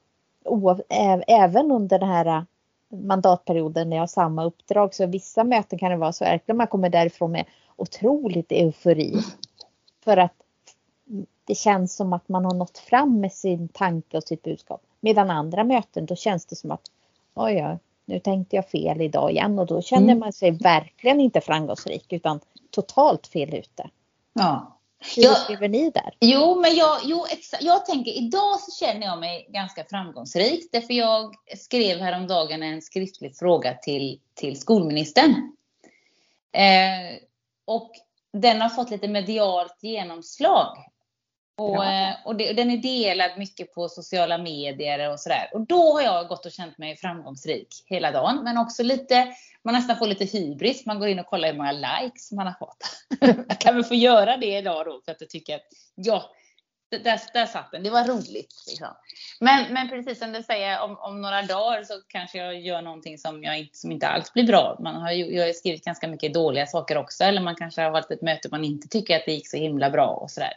även 1.28 1.72
under 1.72 2.00
den 2.00 2.10
här 2.10 2.46
mandatperioden 2.93 3.89
när 3.89 3.97
jag 3.97 4.01
har 4.01 4.08
samma 4.08 4.45
uppdrag 4.45 4.95
så 4.95 5.06
vissa 5.06 5.43
möten 5.43 5.79
kan 5.79 5.91
det 5.91 5.97
vara 5.97 6.13
så 6.13 6.25
att 6.25 6.56
man 6.56 6.67
kommer 6.67 6.89
därifrån 6.89 7.32
med 7.32 7.45
otroligt 7.75 8.51
eufori. 8.51 9.15
För 10.03 10.17
att 10.17 10.34
det 11.45 11.56
känns 11.56 11.95
som 11.95 12.13
att 12.13 12.29
man 12.29 12.45
har 12.45 12.53
nått 12.53 12.77
fram 12.77 13.19
med 13.19 13.32
sin 13.32 13.67
tanke 13.67 14.17
och 14.17 14.23
sitt 14.23 14.43
budskap. 14.43 14.82
Medan 14.99 15.29
andra 15.29 15.63
möten 15.63 16.06
då 16.06 16.15
känns 16.15 16.45
det 16.45 16.56
som 16.56 16.71
att 16.71 16.91
oj, 17.34 17.53
ja, 17.53 17.77
nu 18.06 18.19
tänkte 18.19 18.56
jag 18.56 18.69
fel 18.69 19.01
idag 19.01 19.32
igen 19.32 19.60
och 19.60 19.65
då 19.65 19.82
känner 19.82 20.03
mm. 20.03 20.19
man 20.19 20.34
sig 20.34 20.51
verkligen 20.51 21.19
inte 21.19 21.41
framgångsrik 21.41 22.13
utan 22.13 22.39
totalt 22.71 23.27
fel 23.27 23.53
ute. 23.53 23.89
Ja. 24.34 24.77
Hur 25.16 25.28
upplever 25.28 25.68
ni 25.68 25.89
där? 25.89 26.13
Jo, 26.20 26.62
men 26.62 26.76
jag, 26.76 27.00
jo, 27.04 27.26
jag 27.62 27.86
tänker 27.86 28.12
idag 28.12 28.60
så 28.60 28.86
känner 28.86 29.08
jag 29.08 29.20
mig 29.20 29.48
ganska 29.50 29.84
framgångsrik. 29.84 30.70
Därför 30.72 30.94
jag 30.94 31.36
skrev 31.58 32.00
häromdagen 32.00 32.63
en 32.63 32.82
skriftlig 32.82 33.38
fråga 33.38 33.74
till, 33.74 34.20
till 34.34 34.60
skolministern. 34.60 35.32
Eh, 36.54 37.18
och 37.66 37.92
den 38.34 38.62
har 38.62 38.70
fått 38.70 38.92
lite 38.92 39.08
medialt 39.08 39.78
genomslag. 39.82 40.78
Och, 41.56 41.76
ja. 41.76 42.10
Eh, 42.10 42.16
och, 42.26 42.36
det, 42.36 42.54
den 42.54 42.72
är 42.72 42.78
delad 42.78 43.32
mycket 43.38 43.74
på 43.74 43.89
sociala 43.89 44.38
medier 44.38 45.12
och 45.12 45.20
sådär. 45.20 45.50
Och 45.54 45.62
då 45.62 45.94
har 45.94 46.02
jag 46.02 46.28
gått 46.28 46.46
och 46.46 46.52
känt 46.52 46.78
mig 46.78 46.96
framgångsrik 46.96 47.84
hela 47.86 48.12
dagen. 48.12 48.44
Men 48.44 48.58
också 48.58 48.84
lite, 48.84 49.28
man 49.63 49.74
nästan 49.74 49.98
får 49.98 50.08
lite 50.08 50.26
hybris. 50.26 50.86
Man 50.86 51.00
går 51.00 51.08
in 51.08 51.20
och 51.20 51.26
kollar 51.26 51.48
hur 51.48 51.58
många 51.58 51.72
likes 51.72 52.32
man 52.32 52.48
har 52.48 52.54
fått. 52.54 52.78
jag 53.48 53.60
kan 53.60 53.76
väl 53.76 53.84
få 53.84 53.96
göra 53.96 54.38
det 54.38 54.58
idag 54.58 54.86
då 54.86 55.02
för 55.06 55.12
att 55.12 55.22
jag 55.22 55.30
tycker 55.30 55.56
att 55.56 55.68
ja, 55.96 56.32
där, 56.89 57.22
där 57.34 57.46
satt 57.46 57.72
den. 57.72 57.84
Det 57.84 57.89
var 57.89 58.08
roligt. 58.08 58.54
Liksom. 58.68 58.88
Men, 59.39 59.74
men 59.74 59.89
precis 59.89 60.20
som 60.20 60.32
du 60.34 60.44
säger, 60.44 60.82
om, 60.82 60.98
om 60.98 61.22
några 61.22 61.42
dagar 61.42 61.84
så 61.84 61.94
kanske 62.08 62.38
jag 62.38 62.62
gör 62.62 62.82
någonting 62.82 63.18
som, 63.18 63.44
jag 63.44 63.60
inte, 63.60 63.78
som 63.78 63.92
inte 63.92 64.08
alls 64.08 64.34
blir 64.34 64.48
bra. 64.48 64.78
Man 64.80 64.96
har 64.96 65.12
jag 65.12 65.46
har 65.46 65.54
skrivit 65.54 65.86
ganska 65.86 66.08
mycket 66.08 66.34
dåliga 66.34 66.66
saker 66.66 66.98
också. 66.98 67.24
Eller 67.24 67.42
man 67.42 67.56
kanske 67.56 67.82
har 67.82 67.92
varit 67.92 68.12
ett 68.12 68.22
möte 68.22 68.48
man 68.52 68.63
inte 68.63 68.88
tycker 68.88 69.16
att 69.16 69.26
det 69.26 69.32
gick 69.32 69.50
så 69.50 69.58
himla 69.58 69.89
bra 69.89 70.08
och 70.08 70.32
sådär. 70.32 70.54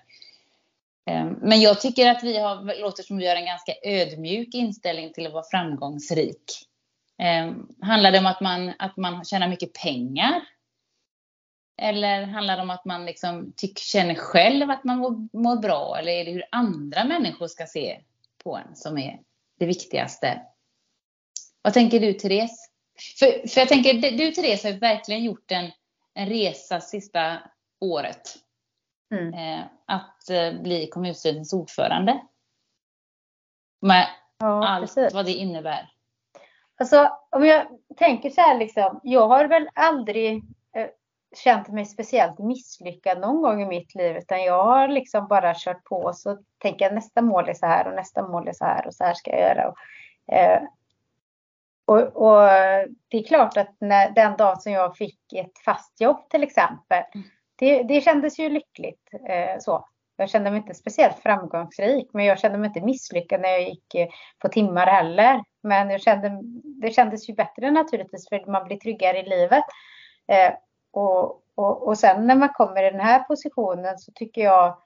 Ehm, 1.06 1.38
men 1.42 1.60
jag 1.60 1.80
tycker 1.80 2.10
att 2.10 2.22
vi 2.22 2.38
har, 2.38 2.80
låter 2.80 3.02
som 3.02 3.16
vi 3.16 3.28
har 3.28 3.36
en 3.36 3.46
ganska 3.46 3.72
ödmjuk 3.82 4.54
inställning 4.54 5.12
till 5.12 5.26
att 5.26 5.32
vara 5.32 5.44
framgångsrik. 5.50 6.44
Ehm, 7.18 7.68
handlar 7.80 8.12
det 8.12 8.18
om 8.18 8.26
att 8.26 8.40
man, 8.40 8.72
att 8.78 8.96
man 8.96 9.24
tjänar 9.24 9.48
mycket 9.48 9.72
pengar? 9.72 10.42
Eller 11.82 12.22
handlar 12.22 12.56
det 12.56 12.62
om 12.62 12.70
att 12.70 12.84
man 12.84 13.06
liksom 13.06 13.52
tyck, 13.56 13.78
känner 13.78 14.14
själv 14.14 14.70
att 14.70 14.84
man 14.84 14.98
mår, 14.98 15.38
mår 15.38 15.56
bra? 15.56 15.98
Eller 15.98 16.12
är 16.12 16.24
det 16.24 16.30
hur 16.30 16.44
andra 16.50 17.04
människor 17.04 17.46
ska 17.46 17.66
se 17.66 18.00
på 18.44 18.56
en 18.56 18.76
som 18.76 18.98
är 18.98 19.20
det 19.58 19.66
viktigaste? 19.66 20.42
Vad 21.62 21.74
tänker 21.74 22.00
du 22.00 22.12
Therese? 22.12 22.70
För, 23.18 23.48
för 23.48 23.60
jag 23.60 23.68
tänker, 23.68 24.10
du 24.10 24.30
Therese 24.30 24.64
har 24.64 24.72
verkligen 24.72 25.24
gjort 25.24 25.52
en, 25.52 25.70
en 26.14 26.28
resa 26.28 26.80
sista 26.80 27.38
året. 27.80 28.45
Mm. 29.10 29.34
Eh, 29.34 29.64
att 29.86 30.30
eh, 30.30 30.62
bli 30.62 30.88
kommunstyrelsens 30.88 31.52
ordförande. 31.52 32.20
Med 33.80 34.06
ja, 34.38 34.68
allt 34.68 34.82
precis. 34.82 35.14
vad 35.14 35.24
det 35.24 35.32
innebär. 35.32 35.92
Alltså 36.78 37.10
om 37.30 37.46
jag 37.46 37.66
tänker 37.96 38.30
så 38.30 38.40
här 38.40 38.58
liksom. 38.58 39.00
Jag 39.02 39.28
har 39.28 39.44
väl 39.44 39.68
aldrig 39.74 40.36
eh, 40.76 40.86
känt 41.36 41.68
mig 41.68 41.84
speciellt 41.84 42.38
misslyckad 42.38 43.20
någon 43.20 43.42
gång 43.42 43.62
i 43.62 43.66
mitt 43.66 43.94
liv. 43.94 44.16
Utan 44.16 44.44
jag 44.44 44.64
har 44.64 44.88
liksom 44.88 45.28
bara 45.28 45.54
kört 45.56 45.84
på 45.84 45.96
och 45.96 46.16
så 46.16 46.38
tänker 46.58 46.84
jag 46.84 46.94
nästa 46.94 47.22
mål 47.22 47.48
är 47.48 47.54
så 47.54 47.66
här 47.66 47.88
och 47.88 47.94
nästa 47.94 48.28
mål 48.28 48.48
är 48.48 48.52
så 48.52 48.64
här 48.64 48.86
och 48.86 48.94
så 48.94 49.04
här 49.04 49.14
ska 49.14 49.30
jag 49.30 49.40
göra. 49.40 49.68
Och, 49.68 49.78
eh, 50.34 50.62
och, 51.84 52.00
och 52.00 52.48
det 53.08 53.16
är 53.18 53.26
klart 53.26 53.56
att 53.56 53.76
när, 53.78 54.10
den 54.10 54.36
dag 54.36 54.62
som 54.62 54.72
jag 54.72 54.96
fick 54.96 55.32
ett 55.32 55.58
fast 55.64 56.00
jobb 56.00 56.28
till 56.30 56.42
exempel. 56.42 57.02
Mm. 57.14 57.26
Det, 57.56 57.82
det 57.82 58.00
kändes 58.00 58.38
ju 58.38 58.48
lyckligt 58.48 59.10
eh, 59.28 59.58
så. 59.58 59.88
Jag 60.16 60.30
kände 60.30 60.50
mig 60.50 60.58
inte 60.58 60.74
speciellt 60.74 61.18
framgångsrik, 61.18 62.08
men 62.12 62.24
jag 62.24 62.38
kände 62.38 62.58
mig 62.58 62.66
inte 62.68 62.80
misslyckad 62.80 63.40
när 63.40 63.48
jag 63.48 63.62
gick 63.62 63.94
eh, 63.94 64.08
på 64.38 64.48
timmar 64.48 64.86
heller. 64.86 65.42
Men 65.62 65.90
jag 65.90 66.00
kände, 66.00 66.40
det 66.64 66.90
kändes 66.90 67.28
ju 67.28 67.34
bättre 67.34 67.70
naturligtvis, 67.70 68.28
för 68.28 68.50
man 68.50 68.64
blir 68.64 68.76
tryggare 68.76 69.18
i 69.18 69.28
livet. 69.28 69.64
Eh, 70.28 70.52
och, 70.90 71.42
och, 71.54 71.88
och 71.88 71.98
sen 71.98 72.26
när 72.26 72.34
man 72.34 72.48
kommer 72.48 72.82
i 72.82 72.90
den 72.90 73.00
här 73.00 73.24
positionen 73.24 73.98
så 73.98 74.12
tycker 74.12 74.42
jag 74.42 74.78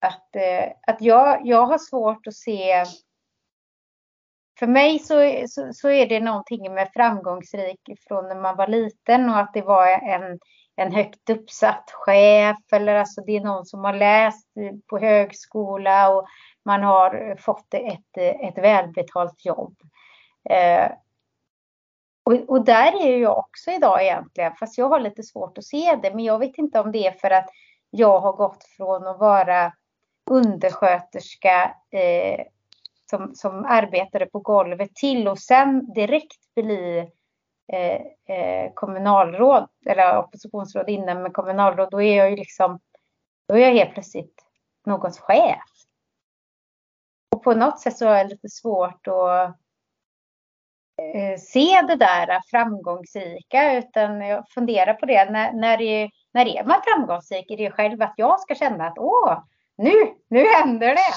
att, 0.00 0.36
eh, 0.36 0.72
att 0.86 1.00
jag, 1.00 1.46
jag 1.46 1.66
har 1.66 1.78
svårt 1.78 2.26
att 2.26 2.34
se 2.34 2.84
för 4.58 4.66
mig 4.66 4.98
så, 4.98 5.44
så, 5.48 5.72
så, 5.72 5.90
är 5.90 6.06
det 6.06 6.20
någonting 6.20 6.74
med 6.74 6.90
framgångsrik 6.94 7.80
från 8.08 8.28
när 8.28 8.40
man 8.40 8.56
var 8.56 8.66
liten 8.66 9.30
och 9.30 9.38
att 9.38 9.54
det 9.54 9.62
var 9.62 9.86
en, 9.86 10.38
en 10.76 10.92
högt 10.92 11.30
uppsatt 11.30 11.90
chef 11.90 12.58
eller 12.72 12.94
alltså 12.94 13.20
det 13.20 13.36
är 13.36 13.40
någon 13.40 13.66
som 13.66 13.84
har 13.84 13.92
läst 13.92 14.48
på 14.86 14.98
högskola 14.98 16.10
och 16.10 16.26
man 16.64 16.82
har 16.82 17.36
fått 17.40 17.74
ett, 17.74 18.16
ett 18.16 18.58
välbetalt 18.58 19.44
jobb. 19.44 19.74
Eh, 20.50 20.90
och, 22.24 22.32
och, 22.48 22.64
där 22.64 23.06
är 23.06 23.18
jag 23.18 23.38
också 23.38 23.70
idag 23.70 24.02
egentligen, 24.02 24.54
fast 24.54 24.78
jag 24.78 24.88
har 24.88 25.00
lite 25.00 25.22
svårt 25.22 25.58
att 25.58 25.64
se 25.64 25.98
det. 26.02 26.10
Men 26.14 26.24
jag 26.24 26.38
vet 26.38 26.58
inte 26.58 26.80
om 26.80 26.92
det 26.92 27.06
är 27.06 27.12
för 27.12 27.30
att 27.30 27.50
jag 27.90 28.20
har 28.20 28.32
gått 28.32 28.64
från 28.76 29.06
att 29.06 29.18
vara 29.18 29.72
undersköterska 30.30 31.74
eh, 31.90 32.44
som, 33.10 33.34
som 33.34 33.64
arbetade 33.64 34.26
på 34.26 34.38
golvet 34.38 34.94
till 34.94 35.28
och 35.28 35.38
sen 35.38 35.92
direkt 35.92 36.54
bli 36.54 37.10
Eh, 37.72 38.00
eh, 38.36 38.72
kommunalråd 38.74 39.68
eller 39.86 40.18
oppositionsråd 40.18 40.88
innan 40.88 41.22
med 41.22 41.32
kommunalråd. 41.32 41.90
Då 41.90 42.02
är 42.02 42.16
jag 42.16 42.30
ju 42.30 42.36
liksom, 42.36 42.80
då 43.48 43.54
är 43.54 43.60
jag 43.60 43.72
helt 43.72 43.94
plötsligt 43.94 44.44
någons 44.86 45.20
chef. 45.20 45.62
Och 47.34 47.42
på 47.42 47.54
något 47.54 47.80
sätt 47.80 47.96
så 47.96 48.06
är 48.06 48.24
det 48.24 48.30
lite 48.30 48.48
svårt 48.48 49.06
att 49.06 49.56
Eh, 50.98 51.38
se 51.38 51.82
det 51.88 51.96
där 51.96 52.40
framgångsrika 52.50 53.78
utan 53.78 54.20
jag 54.20 54.48
funderar 54.48 54.94
på 54.94 55.06
det. 55.06 55.30
När, 55.30 55.52
när, 55.52 55.82
är, 55.82 56.10
när 56.32 56.46
är 56.46 56.64
man 56.64 56.80
framgångsrik? 56.84 57.50
Är 57.50 57.56
det 57.56 57.70
själv 57.70 58.02
att 58.02 58.14
jag 58.16 58.40
ska 58.40 58.54
känna 58.54 58.86
att 58.86 58.98
åh, 58.98 59.38
nu, 59.76 59.92
nu 60.28 60.44
händer 60.44 60.88
det? 60.88 61.14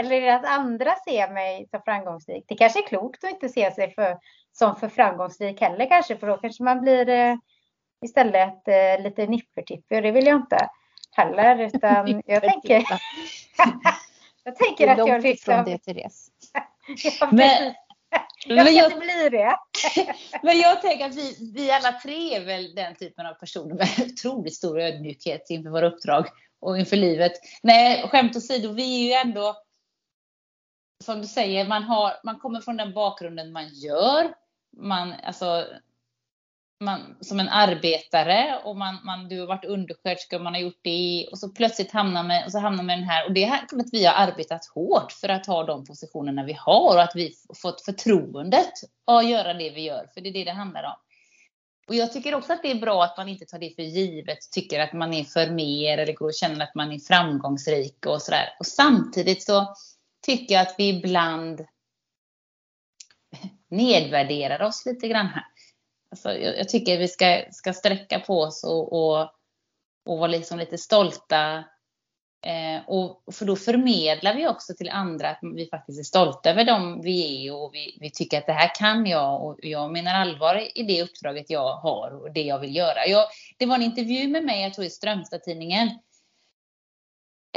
Eller 0.00 0.16
är 0.16 0.20
det 0.20 0.34
att 0.34 0.58
andra 0.58 0.94
ser 1.08 1.32
mig 1.32 1.68
som 1.70 1.80
framgångsrik? 1.84 2.44
Det 2.48 2.54
kanske 2.54 2.78
är 2.82 2.86
klokt 2.86 3.24
att 3.24 3.30
inte 3.30 3.48
se 3.48 3.70
sig 3.70 3.94
för, 3.94 4.18
som 4.58 4.76
för 4.76 4.88
framgångsrik 4.88 5.60
heller 5.60 5.88
kanske, 5.88 6.16
för 6.16 6.26
då 6.26 6.36
kanske 6.36 6.62
man 6.62 6.80
blir 6.80 7.08
eh, 7.08 7.36
istället 8.04 8.68
eh, 8.68 9.02
lite 9.02 9.26
nippertippig 9.26 9.96
och 9.96 10.02
det 10.02 10.10
vill 10.10 10.26
jag 10.26 10.36
inte 10.36 10.68
heller. 11.16 11.58
Utan 11.74 12.22
jag 12.26 12.42
tänker, 12.42 12.84
jag 14.44 14.56
tänker 14.56 14.88
att 14.88 14.98
jag 14.98 15.22
liksom... 15.22 15.64
Det, 15.64 15.78
Therese. 15.78 16.28
ja, 17.20 17.28
Men, 17.32 17.74
jag 18.46 18.66
ska 18.66 18.84
inte 18.84 18.98
bli 18.98 19.28
det. 19.28 19.56
men 20.42 20.58
jag 20.58 20.82
tänker 20.82 21.06
att 21.06 21.14
vi, 21.14 21.52
vi 21.54 21.70
alla 21.70 21.92
tre 21.92 22.34
är 22.34 22.44
väl 22.44 22.74
den 22.74 22.94
typen 22.94 23.26
av 23.26 23.34
personer 23.34 23.74
med 23.74 23.88
otroligt 24.12 24.54
stor 24.54 24.80
ödmjukhet 24.80 25.50
inför 25.50 25.70
våra 25.70 25.86
uppdrag 25.86 26.26
och 26.60 26.78
inför 26.78 26.96
livet. 26.96 27.32
Nej, 27.62 28.08
skämt 28.08 28.36
åsido, 28.36 28.72
vi 28.72 29.00
är 29.00 29.06
ju 29.06 29.28
ändå 29.28 29.54
som 31.04 31.20
du 31.20 31.26
säger, 31.26 31.68
man, 31.68 31.82
har, 31.82 32.12
man 32.24 32.38
kommer 32.38 32.60
från 32.60 32.76
den 32.76 32.94
bakgrunden 32.94 33.52
man 33.52 33.68
gör. 33.68 34.34
Man, 34.78 35.14
alltså, 35.22 35.66
man, 36.80 37.16
som 37.20 37.40
en 37.40 37.48
arbetare 37.48 38.60
och 38.64 38.76
man, 38.76 38.98
man, 39.04 39.28
du 39.28 39.40
har 39.40 39.46
varit 39.46 39.64
undersköterska 39.64 40.36
och 40.36 40.42
man 40.42 40.54
har 40.54 40.60
gjort 40.60 40.80
det 40.82 41.28
och 41.32 41.38
så 41.38 41.48
plötsligt 41.48 41.92
hamnar 41.92 42.22
man, 42.22 42.44
och 42.44 42.52
så 42.52 42.58
hamnar 42.58 42.84
man 42.84 42.96
i 42.96 43.00
den 43.00 43.08
här 43.08 43.26
och 43.26 43.32
det 43.32 43.44
är 43.44 43.52
att 43.52 43.88
vi 43.92 44.04
har 44.04 44.14
arbetat 44.14 44.66
hårt 44.66 45.12
för 45.12 45.28
att 45.28 45.46
ha 45.46 45.64
de 45.64 45.84
positionerna 45.84 46.44
vi 46.44 46.52
har 46.52 46.94
och 46.94 47.02
att 47.02 47.16
vi 47.16 47.34
fått 47.62 47.84
förtroendet 47.84 48.72
att 49.06 49.28
göra 49.28 49.54
det 49.54 49.70
vi 49.70 49.82
gör, 49.82 50.06
för 50.14 50.20
det 50.20 50.28
är 50.28 50.32
det 50.32 50.44
det 50.44 50.52
handlar 50.52 50.84
om. 50.84 50.96
Och 51.88 51.94
jag 51.94 52.12
tycker 52.12 52.34
också 52.34 52.52
att 52.52 52.62
det 52.62 52.70
är 52.70 52.80
bra 52.80 53.04
att 53.04 53.16
man 53.16 53.28
inte 53.28 53.44
tar 53.44 53.58
det 53.58 53.74
för 53.74 53.82
givet, 53.82 54.38
tycker 54.52 54.80
att 54.80 54.92
man 54.92 55.14
är 55.14 55.24
för 55.24 55.50
mer 55.50 55.98
eller 55.98 56.12
går 56.12 56.26
och 56.26 56.34
känner 56.34 56.64
att 56.64 56.74
man 56.74 56.92
är 56.92 56.98
framgångsrik 56.98 58.06
och 58.06 58.22
sådär. 58.22 58.56
Och 58.58 58.66
samtidigt 58.66 59.42
så 59.42 59.74
tycker 60.26 60.54
jag 60.54 60.62
att 60.62 60.74
vi 60.78 60.88
ibland 60.88 61.60
nedvärderar 63.70 64.62
oss 64.62 64.86
lite 64.86 65.08
grann 65.08 65.26
här. 65.26 65.44
Alltså, 66.10 66.32
jag, 66.32 66.58
jag, 66.58 66.68
tycker 66.68 66.98
vi 66.98 67.08
ska, 67.08 67.42
ska 67.50 67.72
sträcka 67.72 68.20
på 68.20 68.40
oss 68.40 68.64
och, 68.64 68.92
och, 68.92 69.20
och 70.06 70.18
vara 70.18 70.26
liksom 70.26 70.58
lite 70.58 70.78
stolta. 70.78 71.64
Eh, 72.46 72.88
och, 72.88 73.22
för 73.32 73.44
då 73.44 73.56
förmedlar 73.56 74.34
vi 74.34 74.48
också 74.48 74.74
till 74.74 74.88
andra 74.88 75.30
att 75.30 75.38
vi 75.42 75.68
faktiskt 75.70 76.00
är 76.00 76.04
stolta 76.04 76.50
över 76.50 76.64
dem 76.64 77.00
vi 77.02 77.46
är 77.46 77.54
och 77.54 77.74
vi, 77.74 77.98
vi 78.00 78.10
tycker 78.10 78.38
att 78.38 78.46
det 78.46 78.52
här 78.52 78.74
kan 78.74 79.06
jag 79.06 79.44
och 79.44 79.58
jag 79.62 79.92
menar 79.92 80.14
allvar 80.14 80.68
i 80.74 80.82
det 80.82 81.02
uppdraget 81.02 81.50
jag 81.50 81.74
har 81.76 82.22
och 82.22 82.32
det 82.32 82.42
jag 82.42 82.58
vill 82.58 82.76
göra. 82.76 83.06
Jag, 83.06 83.24
det 83.58 83.66
var 83.66 83.74
en 83.74 83.82
intervju 83.82 84.28
med 84.28 84.44
mig, 84.44 84.62
jag 84.62 84.74
tror 84.74 84.86
i 84.86 84.90
Strömstad-tidningen, 84.90 85.88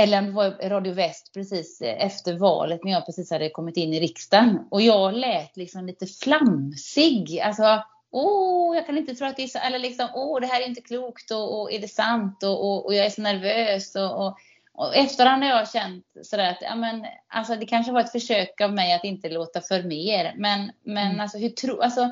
eller 0.02 0.20
om 0.20 0.26
det 0.26 0.32
var 0.32 0.70
Radio 0.70 0.94
Väst 0.94 1.34
precis 1.34 1.82
efter 1.82 2.34
valet 2.34 2.84
när 2.84 2.92
jag 2.92 3.06
precis 3.06 3.32
hade 3.32 3.50
kommit 3.50 3.78
in 3.78 3.94
i 3.94 4.00
riksdagen. 4.00 4.68
Och 4.72 4.82
jag 4.82 5.14
lät 5.14 5.58
liksom 5.58 5.86
lite 5.86 6.06
flamsig. 6.06 7.40
Alltså, 7.40 7.84
åh, 8.12 8.76
jag 8.76 8.86
kan 8.86 8.98
inte 8.98 9.16
tro 9.16 9.28
att 9.28 9.36
det 9.36 9.44
är 9.44 9.48
så, 9.48 9.60
eller 9.60 9.80
liksom, 9.80 10.08
åh, 10.14 10.42
det 10.42 10.48
här 10.48 10.62
är 10.62 10.68
inte 10.68 10.82
klokt 10.82 11.32
och, 11.32 11.62
och 11.62 11.72
är 11.72 11.80
det 11.80 11.88
sant 11.88 12.44
och, 12.44 12.66
och, 12.66 12.86
och 12.86 12.94
jag 12.94 13.06
är 13.06 13.10
så 13.10 13.22
nervös 13.22 13.96
och, 13.96 14.26
och, 14.26 14.38
och 14.74 14.96
efterhand 14.96 15.44
har 15.44 15.50
jag 15.50 15.72
känt 15.72 16.06
sådär 16.24 16.50
att, 16.50 16.62
ja 16.62 16.76
men, 16.76 17.06
alltså 17.28 17.56
det 17.56 17.66
kanske 17.66 17.92
var 17.92 18.02
ett 18.02 18.12
försök 18.12 18.62
av 18.62 18.74
mig 18.74 18.94
att 18.94 19.04
inte 19.04 19.30
låta 19.30 19.62
för 19.62 19.84
mer, 19.84 20.34
men, 20.38 20.72
men 20.84 21.08
mm. 21.08 21.20
alltså 21.20 21.38
hur 21.38 21.50
tror, 21.50 21.84
alltså 21.84 22.10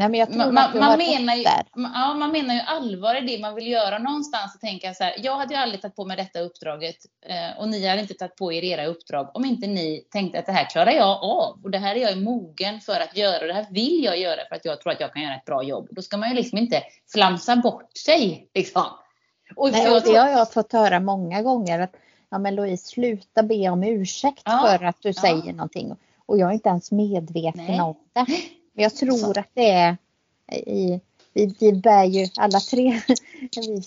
Nej, 0.00 0.08
men 0.08 0.20
jag 0.20 0.28
tror 0.28 0.52
man, 0.52 0.58
att 0.58 0.72
du 0.72 0.78
man, 0.78 0.90
har 0.90 0.96
menar 0.96 1.34
ju, 1.34 1.42
där. 1.42 1.62
Ja, 1.74 2.14
man 2.14 2.32
menar 2.32 2.54
ju 2.54 2.60
allvar 2.60 3.14
i 3.14 3.20
det 3.26 3.40
man 3.40 3.54
vill 3.54 3.66
göra 3.66 3.98
någonstans 3.98 4.54
och 4.54 4.60
tänka 4.60 4.94
så 4.94 5.04
här. 5.04 5.14
Jag 5.18 5.36
hade 5.36 5.54
ju 5.54 5.60
aldrig 5.60 5.82
tagit 5.82 5.96
på 5.96 6.04
mig 6.04 6.16
detta 6.16 6.40
uppdraget 6.40 6.96
eh, 7.26 7.58
och 7.58 7.68
ni 7.68 7.88
hade 7.88 8.00
inte 8.00 8.14
tagit 8.14 8.36
på 8.36 8.52
er 8.52 8.64
era 8.64 8.86
uppdrag 8.86 9.30
om 9.34 9.44
inte 9.44 9.66
ni 9.66 10.06
tänkte 10.10 10.38
att 10.38 10.46
det 10.46 10.52
här 10.52 10.70
klarar 10.70 10.90
jag 10.90 11.24
av 11.24 11.60
och 11.64 11.70
det 11.70 11.78
här 11.78 11.96
är 11.96 12.00
jag 12.00 12.18
mogen 12.18 12.80
för 12.80 13.00
att 13.00 13.16
göra 13.16 13.40
och 13.40 13.46
det 13.46 13.52
här 13.52 13.66
vill 13.70 14.04
jag 14.04 14.18
göra 14.18 14.40
för 14.48 14.56
att 14.56 14.64
jag 14.64 14.80
tror 14.80 14.92
att 14.92 15.00
jag 15.00 15.12
kan 15.12 15.22
göra 15.22 15.34
ett 15.34 15.44
bra 15.44 15.62
jobb. 15.62 15.88
Då 15.90 16.02
ska 16.02 16.16
man 16.16 16.28
ju 16.28 16.34
liksom 16.34 16.58
inte 16.58 16.82
flamsa 17.12 17.56
bort 17.56 17.96
sig 17.96 18.48
liksom. 18.54 18.86
Och 19.56 19.72
Nej, 19.72 19.90
och 19.90 20.02
det 20.02 20.16
har 20.16 20.28
jag 20.28 20.52
fått 20.52 20.72
höra 20.72 21.00
många 21.00 21.42
gånger 21.42 21.80
att 21.80 21.96
ja 22.30 22.38
men 22.38 22.54
Louise 22.54 22.86
sluta 22.86 23.42
be 23.42 23.68
om 23.68 23.82
ursäkt 23.82 24.42
ja, 24.44 24.66
för 24.66 24.84
att 24.84 24.96
du 25.02 25.08
ja. 25.08 25.20
säger 25.20 25.52
någonting. 25.52 25.96
Och 26.26 26.38
jag 26.38 26.48
är 26.48 26.54
inte 26.54 26.68
ens 26.68 26.92
medveten 26.92 27.64
Nej. 27.66 27.80
om 27.80 27.96
det. 28.12 28.26
Jag 28.80 28.96
tror 28.96 29.38
att 29.38 29.50
det 29.54 29.70
är 29.70 29.96
i, 30.52 31.00
vi, 31.32 31.54
vi 31.60 31.72
bär 31.72 32.04
ju 32.04 32.26
alla 32.36 32.60
tre, 32.60 33.00
vi, 33.56 33.82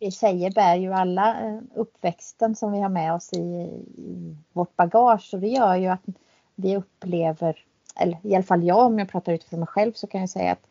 vi 0.00 0.10
tjejer 0.10 0.50
bär 0.50 0.76
ju 0.76 0.92
alla 0.92 1.40
eh, 1.40 1.60
uppväxten 1.74 2.56
som 2.56 2.72
vi 2.72 2.80
har 2.80 2.88
med 2.88 3.14
oss 3.14 3.32
i, 3.32 3.38
i 3.38 4.36
vårt 4.52 4.76
bagage 4.76 5.30
och 5.32 5.40
det 5.40 5.48
gör 5.48 5.76
ju 5.76 5.86
att 5.86 6.04
vi 6.54 6.76
upplever, 6.76 7.64
eller 7.96 8.18
i 8.22 8.34
alla 8.34 8.44
fall 8.44 8.64
jag 8.64 8.86
om 8.86 8.98
jag 8.98 9.08
pratar 9.08 9.32
utifrån 9.32 9.60
mig 9.60 9.66
själv 9.66 9.92
så 9.92 10.06
kan 10.06 10.20
jag 10.20 10.30
säga 10.30 10.52
att 10.52 10.68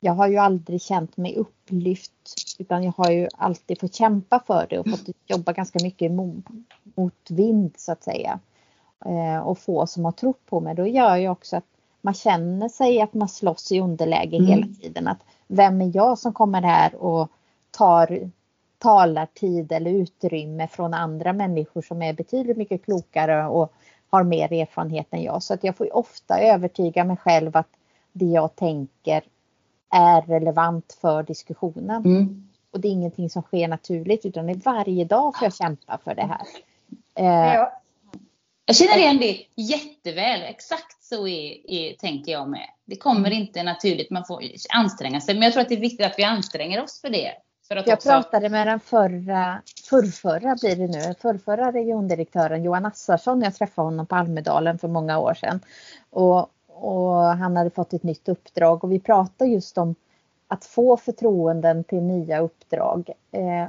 jag 0.00 0.12
har 0.12 0.28
ju 0.28 0.36
aldrig 0.36 0.82
känt 0.82 1.16
mig 1.16 1.36
upplyft 1.36 2.12
utan 2.58 2.84
jag 2.84 2.92
har 2.96 3.10
ju 3.10 3.28
alltid 3.34 3.80
fått 3.80 3.94
kämpa 3.94 4.42
för 4.46 4.66
det 4.70 4.78
och 4.78 4.90
fått 4.90 5.16
jobba 5.26 5.52
ganska 5.52 5.78
mycket 5.82 6.12
mot, 6.12 6.44
mot 6.96 7.30
vind 7.30 7.74
så 7.76 7.92
att 7.92 8.02
säga. 8.02 8.40
Eh, 9.04 9.38
och 9.38 9.58
få 9.58 9.86
som 9.86 10.04
har 10.04 10.12
trott 10.12 10.46
på 10.46 10.60
mig. 10.60 10.74
Då 10.74 10.86
gör 10.86 11.16
ju 11.16 11.28
också 11.28 11.56
att 11.56 11.77
man 12.08 12.14
känner 12.14 12.68
sig 12.68 13.00
att 13.00 13.14
man 13.14 13.28
slåss 13.28 13.72
i 13.72 13.80
underläge 13.80 14.36
mm. 14.36 14.46
hela 14.46 14.66
tiden. 14.80 15.08
Att 15.08 15.18
vem 15.46 15.80
är 15.80 15.96
jag 15.96 16.18
som 16.18 16.32
kommer 16.32 16.62
här 16.62 16.94
och 16.94 17.28
tar 17.70 18.30
talartid 18.78 19.72
eller 19.72 19.90
utrymme 19.90 20.68
från 20.68 20.94
andra 20.94 21.32
människor 21.32 21.82
som 21.82 22.02
är 22.02 22.12
betydligt 22.12 22.56
mycket 22.56 22.84
klokare 22.84 23.46
och 23.46 23.72
har 24.10 24.24
mer 24.24 24.52
erfarenhet 24.52 25.06
än 25.10 25.22
jag. 25.22 25.42
Så 25.42 25.54
att 25.54 25.64
jag 25.64 25.76
får 25.76 25.96
ofta 25.96 26.40
övertyga 26.40 27.04
mig 27.04 27.16
själv 27.16 27.56
att 27.56 27.70
det 28.12 28.24
jag 28.24 28.56
tänker 28.56 29.22
är 29.90 30.22
relevant 30.22 30.98
för 31.00 31.22
diskussionen. 31.22 32.04
Mm. 32.04 32.48
Och 32.70 32.80
det 32.80 32.88
är 32.88 32.92
ingenting 32.92 33.30
som 33.30 33.42
sker 33.42 33.68
naturligt 33.68 34.24
utan 34.24 34.46
det 34.46 34.52
är 34.52 34.60
varje 34.64 35.04
dag 35.04 35.38
får 35.38 35.46
jag 35.46 35.54
kämpa 35.54 35.98
för 36.04 36.14
det 36.14 36.26
här. 36.26 36.46
Eh, 37.14 37.68
jag 38.66 38.76
känner 38.76 38.98
igen 38.98 39.18
det 39.18 39.44
jätteväl. 39.54 40.42
Exakt 40.42 40.97
så 41.08 41.28
är, 41.28 41.70
är, 41.70 41.94
tänker 41.94 42.32
jag 42.32 42.48
med. 42.48 42.66
Det 42.84 42.96
kommer 42.96 43.30
mm. 43.30 43.32
inte 43.32 43.62
naturligt, 43.62 44.10
man 44.10 44.24
får 44.24 44.42
anstränga 44.74 45.20
sig. 45.20 45.34
Men 45.34 45.42
jag 45.42 45.52
tror 45.52 45.62
att 45.62 45.68
det 45.68 45.74
är 45.74 45.80
viktigt 45.80 46.06
att 46.06 46.18
vi 46.18 46.24
anstränger 46.24 46.82
oss 46.82 47.00
för 47.00 47.10
det. 47.10 47.32
För 47.68 47.76
jag 47.76 47.88
också... 47.88 48.08
pratade 48.08 48.48
med 48.48 48.66
den 48.66 48.80
förra, 48.80 49.62
förrförra 49.90 50.56
blir 50.60 50.76
det 50.76 50.86
nu, 50.86 51.14
förrförra 51.20 51.72
regiondirektören 51.72 52.64
Johan 52.64 52.86
Assarsson. 52.86 53.42
Jag 53.42 53.54
träffade 53.54 53.86
honom 53.86 54.06
på 54.06 54.14
Almedalen 54.14 54.78
för 54.78 54.88
många 54.88 55.18
år 55.18 55.34
sedan. 55.34 55.60
Och, 56.10 56.50
och 56.66 57.14
han 57.22 57.56
hade 57.56 57.70
fått 57.70 57.92
ett 57.92 58.02
nytt 58.02 58.28
uppdrag 58.28 58.84
och 58.84 58.92
vi 58.92 59.00
pratade 59.00 59.50
just 59.50 59.78
om 59.78 59.94
att 60.48 60.64
få 60.64 60.96
förtroenden 60.96 61.84
till 61.84 62.02
nya 62.02 62.40
uppdrag. 62.40 63.10
Eh, 63.32 63.68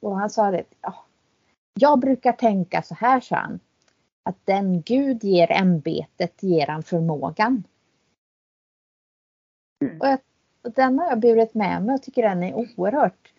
och 0.00 0.16
han 0.18 0.30
sa 0.30 0.50
det, 0.50 0.64
ja, 0.80 0.94
jag 1.74 1.98
brukar 1.98 2.32
tänka 2.32 2.82
så 2.82 2.94
här, 2.94 3.20
sa 3.20 3.36
han 3.36 3.60
att 4.22 4.38
den 4.44 4.82
Gud 4.82 5.24
ger 5.24 5.52
ämbetet 5.52 6.42
ger 6.42 6.66
han 6.66 6.82
förmågan. 6.82 7.64
Mm. 9.84 10.00
Och, 10.00 10.06
jag, 10.06 10.18
och 10.64 10.72
den 10.72 10.98
har 10.98 11.06
jag 11.06 11.20
burit 11.20 11.54
med 11.54 11.82
mig 11.82 11.94
och 11.94 12.02
tycker 12.02 12.22
den 12.22 12.42
är 12.42 12.54
oerhört 12.54 13.32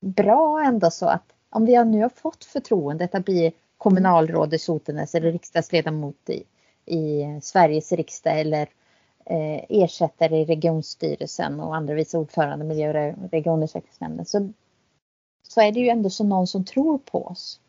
bra 0.00 0.64
ändå 0.64 0.90
så 0.90 1.06
att 1.06 1.32
om 1.50 1.64
vi 1.64 1.84
nu 1.84 2.02
har 2.02 2.08
fått 2.08 2.44
förtroendet 2.44 3.14
att 3.14 3.24
bli 3.24 3.52
kommunalråd 3.78 4.54
i 4.54 4.58
Sotenäs 4.58 5.14
eller 5.14 5.32
riksdagsledamot 5.32 6.30
i, 6.30 6.44
i 6.94 7.24
Sveriges 7.42 7.92
riksdag 7.92 8.40
eller 8.40 8.68
eh, 9.24 9.64
ersättare 9.68 10.40
i 10.40 10.44
regionstyrelsen 10.44 11.60
och 11.60 11.76
andra 11.76 11.94
vice 11.94 12.18
ordförande 12.18 12.64
i 12.64 12.68
miljö 12.68 13.12
och 13.12 13.30
regionutvecklingsnämnden 13.30 14.26
så, 14.26 14.52
så 15.48 15.60
är 15.60 15.72
det 15.72 15.80
ju 15.80 15.88
ändå 15.88 16.10
så 16.10 16.24
någon 16.24 16.46
som 16.46 16.64
tror 16.64 16.98
på 16.98 17.26
oss. 17.26 17.60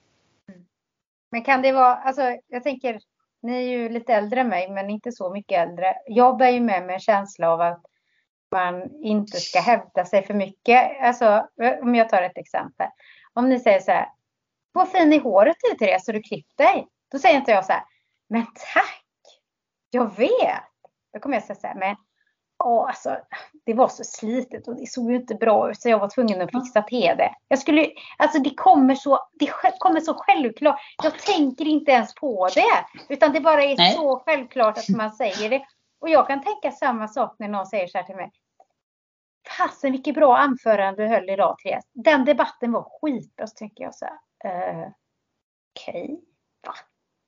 Men 1.36 1.44
kan 1.44 1.62
det 1.62 1.72
vara, 1.72 1.96
alltså 1.96 2.38
jag 2.48 2.64
tänker, 2.64 3.00
ni 3.42 3.56
är 3.58 3.62
ju 3.62 3.90
lite 3.90 4.14
äldre 4.14 4.42
än 4.42 4.48
mig, 4.50 4.72
men 4.72 4.90
inte 4.90 5.12
så 5.12 5.34
mycket 5.34 5.60
äldre. 5.60 5.96
Jag 6.06 6.38
bär 6.38 6.50
ju 6.50 6.60
med 6.60 6.86
mig 6.86 6.94
en 6.94 7.00
känsla 7.00 7.50
av 7.50 7.62
att 7.62 7.86
man 8.52 9.04
inte 9.04 9.40
ska 9.40 9.60
hävda 9.60 10.06
sig 10.06 10.26
för 10.26 10.34
mycket. 10.34 11.02
Alltså, 11.02 11.48
om 11.82 11.96
jag 11.96 12.10
tar 12.10 12.22
ett 12.22 12.38
exempel. 12.38 12.88
Om 13.34 13.50
ni 13.50 13.60
säger 13.60 13.80
så 13.80 13.92
här, 13.92 14.10
vad 14.72 14.92
fin 14.92 15.14
i 15.14 15.18
håret 15.18 15.56
du 15.70 15.78
Therese, 15.78 16.06
så 16.06 16.12
du 16.12 16.22
klippt 16.22 16.58
dig? 16.58 16.88
Då 17.12 17.20
säger 17.20 17.36
inte 17.36 17.52
jag 17.52 17.66
så 17.66 17.74
här, 17.74 17.84
men 18.30 18.46
tack, 18.74 19.06
jag 19.90 20.16
vet. 20.18 20.64
Då 21.14 21.20
kommer 21.20 21.36
jag 21.36 21.44
säga 21.44 21.60
så 21.60 21.68
här, 21.68 21.76
men 21.76 21.96
Åh, 22.68 22.88
alltså, 22.88 23.18
det 23.66 23.74
var 23.74 23.88
så 23.88 24.04
slitet 24.04 24.68
och 24.68 24.76
det 24.76 24.90
såg 24.90 25.12
ju 25.12 25.18
inte 25.18 25.36
bra 25.36 25.72
ut 25.72 25.82
så 25.82 25.90
jag 25.90 26.00
var 26.00 26.10
tvungen 26.10 26.42
att 26.42 26.52
fixa 26.52 26.82
till 26.82 27.14
det. 27.18 27.36
Jag 27.48 27.60
skulle, 27.60 27.92
alltså 28.18 28.40
det 28.40 28.56
kommer 28.56 28.96
så, 28.96 29.20
det 29.34 29.50
kommer 29.80 30.00
så 30.00 30.14
självklart. 30.14 30.80
Jag 31.04 31.20
tänker 31.20 31.66
inte 31.66 31.92
ens 31.92 32.16
på 32.16 32.50
det. 32.56 32.86
Utan 33.14 33.34
det 33.34 33.42
bara 33.42 33.64
är 33.64 33.78
Nej. 33.78 33.94
så 33.94 34.24
självklart 34.26 34.78
att 34.78 34.90
man 34.90 35.12
säger 35.12 35.50
det. 35.50 35.66
Och 36.00 36.10
jag 36.10 36.28
kan 36.28 36.44
tänka 36.44 36.72
samma 36.72 37.08
sak 37.08 37.36
när 37.40 37.48
någon 37.48 37.66
säger 37.66 37.88
så 37.88 37.98
här 37.98 38.06
till 38.06 38.16
mig. 38.16 38.32
Fasen 39.58 39.92
vilket 39.92 40.16
bra 40.16 40.38
anförande 40.38 41.04
du 41.04 41.10
höll 41.10 41.30
idag 41.30 41.58
Therese. 41.58 41.86
Den 41.94 42.26
debatten 42.26 42.72
var 42.72 42.90
skitbra. 43.02 43.48
Så 43.48 43.56
tänker 43.56 43.84
jag 43.84 43.96
så 43.96 44.06
här. 44.06 44.16
Uh, 44.46 44.92
Okej, 45.76 46.04
okay. 46.04 46.16
va? 46.68 46.74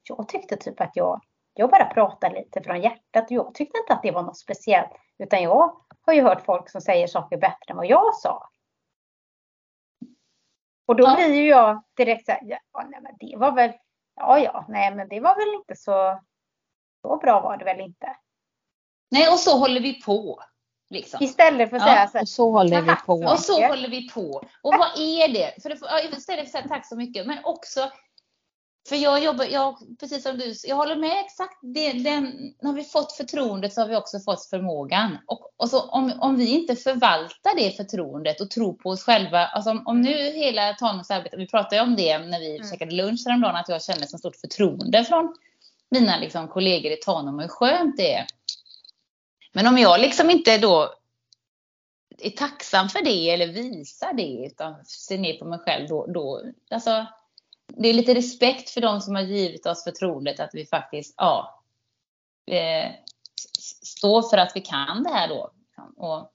Jag 0.04 0.28
tyckte 0.28 0.58
typ 0.58 0.82
att 0.82 0.95
jag, 0.95 1.21
jag 1.57 1.69
bara 1.69 1.85
pratade 1.85 2.35
lite 2.35 2.61
från 2.63 2.81
hjärtat. 2.81 3.25
Jag 3.31 3.53
tyckte 3.53 3.77
inte 3.77 3.93
att 3.93 4.03
det 4.03 4.11
var 4.11 4.23
något 4.23 4.37
speciellt. 4.37 4.91
Utan 5.17 5.43
jag 5.43 5.81
har 6.05 6.13
ju 6.13 6.21
hört 6.21 6.45
folk 6.45 6.69
som 6.69 6.81
säger 6.81 7.07
saker 7.07 7.37
bättre 7.37 7.71
än 7.71 7.77
vad 7.77 7.85
jag 7.85 8.15
sa. 8.15 8.49
Och 10.85 10.95
då 10.95 11.03
ja. 11.03 11.15
blir 11.15 11.33
ju 11.33 11.47
jag 11.47 11.83
direkt 11.97 12.25
så 12.25 12.31
här, 12.31 12.41
ja, 12.43 12.59
nej, 12.89 12.99
men 13.01 13.15
det 13.19 13.37
var 13.37 13.51
väl, 13.51 13.71
ja, 14.15 14.39
ja, 14.39 14.65
nej, 14.69 14.95
men 14.95 15.09
det 15.09 15.19
var 15.19 15.35
väl 15.35 15.53
inte 15.53 15.75
så, 15.75 16.21
så 17.01 17.17
bra 17.17 17.41
var 17.41 17.57
det 17.57 17.65
väl 17.65 17.79
inte. 17.79 18.15
Nej, 19.11 19.29
och 19.29 19.39
så 19.39 19.57
håller 19.57 19.81
vi 19.81 20.01
på. 20.01 20.43
Liksom. 20.89 21.23
Istället 21.23 21.69
för 21.69 21.77
att 21.77 21.87
ja, 21.87 21.93
säga 21.93 22.07
så 22.07 22.17
här, 22.17 22.23
och 22.23 22.29
så 22.29 22.51
håller 22.51 22.81
vi 22.81 22.95
på. 23.05 23.13
Och 23.13 23.39
så 23.39 23.67
håller 23.67 23.89
vi 23.89 24.09
på. 24.09 24.43
Och 24.61 24.73
vad 24.73 24.99
är 24.99 25.27
det? 25.33 25.61
För 25.61 25.69
det, 25.69 25.75
istället 26.17 26.25
för 26.25 26.41
att 26.41 26.49
säga 26.49 26.67
tack 26.67 26.85
så 26.85 26.95
mycket, 26.95 27.27
men 27.27 27.45
också 27.45 27.91
för 28.89 28.95
jag 28.95 29.23
jobbar, 29.23 29.45
jag, 29.45 29.78
precis 30.00 30.23
som 30.23 30.38
du, 30.38 30.54
jag 30.63 30.76
håller 30.76 30.95
med 30.95 31.19
exakt. 31.26 31.60
Det, 31.62 31.91
den, 31.91 32.54
när 32.62 32.73
vi 32.73 32.84
fått 32.84 33.12
förtroendet 33.12 33.73
så 33.73 33.82
har 33.82 33.88
vi 33.88 33.95
också 33.95 34.19
fått 34.19 34.45
förmågan. 34.45 35.17
Och, 35.28 35.54
och 35.58 35.69
så 35.69 35.82
om, 35.82 36.13
om 36.19 36.38
vi 36.38 36.47
inte 36.47 36.76
förvaltar 36.76 37.56
det 37.56 37.71
förtroendet 37.71 38.41
och 38.41 38.50
tror 38.50 38.73
på 38.73 38.89
oss 38.89 39.04
själva. 39.04 39.45
Alltså 39.45 39.69
om, 39.69 39.88
om 39.88 40.02
nu 40.02 40.32
hela 40.32 40.73
Tanums 40.73 41.12
arbete, 41.12 41.38
vi 41.38 41.47
pratade 41.47 41.82
om 41.82 41.95
det 41.95 42.17
när 42.17 42.39
vi 42.39 42.56
mm. 42.56 42.69
käkade 42.69 42.95
lunch 42.95 43.23
häromdagen, 43.26 43.56
att 43.56 43.69
jag 43.69 43.84
kände 43.84 44.08
så 44.08 44.17
stort 44.17 44.36
förtroende 44.36 45.04
från 45.04 45.36
mina 45.89 46.17
liksom, 46.17 46.47
kollegor 46.47 46.91
i 46.91 46.95
Tanum 46.95 47.36
och 47.36 47.41
hur 47.41 47.50
skönt 47.50 47.97
det 47.97 48.13
är. 48.13 48.26
Men 49.54 49.67
om 49.67 49.78
jag 49.78 50.02
liksom 50.02 50.30
inte 50.30 50.58
då 50.58 50.93
är 52.19 52.30
tacksam 52.30 52.89
för 52.89 53.06
det 53.06 53.30
eller 53.30 53.47
visar 53.47 54.13
det 54.13 54.45
utan 54.45 54.86
ser 54.86 55.17
ner 55.17 55.34
på 55.39 55.45
mig 55.45 55.60
själv 55.60 55.88
då, 55.88 56.08
då 56.08 56.41
alltså 56.71 57.06
det 57.75 57.89
är 57.89 57.93
lite 57.93 58.13
respekt 58.13 58.69
för 58.69 58.82
de 58.82 59.01
som 59.01 59.15
har 59.15 59.21
givit 59.21 59.65
oss 59.65 59.84
förtroendet 59.84 60.39
att 60.39 60.49
vi 60.53 60.65
faktiskt, 60.65 61.13
ja, 61.17 61.63
eh, 62.51 62.91
står 63.84 64.30
för 64.30 64.38
att 64.38 64.51
vi 64.56 64.62
kan 64.62 65.03
det 65.03 65.10
här 65.10 65.27
då. 65.27 65.51
Och 65.98 66.31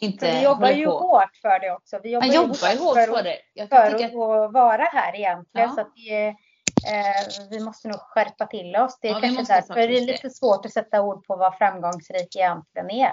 inte 0.00 0.32
vi 0.32 0.42
jobbar 0.42 0.70
ju 0.70 0.86
hårt 0.86 1.36
för 1.42 1.60
det 1.60 1.70
också. 1.72 2.00
Vi 2.02 2.10
jobbar, 2.10 2.26
ju 2.26 2.38
hårt, 2.38 2.48
hårt 2.48 2.94
för, 2.94 3.06
för, 3.06 3.22
det. 3.22 3.38
Jag 3.54 3.68
för 3.68 3.76
att, 3.76 4.04
att 4.04 4.52
vara 4.52 4.84
här 4.84 5.16
egentligen. 5.16 5.68
Ja. 5.68 5.74
Så 5.74 5.80
att 5.80 5.92
vi, 5.94 6.26
eh, 6.26 7.48
vi 7.50 7.60
måste 7.60 7.88
nog 7.88 8.00
skärpa 8.00 8.46
till 8.46 8.76
oss. 8.76 8.98
Det 9.00 9.08
är 9.08 9.12
ja, 9.12 9.20
kanske 9.20 9.54
därför 9.54 9.74
det 9.74 9.98
är 9.98 10.00
lite 10.00 10.30
svårt 10.30 10.66
att 10.66 10.72
sätta 10.72 11.02
ord 11.02 11.26
på 11.26 11.36
vad 11.36 11.58
framgångsrik 11.58 12.36
egentligen 12.36 12.90
är. 12.90 13.10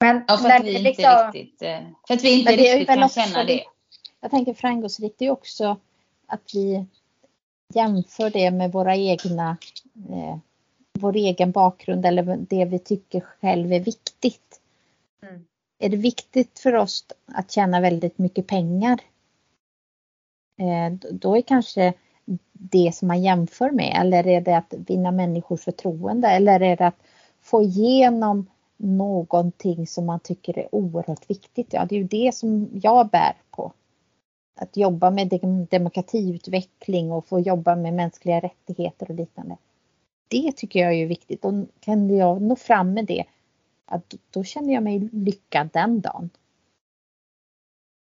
Men 0.00 0.24
ja, 0.28 0.36
för 0.36 0.48
att 0.48 0.64
vi 0.64 0.68
inte 0.68 0.82
liksom, 0.82 1.32
riktigt, 1.32 1.62
eh, 1.62 1.80
för 2.06 2.14
att 2.14 2.24
vi 2.24 2.38
inte 2.38 2.52
riktigt 2.52 2.88
kan 2.88 3.08
känna 3.08 3.44
det 3.44 3.64
jag 4.24 4.30
tänker 4.30 4.54
framgångsrikt 4.54 5.22
är 5.22 5.30
också 5.30 5.80
att 6.34 6.54
vi 6.54 6.86
jämför 7.74 8.30
det 8.30 8.50
med 8.50 8.72
våra 8.72 8.96
egna, 8.96 9.56
eh, 10.10 10.38
vår 10.92 11.16
egen 11.16 11.52
bakgrund 11.52 12.06
eller 12.06 12.36
det 12.36 12.64
vi 12.64 12.78
tycker 12.78 13.20
själv 13.20 13.72
är 13.72 13.80
viktigt. 13.80 14.60
Mm. 15.22 15.44
Är 15.78 15.88
det 15.88 15.96
viktigt 15.96 16.58
för 16.58 16.74
oss 16.74 17.04
att 17.26 17.50
tjäna 17.50 17.80
väldigt 17.80 18.18
mycket 18.18 18.46
pengar? 18.46 19.00
Eh, 20.60 21.10
då 21.10 21.36
är 21.36 21.42
kanske 21.42 21.94
det 22.52 22.94
som 22.94 23.08
man 23.08 23.22
jämför 23.22 23.70
med 23.70 23.96
eller 24.00 24.26
är 24.26 24.40
det 24.40 24.56
att 24.56 24.74
vinna 24.86 25.10
människors 25.10 25.60
förtroende 25.60 26.28
eller 26.28 26.60
är 26.60 26.76
det 26.76 26.86
att 26.86 27.02
få 27.42 27.62
igenom 27.62 28.46
någonting 28.76 29.86
som 29.86 30.06
man 30.06 30.20
tycker 30.20 30.58
är 30.58 30.74
oerhört 30.74 31.30
viktigt? 31.30 31.72
Ja, 31.72 31.84
det 31.84 31.94
är 31.94 31.98
ju 31.98 32.04
det 32.04 32.34
som 32.34 32.68
jag 32.82 33.08
bär 33.08 33.34
på 33.50 33.72
att 34.54 34.76
jobba 34.76 35.10
med 35.10 35.28
demokratiutveckling 35.70 37.12
och 37.12 37.26
få 37.26 37.40
jobba 37.40 37.76
med 37.76 37.94
mänskliga 37.94 38.40
rättigheter 38.40 39.10
och 39.10 39.16
liknande. 39.16 39.56
Det 40.28 40.52
tycker 40.56 40.80
jag 40.80 40.94
är 40.94 41.06
viktigt 41.06 41.44
och 41.44 41.52
kan 41.80 42.16
jag 42.16 42.42
nå 42.42 42.56
fram 42.56 42.92
med 42.92 43.06
det, 43.06 43.24
att 43.86 44.14
då 44.30 44.44
känner 44.44 44.74
jag 44.74 44.82
mig 44.82 45.08
lyckad 45.12 45.70
den 45.72 46.00
dagen. 46.00 46.30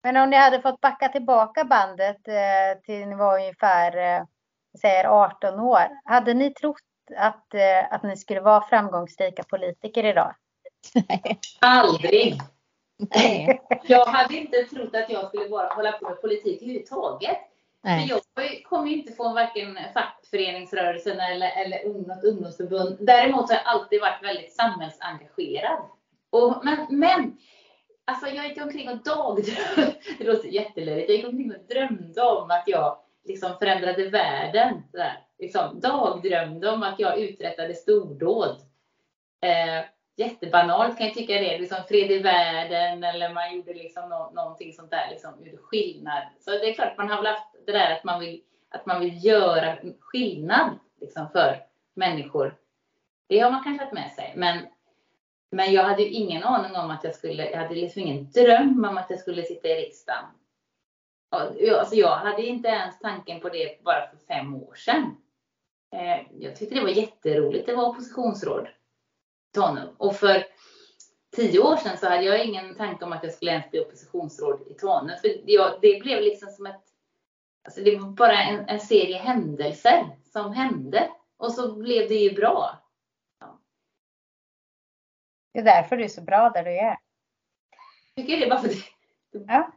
Men 0.04 0.18
om 0.18 0.30
ni 0.30 0.38
hade 0.38 0.62
fått 0.62 0.82
backa 0.82 1.08
tillbaka 1.08 1.64
bandet 1.64 2.28
eh, 2.28 2.82
till 2.86 3.08
ni 3.08 3.16
var 3.16 3.40
ungefär 3.40 3.98
eh, 3.98 4.26
säger 4.82 5.06
18 5.06 5.60
år. 5.60 5.88
Hade 6.06 6.34
ni 6.34 6.54
trott 6.54 6.78
att, 7.18 7.54
eh, 7.54 7.94
att 7.94 8.04
ni 8.04 8.18
skulle 8.18 8.42
vara 8.42 8.68
framgångsrika 8.70 9.44
politiker 9.44 10.06
idag? 10.06 10.36
Nej. 10.94 11.40
Aldrig. 11.62 12.42
Nej. 13.16 13.62
Jag 13.84 14.06
hade 14.06 14.36
inte 14.36 14.58
trott 14.58 14.96
att 14.96 15.10
jag 15.10 15.28
skulle 15.28 15.50
bara 15.50 15.68
hålla 15.68 15.92
på 15.92 16.10
med 16.10 16.22
politik 16.22 16.62
överhuvudtaget. 16.62 17.38
Nej. 17.84 18.08
För 18.08 18.42
jag 18.42 18.64
kommer 18.64 18.88
ju 18.88 18.98
inte 18.98 19.14
från 19.14 19.34
varken 19.34 19.78
fackföreningsrörelsen 19.94 21.20
eller, 21.20 21.52
eller 21.62 22.08
något 22.08 22.24
ungdomsförbund. 22.24 22.98
Däremot 23.00 23.50
har 23.50 23.56
jag 23.56 23.66
alltid 23.66 24.02
varit 24.02 24.24
väldigt 24.24 24.54
samhällsengagerad. 24.54 25.80
Och, 26.30 26.62
men, 26.64 26.86
men 26.90 27.38
alltså 28.06 28.28
jag 28.28 28.48
gick 28.48 28.62
omkring 28.62 28.90
och 28.90 28.98
dagdrömde. 28.98 29.96
Det 30.18 30.24
låter 30.24 30.48
jättelöjligt. 30.48 31.10
Jag 31.10 31.18
gick 31.18 31.28
omkring 31.28 31.52
och 31.52 31.68
drömde 31.70 32.22
om 32.22 32.52
att 32.52 32.64
jag 32.68 32.98
liksom 33.26 33.58
förändrade 33.60 34.10
världen. 34.10 34.84
Där. 34.94 35.26
Liksom, 35.40 35.80
dagdrömde 35.80 36.70
om 36.70 36.84
att 36.84 37.00
jag 37.00 37.20
uträttade 37.20 37.74
stordåd. 37.74 38.56
Eh, 39.42 39.86
jättebanalt 40.16 40.98
kan 40.98 41.06
jag 41.06 41.16
tycka 41.16 41.34
det. 41.34 41.58
Liksom 41.58 41.78
fred 41.88 42.12
i 42.12 42.20
världen 42.20 43.04
eller 43.04 43.34
man 43.34 43.56
gjorde 43.56 43.74
liksom 43.74 44.10
no 44.10 44.32
någonting 44.34 44.74
sånt 44.74 44.92
där. 44.92 45.10
Liksom, 45.10 45.46
gjorde 45.46 45.58
skillnad. 45.58 46.24
Så 46.40 46.52
det 46.52 46.70
är 46.70 46.74
klart 46.74 46.98
man 46.98 47.10
har 47.10 47.18
väl 47.18 47.34
haft 47.34 47.56
det 47.66 47.72
där 47.72 47.96
att 47.96 48.04
man 48.04 48.20
vill, 48.20 48.42
att 48.70 48.86
man 48.86 49.00
vill 49.00 49.26
göra 49.26 49.78
skillnad 50.00 50.80
liksom, 51.02 51.30
för 51.30 51.64
människor. 51.94 52.58
Det 53.28 53.40
har 53.40 53.52
man 53.52 53.64
kanske 53.64 53.84
haft 53.84 53.94
med 53.94 54.12
sig. 54.12 54.34
Men, 54.36 54.66
men 55.52 55.74
jag 55.74 55.84
hade 55.84 56.02
ju 56.02 56.10
ingen 56.10 56.44
aning 56.44 56.76
om 56.76 56.92
att 56.92 57.04
jag 57.04 57.16
skulle, 57.16 57.50
jag 57.50 57.58
hade 57.58 57.76
liksom 57.76 58.02
ingen 58.02 58.32
dröm 58.32 58.86
om 58.90 58.98
att 58.98 59.10
jag 59.10 59.20
skulle 59.20 59.44
sitta 59.44 59.68
i 59.68 59.76
riksdagen. 59.76 60.26
Alltså 61.80 61.96
jag 61.96 62.16
hade 62.16 62.46
inte 62.46 62.68
ens 62.68 63.00
tanken 63.00 63.40
på 63.40 63.50
det 63.50 63.84
bara 63.84 64.08
för 64.08 64.18
fem 64.18 64.56
år 64.56 64.76
sedan. 64.76 65.16
Eh, 65.94 66.26
jag 66.40 66.56
tyckte 66.56 66.76
det 66.76 66.82
var 66.82 66.90
jätteroligt 66.90 67.70
att 67.70 67.76
vara 67.76 67.88
oppositionsråd 67.88 68.68
Tanum. 69.54 69.96
Och 69.98 70.16
för 70.16 70.44
tio 71.36 71.60
år 71.60 71.76
sedan 71.76 71.98
så 71.98 72.10
hade 72.10 72.24
jag 72.24 72.46
ingen 72.46 72.76
tanke 72.76 73.06
om 73.06 73.14
att 73.14 73.24
jag 73.24 73.34
skulle 73.34 73.52
ens 73.52 73.72
bli 73.72 73.80
oppositionsråd 73.80 74.68
i 74.68 74.74
Tanum. 74.74 75.18
För 75.22 75.30
jag, 75.46 75.82
det 75.82 76.02
blev 76.02 76.22
liksom 76.22 76.50
som 76.50 76.66
ett... 76.66 76.82
Alltså 77.64 77.82
det 77.82 77.96
var 77.96 78.10
bara 78.10 78.44
en, 78.44 78.70
en, 78.70 78.80
serie 78.80 79.18
händelser 79.18 80.18
som 80.24 80.54
hände. 80.54 81.12
Och 81.38 81.54
så 81.54 81.76
blev 81.76 82.10
det 82.10 82.16
ju 82.16 82.36
bra. 82.36 82.84
Ja. 83.40 83.60
Det 85.54 85.60
är 85.60 85.64
därför 85.64 85.98
du 85.98 86.04
är 86.04 86.08
så 86.08 86.22
bra 86.22 86.50
där 86.50 86.64
du 86.64 86.72
är. 86.72 86.98
Tycker 88.16 88.40
det 88.40 88.50
bara 88.50 88.60
för 88.60 88.68
det. 88.68 88.84
Ja. 89.32 89.72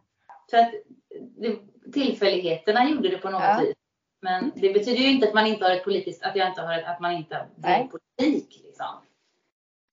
För 0.51 0.57
att 0.57 0.73
det, 1.21 1.59
tillfälligheterna 1.93 2.91
gjorde 2.91 3.09
det 3.09 3.19
på 3.19 3.31
något 3.31 3.43
ja. 3.43 3.61
vis. 3.61 3.75
Men 4.21 4.53
det 4.55 4.73
betyder 4.73 5.03
ju 5.03 5.11
inte 5.11 5.29
att 5.29 5.35
man 5.35 5.47
inte 5.47 5.65
har 5.65 5.71
ett 5.71 5.85
politiskt, 5.85 6.23
att 6.23 6.37
jag 6.37 6.49
inte 6.49 6.63
har 6.63 6.79
ett, 6.79 6.87
att 6.87 7.01
man 7.01 7.13
inte 7.13 7.49
har 7.63 7.89
politik. 7.89 8.61
Liksom. 8.65 8.87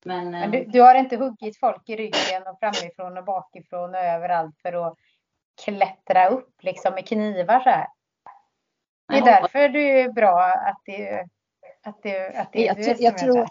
Men, 0.04 0.30
Men 0.30 0.50
du, 0.50 0.58
eh, 0.58 0.68
du, 0.68 0.80
har 0.80 0.94
inte 0.94 1.16
huggit 1.16 1.58
folk 1.58 1.88
i 1.88 1.96
ryggen 1.96 2.42
och 2.46 2.58
framifrån 2.58 3.18
och 3.18 3.24
bakifrån 3.24 3.94
och 3.94 4.00
överallt 4.00 4.58
för 4.62 4.86
att 4.86 4.96
klättra 5.64 6.28
upp 6.28 6.62
liksom 6.62 6.94
med 6.94 7.06
knivar 7.06 7.60
så 7.60 7.70
här. 7.70 7.86
Det 9.08 9.18
är 9.18 9.24
därför 9.24 9.68
du 9.68 10.00
är 10.00 10.12
bra 10.12 10.42
att 10.42 10.80
det, 10.84 11.26
att 11.82 12.02
det, 12.02 12.36
att 12.36 12.52
det 12.52 12.62
är 12.62 12.66
jag, 12.66 12.76
du 12.76 13.04
jag 13.04 13.18
tror, 13.18 13.48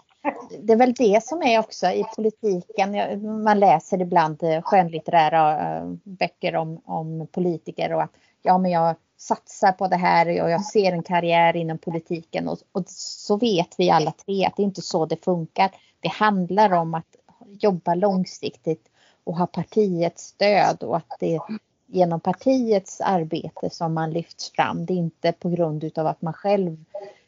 Det 0.60 0.72
är 0.72 0.76
väl 0.76 0.92
det 0.92 1.24
som 1.24 1.42
är 1.42 1.58
också 1.58 1.86
i 1.86 2.04
politiken. 2.16 3.42
Man 3.42 3.60
läser 3.60 4.00
ibland 4.00 4.42
eh, 4.42 4.62
skönlitterära 4.62 5.76
eh, 5.76 5.84
böcker 6.04 6.56
om, 6.56 6.80
om 6.84 7.26
politiker 7.32 7.92
och 7.92 8.02
att 8.02 8.12
ja, 8.42 8.58
men 8.58 8.70
jag 8.70 8.96
satsar 9.16 9.72
på 9.72 9.88
det 9.88 9.96
här 9.96 10.42
och 10.42 10.50
jag 10.50 10.64
ser 10.64 10.92
en 10.92 11.02
karriär 11.02 11.56
inom 11.56 11.78
politiken 11.78 12.48
och, 12.48 12.58
och 12.72 12.84
så 12.88 13.36
vet 13.36 13.74
vi 13.78 13.90
alla 13.90 14.10
tre 14.10 14.44
att 14.44 14.56
det 14.56 14.62
är 14.62 14.64
inte 14.64 14.82
så 14.82 15.06
det 15.06 15.24
funkar. 15.24 15.70
Det 16.02 16.08
handlar 16.08 16.72
om 16.72 16.94
att 16.94 17.16
jobba 17.60 17.94
långsiktigt 17.94 18.88
och 19.24 19.36
ha 19.36 19.46
partiets 19.46 20.24
stöd 20.24 20.82
och 20.82 20.96
att 20.96 21.16
det 21.20 21.34
är 21.34 21.40
genom 21.86 22.20
partiets 22.20 23.00
arbete 23.00 23.70
som 23.70 23.94
man 23.94 24.10
lyfts 24.10 24.52
fram. 24.52 24.86
Det 24.86 24.92
är 24.92 24.96
inte 24.96 25.32
på 25.32 25.48
grund 25.48 25.84
utav 25.84 26.06
att 26.06 26.22
man 26.22 26.32
själv 26.32 26.84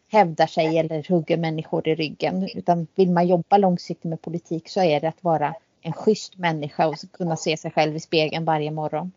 hävdar 0.08 0.46
sig 0.46 0.78
eller 0.78 1.06
hugger 1.08 1.36
människor 1.36 1.88
i 1.88 1.94
ryggen. 1.94 2.48
Utan 2.54 2.86
vill 2.94 3.10
man 3.10 3.26
jobba 3.26 3.56
långsiktigt 3.56 4.10
med 4.10 4.22
politik 4.22 4.68
så 4.68 4.82
är 4.82 5.00
det 5.00 5.08
att 5.08 5.24
vara 5.24 5.54
en 5.80 5.92
schysst 5.92 6.36
människa 6.36 6.86
och 6.86 6.96
kunna 7.12 7.36
se 7.36 7.56
sig 7.56 7.70
själv 7.70 7.96
i 7.96 8.00
spegeln 8.00 8.44
varje 8.44 8.70
morgon. 8.70 9.12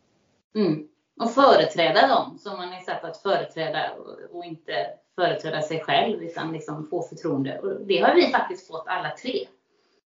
Mm. 0.55 0.87
Och 1.19 1.31
företräda 1.31 2.07
dem 2.07 2.39
som 2.39 2.57
man 2.57 2.73
är 2.73 2.81
satt 2.81 3.03
att 3.03 3.17
företräda 3.17 3.91
och 4.33 4.45
inte 4.45 4.73
företräda 5.17 5.61
sig 5.61 5.79
själv 5.83 6.23
utan 6.23 6.51
liksom 6.51 6.87
få 6.87 7.01
förtroende. 7.01 7.59
Och 7.59 7.85
det 7.85 8.01
har 8.01 8.15
vi 8.15 8.31
faktiskt 8.31 8.67
fått 8.67 8.87
alla 8.87 9.09
tre. 9.09 9.47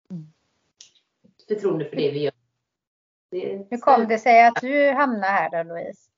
Mm. 0.09 0.27
Förtroende 1.47 1.85
för 1.85 1.95
det 1.95 2.11
vi 2.11 2.23
gör. 2.23 2.33
Det 3.31 3.67
Hur 3.69 3.77
kom 3.77 4.07
det 4.07 4.17
sig 4.17 4.45
att 4.45 4.61
du 4.61 4.91
hamnade 4.91 5.33
här 5.33 5.49
då 5.49 5.63
Louise? 5.63 6.09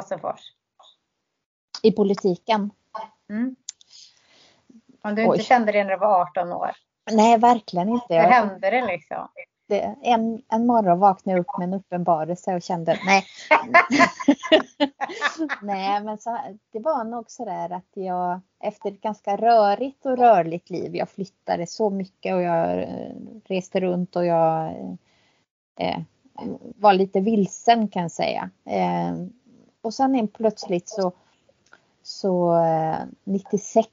Åsenfors? 0.00 0.40
I 1.82 1.92
politiken? 1.92 2.70
Mm. 3.30 3.56
Om 5.02 5.14
du 5.14 5.22
inte 5.22 5.36
Oj. 5.36 5.42
kände 5.42 5.72
det 5.72 5.84
när 5.84 5.90
du 5.90 5.98
var 5.98 6.20
18 6.20 6.52
år? 6.52 6.70
Nej, 7.12 7.38
verkligen 7.38 7.88
inte. 7.88 8.14
Hur 8.14 8.20
hände 8.20 8.70
det 8.70 8.86
liksom? 8.86 9.28
Det, 9.70 9.94
en, 10.02 10.42
en 10.48 10.66
morgon 10.66 10.98
vaknade 10.98 11.38
jag 11.38 11.40
upp 11.40 11.58
med 11.58 11.68
en 11.68 11.74
uppenbarelse 11.74 12.54
och 12.54 12.62
kände 12.62 12.98
nej. 13.04 13.24
nej, 15.62 16.02
men 16.04 16.18
så, 16.18 16.38
det 16.72 16.78
var 16.78 17.04
nog 17.04 17.30
så 17.30 17.44
där 17.44 17.72
att 17.72 17.88
jag 17.94 18.40
efter 18.60 18.90
ett 18.90 19.00
ganska 19.00 19.36
rörigt 19.36 20.06
och 20.06 20.18
rörligt 20.18 20.70
liv. 20.70 20.96
Jag 20.96 21.08
flyttade 21.08 21.66
så 21.66 21.90
mycket 21.90 22.34
och 22.34 22.42
jag 22.42 22.82
eh, 22.82 23.14
reste 23.44 23.80
runt 23.80 24.16
och 24.16 24.26
jag 24.26 24.70
eh, 25.78 26.00
var 26.76 26.92
lite 26.92 27.20
vilsen 27.20 27.88
kan 27.88 28.02
jag 28.02 28.12
säga. 28.12 28.50
Eh, 28.64 29.14
och 29.82 29.94
sen 29.94 30.28
plötsligt 30.28 30.88
så, 30.88 31.12
så 32.02 32.56
eh, 32.64 32.98
96 33.24 33.88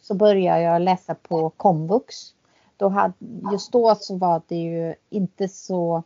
så 0.00 0.14
började 0.14 0.62
jag 0.62 0.82
läsa 0.82 1.14
på 1.14 1.50
komvux. 1.50 2.34
Då 2.78 2.88
hade, 2.88 3.14
just 3.52 3.72
då 3.72 3.94
så 3.94 4.16
var 4.16 4.42
det 4.48 4.56
ju 4.56 4.94
inte 5.10 5.48
så, 5.48 6.02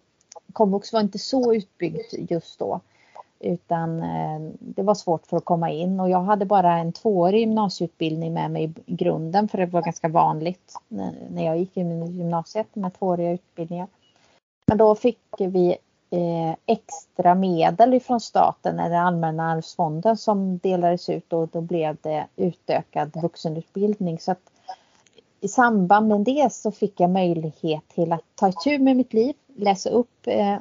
komvux 0.53 0.93
var 0.93 1.01
inte 1.01 1.19
så 1.19 1.55
utbyggt 1.55 2.15
just 2.31 2.59
då. 2.59 2.81
Utan 3.41 4.03
eh, 4.03 4.41
det 4.59 4.83
var 4.83 4.95
svårt 4.95 5.27
för 5.27 5.37
att 5.37 5.45
komma 5.45 5.71
in 5.71 6.01
och 6.01 6.11
jag 6.11 6.23
hade 6.23 6.45
bara 6.45 6.79
en 6.79 6.93
tvåårig 6.93 7.41
gymnasieutbildning 7.41 8.35
med 8.35 8.51
mig 8.51 8.73
i 8.87 8.95
grunden 8.95 9.49
för 9.49 9.59
det 9.59 9.67
var 9.67 9.83
ganska 9.83 10.09
vanligt 10.09 10.75
när 11.31 11.45
jag 11.45 11.59
gick 11.59 11.77
i 11.77 11.81
gymnasiet 11.81 12.77
med 12.77 12.99
tvååriga 12.99 13.33
utbildningar. 13.33 13.87
Men 14.67 14.79
då 14.79 14.95
fick 14.95 15.19
vi 15.39 15.77
eh, 16.11 16.57
extra 16.67 17.35
medel 17.35 17.95
ifrån 17.95 18.21
staten 18.21 18.79
eller 18.79 18.97
Allmänna 18.97 19.51
arvsfonden 19.51 20.17
som 20.17 20.59
delades 20.59 21.09
ut 21.09 21.33
och 21.33 21.49
då 21.49 21.61
blev 21.61 21.97
det 22.03 22.27
utökad 22.37 23.23
vuxenutbildning. 23.23 24.19
Så 24.19 24.33
att 24.33 24.52
i 25.45 25.49
samband 25.49 26.09
med 26.09 26.21
det 26.21 26.53
så 26.53 26.71
fick 26.71 27.01
jag 27.01 27.11
möjlighet 27.11 27.89
till 27.89 28.13
att 28.13 28.25
ta 28.35 28.49
itu 28.49 28.79
med 28.79 28.97
mitt 28.97 29.13
liv, 29.13 29.35
läsa 29.57 29.91
upp 29.91 30.27
eh, 30.27 30.57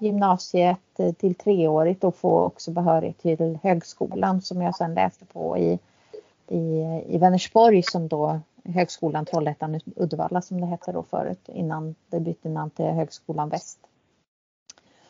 gymnasiet 0.00 0.78
eh, 0.98 1.12
till 1.12 1.34
treårigt 1.34 2.04
och 2.04 2.16
få 2.16 2.40
också 2.40 2.70
behörighet 2.70 3.18
till 3.18 3.58
högskolan 3.62 4.42
som 4.42 4.62
jag 4.62 4.76
sedan 4.76 4.94
läste 4.94 5.24
på 5.24 5.58
i, 5.58 5.78
i, 6.48 6.82
i 7.06 7.18
Vänersborg 7.18 7.82
som 7.82 8.08
då 8.08 8.40
Högskolan 8.64 9.26
Trollhättan 9.26 9.80
Uddevalla 9.96 10.42
som 10.42 10.60
det 10.60 10.66
hette 10.66 10.92
då 10.92 11.02
förut 11.02 11.48
innan 11.48 11.94
det 12.10 12.20
bytte 12.20 12.48
namn 12.48 12.70
till 12.70 12.84
Högskolan 12.84 13.48
Väst. 13.48 13.78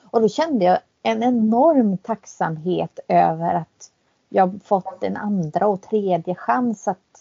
Och 0.00 0.20
då 0.20 0.28
kände 0.28 0.64
jag 0.64 0.78
en 1.02 1.22
enorm 1.22 1.96
tacksamhet 1.96 2.98
över 3.08 3.54
att 3.54 3.90
jag 4.28 4.60
fått 4.64 5.02
en 5.02 5.16
andra 5.16 5.66
och 5.66 5.82
tredje 5.82 6.34
chans 6.34 6.88
att 6.88 7.11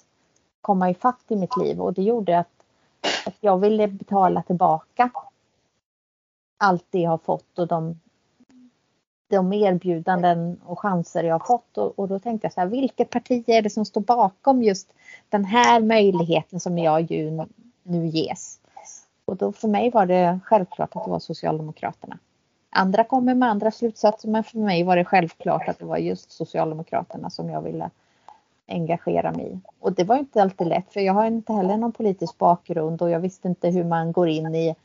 komma 0.62 0.90
ifatt 0.90 1.26
i 1.28 1.36
mitt 1.36 1.58
liv 1.58 1.82
och 1.82 1.94
det 1.94 2.04
gjorde 2.04 2.40
att, 2.40 2.64
att 3.26 3.36
jag 3.40 3.58
ville 3.58 3.88
betala 3.88 4.44
tillbaka 4.44 5.12
allt 6.62 6.86
det 6.90 7.00
jag 7.00 7.10
har 7.10 7.18
fått 7.18 7.60
och 7.60 7.68
de, 7.68 8.00
de 9.28 9.54
erbjudanden 9.54 10.62
och 10.66 10.80
chanser 10.80 11.24
jag 11.24 11.34
har 11.34 11.48
fått. 11.48 11.78
Och, 11.78 12.00
och, 12.00 12.08
då 12.08 12.20
tänkte 12.20 12.46
jag 12.46 12.54
så 12.54 12.60
här, 12.60 12.68
vilket 12.68 13.10
parti 13.10 13.44
är 13.48 13.62
det 13.62 13.70
som 13.70 13.86
står 13.86 14.02
bakom 14.02 14.64
just 14.64 14.94
den 15.30 15.46
här 15.46 15.82
möjligheten 15.82 16.60
som 16.60 16.78
jag 16.78 17.12
ju 17.12 17.46
nu 17.84 18.08
ges? 18.08 18.60
Och 19.26 19.38
då 19.38 19.52
för 19.52 19.68
mig 19.68 19.90
var 19.90 20.06
det 20.06 20.40
självklart 20.46 20.96
att 20.96 21.06
det 21.06 21.12
var 21.12 21.20
Socialdemokraterna. 21.20 22.18
Andra 22.70 23.04
kommer 23.04 23.36
med 23.36 23.50
andra 23.50 23.72
slutsatser 23.72 24.30
men 24.30 24.44
för 24.44 24.58
mig 24.58 24.84
var 24.84 24.96
det 24.96 25.06
självklart 25.06 25.70
att 25.70 25.80
det 25.80 25.86
var 25.86 25.98
just 25.98 26.32
Socialdemokraterna 26.32 27.30
som 27.30 27.50
jag 27.50 27.62
ville 27.62 27.90
engagera 28.72 29.32
mig 29.32 29.52
i. 29.52 29.60
Och 29.80 29.94
det 29.94 30.04
var 30.04 30.18
inte 30.18 30.42
alltid 30.42 30.68
lätt 30.68 30.94
för 30.94 31.00
jag 31.00 31.14
har 31.14 31.26
inte 31.26 31.54
heller 31.54 31.78
någon 31.78 31.92
politisk 31.92 32.38
bakgrund 32.38 33.02
och 33.02 33.10
jag 33.10 33.20
visste 33.20 33.48
inte 33.48 33.70
hur 33.70 33.84
man 33.84 34.12
går 34.12 34.28
in 34.30 34.56
i 34.56 34.76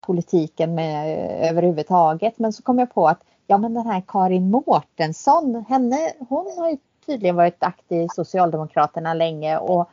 politiken 0.00 0.74
med, 0.74 1.18
överhuvudtaget. 1.50 2.38
Men 2.38 2.52
så 2.52 2.62
kom 2.62 2.78
jag 2.78 2.94
på 2.94 3.08
att 3.08 3.24
ja 3.46 3.58
men 3.58 3.74
den 3.74 3.86
här 3.86 4.02
Karin 4.08 4.50
Mårtensson, 4.50 5.64
henne, 5.68 6.12
hon 6.28 6.52
har 6.58 6.70
ju 6.70 6.76
tydligen 7.06 7.36
varit 7.36 7.62
aktiv 7.62 8.02
i 8.02 8.08
Socialdemokraterna 8.08 9.14
länge 9.14 9.58
och 9.58 9.90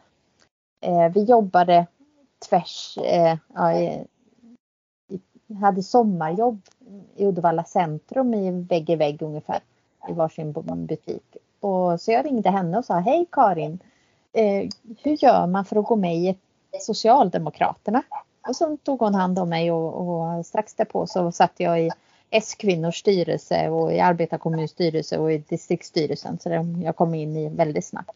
eh, 0.81 1.11
vi 1.13 1.23
jobbade 1.23 1.87
tvärs, 2.49 2.97
eh, 2.97 3.37
ja, 3.53 3.73
i, 3.73 4.05
hade 5.61 5.83
sommarjobb 5.83 6.61
i 7.15 7.25
Uddevalla 7.25 7.63
centrum 7.63 8.33
i 8.33 8.51
vägg 8.51 8.89
i 8.89 8.95
vägg 8.95 9.21
ungefär 9.21 9.59
i 10.09 10.13
varsin 10.13 10.51
butik. 10.87 11.37
Och 11.59 12.01
så 12.01 12.11
jag 12.11 12.25
ringde 12.25 12.49
henne 12.49 12.77
och 12.77 12.85
sa 12.85 12.99
hej 12.99 13.25
Karin, 13.31 13.79
eh, 14.33 14.69
hur 15.03 15.23
gör 15.23 15.47
man 15.47 15.65
för 15.65 15.75
att 15.75 15.85
gå 15.85 15.95
med 15.95 16.15
i 16.15 16.37
Socialdemokraterna? 16.81 18.03
Och 18.47 18.55
så 18.55 18.77
tog 18.77 18.99
hon 18.99 19.15
hand 19.15 19.39
om 19.39 19.49
mig 19.49 19.71
och, 19.71 20.09
och 20.09 20.45
strax 20.45 20.73
därpå 20.73 21.07
så 21.07 21.31
satt 21.31 21.53
jag 21.57 21.81
i 21.81 21.91
S-kvinnors 22.29 22.99
styrelse 22.99 23.69
och 23.69 23.93
i 23.93 23.99
arbetarkommuns 23.99 24.71
styrelse 24.71 25.17
och 25.17 25.31
i 25.31 25.37
distriktsstyrelsen. 25.37 26.39
Så 26.39 26.73
jag 26.83 26.95
kom 26.95 27.13
in 27.13 27.37
i 27.37 27.49
väldigt 27.49 27.85
snabbt. 27.85 28.15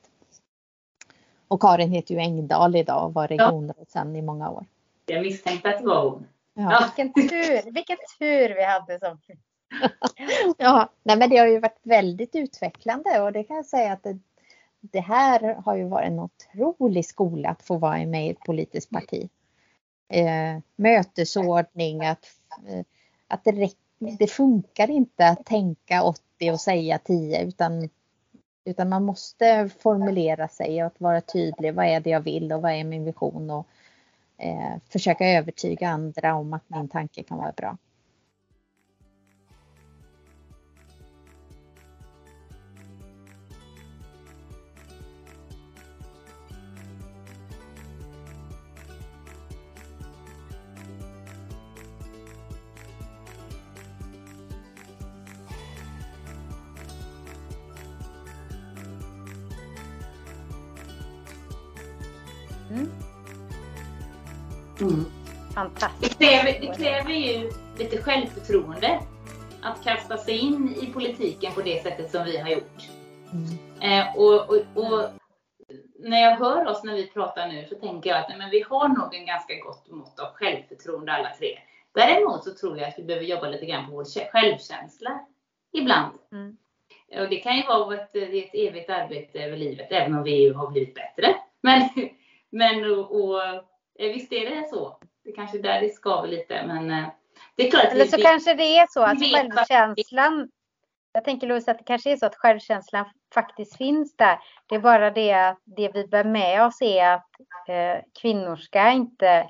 Och 1.48 1.62
Karin 1.62 1.92
heter 1.92 2.16
ju 2.16 2.20
Engdahl 2.20 2.76
idag 2.76 3.06
och 3.06 3.14
var 3.14 3.28
regionråd 3.28 3.88
sedan 3.88 4.16
i 4.16 4.22
många 4.22 4.50
år. 4.50 4.66
Jag 5.06 5.22
misstänkte 5.22 5.70
att 5.70 5.80
det 5.80 5.86
var 5.86 6.10
hon. 6.10 6.28
Ja. 6.54 6.90
Vilken 6.98 7.14
tur, 7.14 7.72
vilken 7.72 7.98
tur 8.20 8.56
vi 8.56 8.64
hade 8.64 9.00
som 9.00 9.18
Ja, 10.58 10.90
nej 11.04 11.18
men 11.18 11.30
det 11.30 11.38
har 11.38 11.48
ju 11.48 11.60
varit 11.60 11.80
väldigt 11.84 12.36
utvecklande 12.36 13.22
och 13.22 13.32
det 13.32 13.44
kan 13.44 13.56
jag 13.56 13.66
säga 13.66 13.94
att 13.94 14.04
det, 14.04 14.20
det 14.82 15.00
här 15.00 15.54
har 15.66 15.76
ju 15.76 15.84
varit 15.84 16.08
en 16.08 16.20
otrolig 16.20 17.06
skola 17.06 17.50
att 17.50 17.64
få 17.64 17.78
vara 17.78 18.06
med 18.06 18.28
i 18.28 18.30
ett 18.30 18.40
politiskt 18.40 18.90
parti. 18.90 19.30
Eh, 20.10 20.60
mötesordning, 20.76 22.06
att, 22.06 22.26
eh, 22.68 22.86
att 23.28 23.44
det, 23.44 23.52
räcker, 23.52 24.18
det 24.20 24.28
funkar 24.28 24.90
inte 24.90 25.28
att 25.28 25.46
tänka 25.46 26.04
80 26.04 26.52
och 26.52 26.62
säga 26.62 26.98
10 26.98 27.44
utan, 27.44 27.90
utan 28.66 28.90
man 28.90 29.04
måste 29.04 29.70
formulera 29.80 30.48
sig 30.48 30.82
och 30.84 30.88
att 30.88 31.02
vara 31.02 31.22
tydlig. 31.22 31.74
Vad 31.74 31.86
är 31.86 32.00
det 32.00 32.10
jag 32.10 32.22
vill 32.22 32.54
och 32.54 32.62
vad 32.62 32.72
är 32.72 32.84
min 32.84 33.06
vision? 33.06 33.50
Och, 33.50 33.68
eh, 34.38 34.74
försöka 34.90 35.26
övertyga 35.26 35.90
andra 35.90 36.36
om 36.36 36.54
att 36.54 36.70
min 36.70 36.88
tanke 36.88 37.24
kan 37.24 37.38
vara 37.38 37.52
bra. 37.52 37.78
Fantastiskt. 65.64 66.20
Det 66.20 66.26
kräver, 66.26 66.60
det 66.62 66.84
kräver 66.84 67.12
ju 67.12 67.52
lite 67.78 67.98
självförtroende 67.98 69.00
att 69.62 69.84
kasta 69.84 70.18
sig 70.18 70.38
in 70.38 70.76
i 70.82 70.86
politiken 70.86 71.54
på 71.54 71.62
det 71.62 71.84
sättet 71.84 72.12
som 72.12 72.26
vi 72.26 72.38
har 72.38 72.50
gjort. 72.50 72.90
Mm. 73.34 74.00
Eh, 74.00 74.18
och, 74.18 74.50
och, 74.50 74.56
och, 74.74 75.10
när 76.00 76.22
jag 76.22 76.36
hör 76.36 76.68
oss 76.68 76.84
när 76.84 76.94
vi 76.94 77.08
pratar 77.08 77.48
nu 77.48 77.66
så 77.70 77.76
tänker 77.76 78.10
jag 78.10 78.20
att 78.20 78.30
nej, 78.30 78.38
men 78.38 78.50
vi 78.50 78.62
har 78.70 78.88
nog 78.88 79.16
en 79.16 79.26
ganska 79.26 79.54
gott 79.56 79.90
mått 79.90 80.20
av 80.20 80.34
självförtroende 80.34 81.14
alla 81.14 81.30
tre. 81.40 81.60
Däremot 81.94 82.44
så 82.44 82.54
tror 82.54 82.78
jag 82.78 82.90
att 82.90 83.00
vi 83.00 83.04
behöver 83.04 83.26
jobba 83.26 83.48
lite 83.48 83.66
grann 83.66 83.86
på 83.86 83.92
vår 83.92 84.32
självkänsla 84.32 85.20
ibland. 85.74 86.14
Mm. 86.32 86.58
Och 87.20 87.30
det 87.30 87.36
kan 87.36 87.58
ju 87.58 87.64
vara 87.64 87.96
ett, 87.96 88.16
ett 88.16 88.54
evigt 88.54 88.90
arbete 88.90 89.44
över 89.44 89.58
livet, 89.58 89.88
även 89.92 90.16
om 90.16 90.24
vi 90.24 90.54
har 90.54 90.72
blivit 90.72 90.96
bättre. 90.96 91.36
Men, 91.62 91.90
men 92.50 92.92
och, 92.92 93.24
och, 93.24 93.44
eh, 94.00 94.14
visst 94.14 94.34
är 94.34 94.50
det 94.50 94.70
så. 94.70 94.98
Det 95.24 95.32
kanske 95.32 95.58
är 95.58 95.62
där 95.62 95.82
det 95.82 95.90
skaver 95.90 96.28
lite, 96.28 96.68
men 96.68 96.92
eh, 96.92 97.08
det 97.56 97.68
är 97.68 97.72
klart. 97.72 97.86
Eller 97.92 98.06
så 98.06 98.18
vi, 98.18 98.24
kanske 98.24 98.54
det 98.54 98.78
är 98.78 98.88
så 98.90 99.04
att 99.04 99.20
självkänslan, 99.20 100.50
jag 101.14 101.26
tänker 101.26 101.48
Louise 101.48 101.72
att 101.72 101.78
det 101.78 101.84
kanske 101.84 102.12
är 102.12 102.18
så 102.18 102.26
att 102.26 102.36
självkänslan 102.36 103.06
faktiskt 103.34 103.78
finns 103.78 104.16
där. 104.16 104.40
Det 104.68 104.76
är 104.76 104.80
bara 104.80 105.12
det 105.12 105.34
att 105.34 105.62
det 105.64 105.92
vi 105.94 106.08
bär 106.08 106.24
med 106.24 106.66
oss 106.66 106.82
är 106.82 107.14
att 107.14 107.30
eh, 107.68 108.04
kvinnor 108.22 108.56
ska 108.56 108.90
inte 108.92 109.50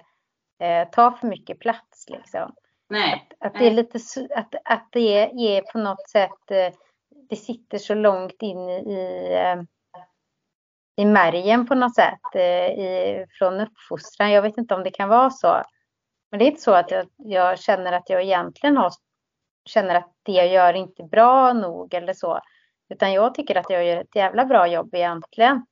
eh, 0.59 0.89
ta 0.91 1.11
för 1.11 1.27
mycket 1.27 1.59
plats. 1.59 2.09
Liksom. 2.09 2.55
Nej. 2.89 3.27
Att, 3.39 3.47
att 3.47 3.59
det 3.59 3.67
är 3.67 3.71
lite 3.71 3.99
att, 4.35 4.55
att 4.65 4.87
det 4.91 5.17
är 5.57 5.61
på 5.71 5.77
något 5.77 6.09
sätt, 6.09 6.51
eh, 6.51 6.73
det 7.29 7.35
sitter 7.35 7.77
så 7.77 7.93
långt 7.93 8.41
in 8.41 8.69
i, 8.69 9.27
eh, 9.33 9.63
i 10.95 11.05
märgen 11.05 11.67
på 11.67 11.75
något 11.75 11.95
sätt 11.95 12.35
eh, 12.35 12.69
i, 12.69 13.25
från 13.37 13.59
uppfostran. 13.59 14.31
Jag 14.31 14.41
vet 14.41 14.57
inte 14.57 14.75
om 14.75 14.83
det 14.83 14.91
kan 14.91 15.09
vara 15.09 15.29
så. 15.29 15.63
Men 16.31 16.39
det 16.39 16.45
är 16.45 16.49
inte 16.49 16.61
så 16.61 16.73
att 16.73 16.91
jag, 16.91 17.07
jag, 17.17 17.59
känner 17.59 17.91
att 17.91 18.09
jag 18.09 18.23
egentligen 18.23 18.77
har, 18.77 18.91
känner 19.65 19.95
att 19.95 20.11
det 20.23 20.31
jag 20.31 20.47
gör 20.47 20.73
inte 20.73 21.03
är 21.03 21.07
bra 21.07 21.53
nog 21.53 21.93
eller 21.93 22.13
så. 22.13 22.39
Utan 22.89 23.13
jag 23.13 23.35
tycker 23.35 23.57
att 23.57 23.69
jag 23.69 23.85
gör 23.85 23.97
ett 23.97 24.15
jävla 24.15 24.45
bra 24.45 24.67
jobb 24.67 24.95
egentligen. 24.95 25.65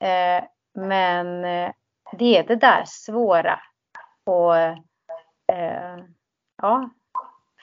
Eh, 0.00 0.44
men 0.74 1.44
eh, 1.44 1.72
det 2.12 2.38
är 2.38 2.44
det 2.46 2.56
där 2.56 2.84
svåra 2.86 3.60
och 4.24 4.56
eh, 4.56 5.98
ja, 6.62 6.90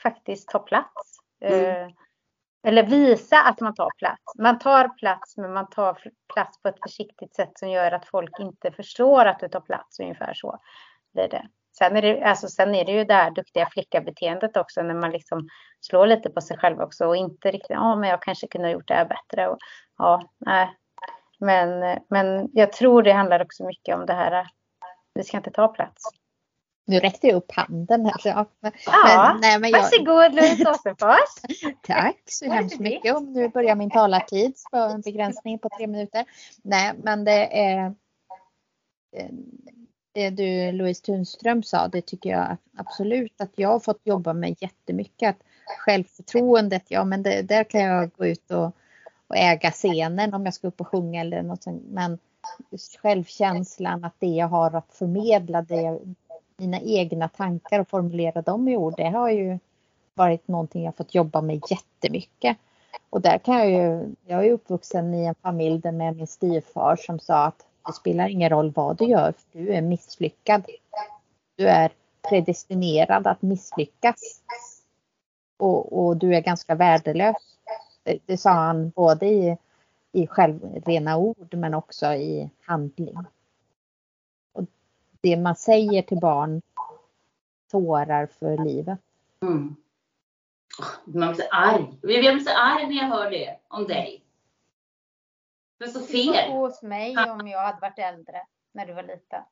faktiskt 0.04 0.50
ta 0.50 0.60
plats. 0.60 1.20
Mm. 1.42 1.66
Eh, 1.66 1.94
eller 2.66 2.84
visa 2.84 3.42
att 3.42 3.60
man 3.60 3.74
tar 3.76 3.90
plats. 3.98 4.24
Man 4.40 4.60
tar 4.60 4.88
plats 4.88 5.38
men 5.38 5.54
man 5.54 5.70
tar 5.70 5.98
plats 6.34 6.62
på 6.62 6.68
ett 6.70 6.82
försiktigt 6.84 7.36
sätt 7.36 7.52
som 7.56 7.70
gör 7.70 7.92
att 7.92 8.08
folk 8.08 8.40
inte 8.40 8.72
förstår 8.72 9.26
att 9.26 9.40
du 9.40 9.48
tar 9.48 9.60
plats. 9.60 10.00
Ungefär 10.00 10.34
så 10.34 10.60
blir 11.14 11.28
det. 11.30 11.48
Sen 11.78 11.96
är 11.98 12.02
det, 12.02 12.24
alltså, 12.24 12.48
sen 12.48 12.76
är 12.76 12.86
det 12.86 12.92
ju 12.92 13.04
det 13.04 13.14
här 13.14 13.32
duktiga 13.32 13.70
flicka-beteendet 13.70 14.58
också 14.58 14.82
när 14.82 14.94
man 14.94 15.12
liksom 15.12 15.48
slår 15.82 16.08
lite 16.08 16.30
på 16.30 16.42
sig 16.42 16.58
själv 16.58 16.82
också 16.82 17.06
och 17.06 17.16
inte 17.16 17.52
riktigt, 17.52 17.70
ja 17.70 17.80
ah, 17.80 17.96
men 17.96 18.10
jag 18.10 18.22
kanske 18.22 18.48
kunde 18.48 18.68
ha 18.68 18.74
gjort 18.74 18.88
det 18.88 18.94
här 18.94 19.06
bättre. 19.06 19.48
Och, 19.48 19.58
ja, 19.98 20.22
nej. 20.38 20.70
Men, 21.40 22.00
men 22.10 22.50
jag 22.54 22.74
tror 22.74 23.04
det 23.04 23.12
handlar 23.12 23.42
också 23.42 23.66
mycket 23.66 23.96
om 23.96 24.06
det 24.06 24.14
här, 24.14 24.48
vi 25.14 25.24
ska 25.24 25.38
inte 25.38 25.52
ta 25.52 25.68
plats. 25.68 26.04
Nu 26.88 27.00
räckte 27.00 27.28
jag 27.28 27.36
upp 27.36 27.52
handen 27.52 28.06
här. 28.06 28.22
ja, 28.24 28.46
men, 28.62 29.42
nej, 29.42 29.60
men 29.60 29.70
jag... 29.70 29.82
varsågod 29.82 30.36
Louise 30.36 30.70
Åsenfors. 30.70 31.62
Tack 31.82 32.22
så 32.26 32.52
hemskt 32.52 32.80
mycket. 32.80 33.16
Och 33.16 33.24
nu 33.24 33.50
börjar 33.50 33.76
min 33.76 33.92
talartid 33.92 34.54
för 34.72 34.90
en 34.90 35.02
begränsning 35.02 35.60
på 35.60 35.70
tre 35.78 35.88
minuter. 35.88 36.26
Nej, 36.64 36.94
men 37.04 37.24
det 37.24 37.60
är 37.60 37.96
det 40.16 40.30
du 40.30 40.72
Louise 40.72 41.04
Tunström 41.04 41.64
sa, 41.64 41.88
det 41.88 42.02
tycker 42.02 42.30
jag 42.30 42.58
absolut 42.78 43.42
att 43.42 43.52
jag 43.56 43.70
har 43.70 43.80
fått 43.80 44.02
jobba 44.04 44.34
med 44.34 44.56
jättemycket. 44.60 45.30
Att 45.30 45.44
självförtroendet, 45.80 46.84
ja 46.88 47.04
men 47.04 47.24
det, 47.24 47.42
där 47.42 47.64
kan 47.64 47.82
jag 47.82 48.12
gå 48.12 48.26
ut 48.26 48.52
och, 48.52 48.66
och 49.28 49.38
äga 49.38 49.72
scenen 49.72 50.34
om 50.34 50.46
jag 50.46 50.54
ska 50.54 50.68
upp 50.68 50.82
och 50.82 50.88
sjunga 50.88 51.22
eller 51.22 51.42
något 51.42 51.64
sånt. 51.64 51.84
Men 51.90 52.20
självkänslan, 53.02 54.04
att 54.04 54.16
det 54.20 54.28
jag 54.28 54.48
har 54.48 54.76
att 54.76 54.94
förmedla, 54.94 55.62
det, 55.62 56.00
mina 56.58 56.80
egna 56.80 57.28
tankar 57.28 57.80
och 57.80 57.88
formulera 57.88 58.42
dem 58.42 58.68
i 58.68 58.78
ord, 58.78 58.94
det 58.98 59.10
har 59.10 59.30
ju 59.30 59.60
varit 60.14 60.48
någonting 60.48 60.84
jag 60.84 60.96
fått 60.96 61.16
jobba 61.16 61.42
med 61.42 61.62
jättemycket. 61.70 62.58
Och 63.10 63.22
där 63.22 63.38
kan 63.38 63.56
jag 63.56 63.70
ju, 63.70 64.16
jag 64.26 64.46
är 64.46 64.52
uppvuxen 64.52 65.14
i 65.14 65.26
en 65.26 65.36
familj 65.36 65.82
där 65.82 65.92
med 65.92 66.16
min 66.16 66.28
styvfar 66.28 66.96
som 66.96 67.20
sa 67.20 67.46
att 67.46 67.66
det 67.88 67.94
spelar 67.94 68.28
ingen 68.28 68.50
roll 68.50 68.72
vad 68.72 68.98
du 68.98 69.06
gör, 69.06 69.32
för 69.32 69.60
du 69.60 69.74
är 69.74 69.82
misslyckad. 69.82 70.66
Du 71.56 71.68
är 71.68 71.92
predestinerad 72.30 73.28
att 73.28 73.42
misslyckas. 73.42 74.42
Och, 75.58 76.06
och 76.06 76.18
du 76.18 76.36
är 76.36 76.42
ganska 76.42 76.76
värdelös. 76.76 77.36
Det, 78.04 78.20
det 78.26 78.38
sa 78.38 78.50
han 78.50 78.90
både 78.90 79.26
i, 79.26 79.58
i 80.12 80.28
självrena 80.28 81.18
ord 81.18 81.54
men 81.54 81.74
också 81.74 82.14
i 82.14 82.50
handling. 82.62 83.16
Det 85.26 85.38
man 85.38 85.56
säger 85.56 86.02
till 86.02 86.20
barn 86.20 86.62
sårar 87.72 88.28
för 88.28 88.66
livet. 88.66 89.00
Mm. 89.42 89.76
Man 91.04 91.34
blir 91.34 91.34
så 91.34 91.50
arg. 91.52 92.00
Jag 92.02 92.36
blir 92.36 92.40
så 92.40 92.52
arg 92.58 92.88
när 92.88 92.96
jag 92.96 93.08
hör 93.10 93.32
det 93.32 93.60
om 93.68 93.88
dig. 93.88 94.24
Men 95.80 95.90
så 95.90 96.00
fel. 96.00 96.52
hos 96.52 96.82
mig 96.82 97.18
om 97.18 97.48
jag 97.48 97.62
hade 97.62 97.80
varit 97.82 98.00
äldre 98.00 98.42
när 98.72 98.86
du 98.86 98.94
var 98.94 99.04
liten. 99.04 99.44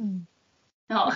Mm. 0.00 0.26
Ja. 0.86 1.12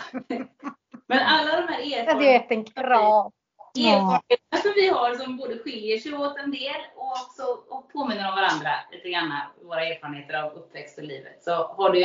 Men 1.06 1.18
alla 1.18 1.60
de 1.60 1.72
här 1.72 1.80
erfarenheterna. 1.80 2.06
Jag 2.06 2.14
hade 2.14 2.32
gett 2.32 2.50
en 2.50 2.64
kram. 2.64 3.32
Erfarenheterna 3.78 4.62
som 4.62 4.72
vi 4.74 4.88
har 4.88 5.14
som 5.14 5.36
både 5.36 5.58
skiljer 5.58 5.98
sig 5.98 6.14
åt 6.14 6.38
en 6.38 6.50
del 6.50 6.80
och 6.96 7.12
också 7.12 7.42
och 7.68 7.92
påminner 7.92 8.28
om 8.28 8.34
varandra 8.34 8.70
lite 8.92 9.10
grann. 9.10 9.32
Våra 9.62 9.84
erfarenheter 9.84 10.34
av 10.34 10.52
uppväxt 10.52 10.98
och 10.98 11.04
livet. 11.04 11.42
Så 11.42 11.50
har 11.50 11.92
det 11.92 11.98
ju 11.98 12.04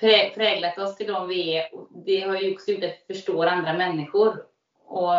präglat 0.00 0.78
oss 0.78 0.96
till 0.96 1.06
de 1.06 1.28
vi 1.28 1.56
är. 1.56 1.74
Och 1.74 1.88
det 1.90 2.20
har 2.20 2.36
ju 2.36 2.54
också 2.54 2.70
gjort 2.70 2.84
att 2.84 3.04
vi 3.06 3.14
förstår 3.14 3.46
andra 3.46 3.72
människor. 3.72 4.44
Och 4.84 5.12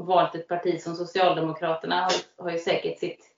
valt 0.00 0.34
ett 0.34 0.48
parti 0.48 0.80
som 0.80 0.94
Socialdemokraterna 0.94 2.00
har, 2.00 2.44
har 2.44 2.50
ju 2.50 2.58
säkert 2.58 2.98
sitt, 2.98 3.34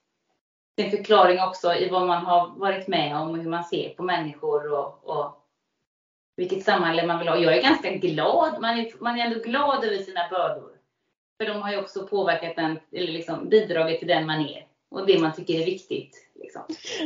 sin 0.79 0.91
förklaring 0.91 1.39
också 1.41 1.73
i 1.73 1.89
vad 1.89 2.07
man 2.07 2.25
har 2.25 2.59
varit 2.59 2.87
med 2.87 3.17
om 3.17 3.29
och 3.29 3.37
hur 3.37 3.49
man 3.49 3.63
ser 3.63 3.89
på 3.89 4.03
människor 4.03 4.73
och, 4.73 5.09
och 5.09 5.35
vilket 6.37 6.63
samhälle 6.63 7.07
man 7.07 7.19
vill 7.19 7.27
ha. 7.27 7.37
Jag 7.37 7.57
är 7.57 7.61
ganska 7.61 7.91
glad. 7.91 8.61
Man 8.61 8.79
är, 8.79 8.91
man 8.99 9.19
är 9.19 9.25
ändå 9.25 9.39
glad 9.39 9.83
över 9.83 9.97
sina 9.97 10.29
bördor. 10.29 10.71
För 11.37 11.53
de 11.53 11.61
har 11.61 11.71
ju 11.71 11.79
också 11.79 12.07
påverkat 12.07 12.55
den, 12.55 12.79
eller 12.91 13.11
liksom 13.11 13.49
bidragit 13.49 13.99
till 13.99 14.07
den 14.07 14.25
man 14.25 14.39
är. 14.39 14.68
Och 14.89 15.07
det 15.07 15.19
man 15.19 15.33
tycker 15.33 15.53
är 15.53 15.65
viktigt. 15.65 16.27
Liksom. 16.35 16.61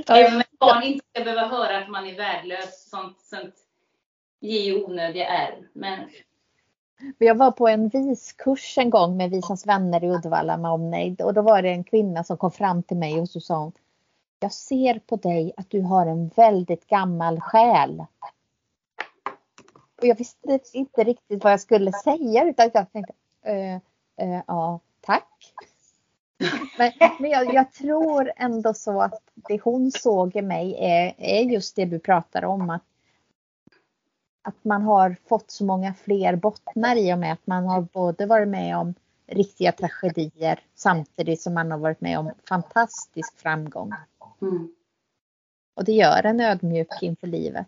Även 0.07 0.35
om 0.35 0.43
barn 0.59 0.83
inte 0.83 1.05
ska 1.13 1.23
behöva 1.23 1.47
höra 1.47 1.77
att 1.77 1.89
man 1.89 2.07
är 2.07 2.17
värdelös. 2.17 2.89
Sånt, 2.89 3.19
sånt 3.21 3.55
ger 4.39 4.61
ju 4.61 4.83
onödiga 4.83 5.27
ärr. 5.27 5.67
Men 5.73 6.09
jag 7.17 7.35
var 7.35 7.51
på 7.51 7.67
en 7.67 7.89
viskurs 7.89 8.77
en 8.77 8.89
gång 8.89 9.17
med 9.17 9.29
Visans 9.29 9.67
vänner 9.67 10.03
i 10.03 10.07
Uddevalla 10.07 10.57
med 10.57 10.71
omnejd 10.71 11.21
och 11.21 11.33
då 11.33 11.41
var 11.41 11.61
det 11.61 11.69
en 11.69 11.83
kvinna 11.83 12.23
som 12.23 12.37
kom 12.37 12.51
fram 12.51 12.83
till 12.83 12.97
mig 12.97 13.21
och 13.21 13.29
så 13.29 13.39
sa 13.39 13.57
hon 13.57 13.71
Jag 14.39 14.53
ser 14.53 14.99
på 14.99 15.15
dig 15.15 15.53
att 15.57 15.69
du 15.69 15.81
har 15.81 16.05
en 16.05 16.27
väldigt 16.27 16.87
gammal 16.87 17.39
själ. 17.39 18.05
Och 20.01 20.07
jag 20.07 20.17
visste 20.17 20.59
inte 20.73 21.03
riktigt 21.03 21.43
vad 21.43 21.53
jag 21.53 21.61
skulle 21.61 21.91
säga 21.91 22.43
utan 22.45 22.69
jag 22.73 22.91
tänkte 22.91 23.13
äh, 23.43 23.75
äh, 24.17 24.41
ja, 24.47 24.79
tack. 25.01 25.32
Men, 26.77 26.91
men 27.19 27.31
jag, 27.31 27.53
jag, 27.53 27.73
tror 27.73 28.31
ändå 28.35 28.73
så 28.73 29.01
att 29.01 29.21
det 29.35 29.61
hon 29.61 29.91
såg 29.91 30.35
i 30.35 30.41
mig 30.41 30.75
är, 30.79 31.13
är 31.17 31.41
just 31.41 31.75
det 31.75 31.85
du 31.85 31.99
pratar 31.99 32.45
om 32.45 32.69
att 32.69 32.83
att 34.43 34.63
man 34.63 34.81
har 34.81 35.15
fått 35.27 35.51
så 35.51 35.65
många 35.65 35.93
fler 35.93 36.35
bottnar 36.35 36.95
i 36.95 37.13
och 37.13 37.19
med 37.19 37.33
att 37.33 37.47
man 37.47 37.65
har 37.65 37.81
både 37.81 38.25
varit 38.25 38.47
med 38.47 38.77
om 38.77 38.93
riktiga 39.27 39.71
tragedier 39.71 40.59
samtidigt 40.75 41.41
som 41.41 41.53
man 41.53 41.71
har 41.71 41.77
varit 41.77 42.01
med 42.01 42.19
om 42.19 42.31
fantastisk 42.49 43.39
framgång. 43.39 43.93
Mm. 44.41 44.75
Och 45.73 45.83
det 45.83 45.91
gör 45.91 46.25
en 46.25 46.39
ödmjuk 46.39 47.01
inför 47.01 47.27
livet. 47.27 47.67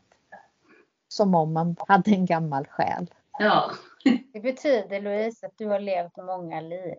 Som 1.08 1.36
om 1.36 1.54
man 1.54 1.76
hade 1.88 2.12
en 2.12 2.26
gammal 2.26 2.66
själ. 2.68 3.14
Ja. 3.40 3.72
Det 4.34 4.40
betyder 4.40 5.02
Louise 5.02 5.46
att 5.46 5.58
du 5.58 5.66
har 5.66 5.80
levt 5.80 6.18
många 6.18 6.62
liv 6.62 6.96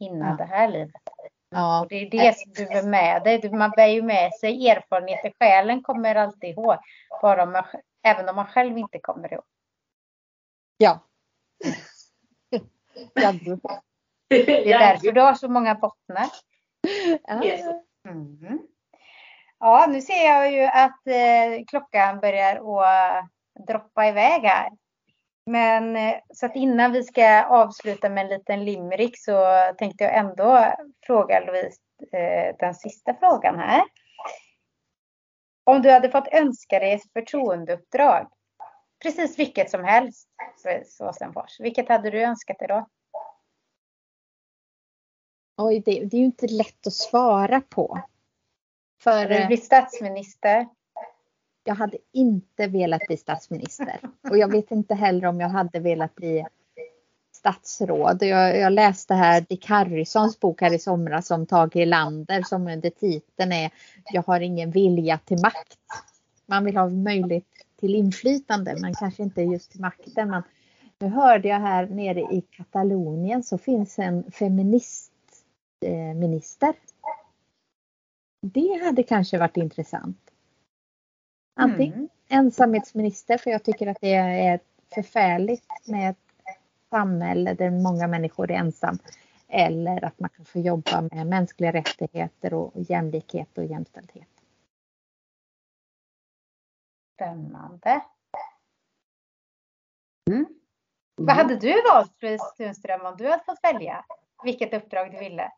innan 0.00 0.28
ja. 0.28 0.36
det 0.36 0.44
här 0.44 0.68
livet. 0.68 1.02
Ja. 1.50 1.80
Och 1.80 1.88
det 1.88 1.96
är 1.96 2.10
det 2.10 2.38
som 2.38 2.52
du 2.52 2.66
bär 2.66 2.82
med 2.82 3.22
dig. 3.22 3.50
Man 3.50 3.70
bär 3.70 3.86
ju 3.86 4.02
med 4.02 4.34
sig 4.34 4.68
erfarenheter. 4.68 5.32
Själen 5.38 5.82
kommer 5.82 6.14
alltid 6.14 6.50
ihåg. 6.50 6.76
Bara 7.22 7.46
man, 7.46 7.64
även 8.02 8.28
om 8.28 8.36
man 8.36 8.46
själv 8.46 8.78
inte 8.78 8.98
kommer 8.98 9.32
ihåg. 9.32 9.44
Ja. 10.76 11.00
det 14.28 14.72
är 14.72 14.78
därför 14.78 15.12
du 15.12 15.20
har 15.20 15.34
så 15.34 15.48
många 15.48 15.74
bottnar. 15.74 16.26
Mm. 18.08 18.58
Ja, 19.58 19.86
nu 19.88 20.00
ser 20.00 20.24
jag 20.26 20.52
ju 20.52 20.62
att 20.62 21.06
eh, 21.06 21.64
klockan 21.66 22.20
börjar 22.20 22.56
att 22.82 23.30
droppa 23.66 24.08
iväg 24.08 24.42
här. 24.42 24.70
Men 25.50 25.96
eh, 25.96 26.14
så 26.34 26.46
att 26.46 26.56
innan 26.56 26.92
vi 26.92 27.02
ska 27.02 27.44
avsluta 27.44 28.08
med 28.08 28.24
en 28.24 28.38
liten 28.38 28.64
limerick 28.64 29.18
så 29.18 29.44
tänkte 29.78 30.04
jag 30.04 30.16
ändå 30.16 30.74
fråga 31.06 31.40
Louise 31.40 31.80
eh, 32.12 32.56
den 32.58 32.74
sista 32.74 33.14
frågan 33.14 33.58
här. 33.58 33.82
Om 35.64 35.82
du 35.82 35.90
hade 35.90 36.10
fått 36.10 36.28
önska 36.32 36.78
dig 36.78 36.92
ett 36.92 37.12
förtroendeuppdrag, 37.12 38.28
precis 39.02 39.38
vilket 39.38 39.70
som 39.70 39.84
helst, 39.84 40.28
Åsenfors, 41.00 41.60
vilket 41.60 41.88
hade 41.88 42.10
du 42.10 42.22
önskat 42.22 42.58
dig 42.58 42.68
då? 42.68 42.86
Oj, 45.56 45.82
det, 45.84 46.04
det 46.04 46.16
är 46.16 46.20
ju 46.20 46.24
inte 46.24 46.46
lätt 46.46 46.86
att 46.86 46.92
svara 46.92 47.60
på. 47.60 48.00
För, 49.02 49.28
du 49.28 49.46
bli 49.46 49.56
statsminister 49.56 50.66
jag 51.64 51.74
hade 51.74 51.98
inte 52.12 52.66
velat 52.66 53.06
bli 53.06 53.16
statsminister. 53.16 54.00
Och 54.30 54.38
jag 54.38 54.52
vet 54.52 54.70
inte 54.70 54.94
heller 54.94 55.26
om 55.26 55.40
jag 55.40 55.48
hade 55.48 55.80
velat 55.80 56.14
bli 56.14 56.46
statsråd. 57.32 58.22
Jag, 58.22 58.58
jag 58.58 58.72
läste 58.72 59.14
här 59.14 59.40
Dick 59.40 59.66
Harrisons 59.66 60.40
bok 60.40 60.60
här 60.60 60.74
i 60.74 60.78
somras 60.78 61.30
om 61.30 61.46
Tage 61.46 61.76
Erlander 61.76 62.42
som 62.42 62.68
under 62.68 62.90
titeln 62.90 63.52
är 63.52 63.70
Jag 64.12 64.22
har 64.22 64.40
ingen 64.40 64.70
vilja 64.70 65.18
till 65.18 65.40
makt. 65.40 65.78
Man 66.46 66.64
vill 66.64 66.76
ha 66.76 66.88
möjlighet 66.88 67.44
till 67.80 67.94
inflytande 67.94 68.76
men 68.80 68.94
kanske 68.94 69.22
inte 69.22 69.42
just 69.42 69.70
till 69.70 69.80
makten. 69.80 70.30
Men 70.30 70.42
nu 70.98 71.08
hörde 71.08 71.48
jag 71.48 71.60
här 71.60 71.86
nere 71.86 72.20
i 72.20 72.44
Katalonien 72.50 73.42
så 73.42 73.58
finns 73.58 73.98
en 73.98 74.32
feministminister. 74.32 76.68
Eh, 76.68 76.74
Det 78.42 78.84
hade 78.84 79.02
kanske 79.02 79.38
varit 79.38 79.56
intressant. 79.56 80.29
Antingen 81.54 81.94
mm. 81.94 82.08
ensamhetsminister 82.28 83.38
för 83.38 83.50
jag 83.50 83.62
tycker 83.62 83.86
att 83.86 84.00
det 84.00 84.14
är 84.14 84.60
förfärligt 84.94 85.66
med 85.84 86.10
ett 86.10 86.16
samhälle 86.90 87.54
där 87.54 87.70
många 87.70 88.06
människor 88.06 88.50
är 88.50 88.54
ensam. 88.54 88.98
Eller 89.48 90.04
att 90.04 90.20
man 90.20 90.30
kan 90.30 90.44
få 90.44 90.58
jobba 90.58 91.00
med 91.00 91.26
mänskliga 91.26 91.72
rättigheter 91.72 92.54
och 92.54 92.72
jämlikhet 92.74 93.58
och 93.58 93.64
jämställdhet. 93.64 94.28
Spännande. 97.14 98.02
Mm. 100.30 100.46
Vad 101.16 101.36
hade 101.36 101.56
du 101.56 101.82
valt 101.92 102.22
Louise 102.22 102.44
Tunström 102.56 103.06
om 103.06 103.16
du 103.16 103.30
hade 103.30 103.44
fått 103.44 103.64
välja 103.64 104.04
vilket 104.44 104.74
uppdrag 104.74 105.12
du 105.12 105.18
ville? 105.18 105.52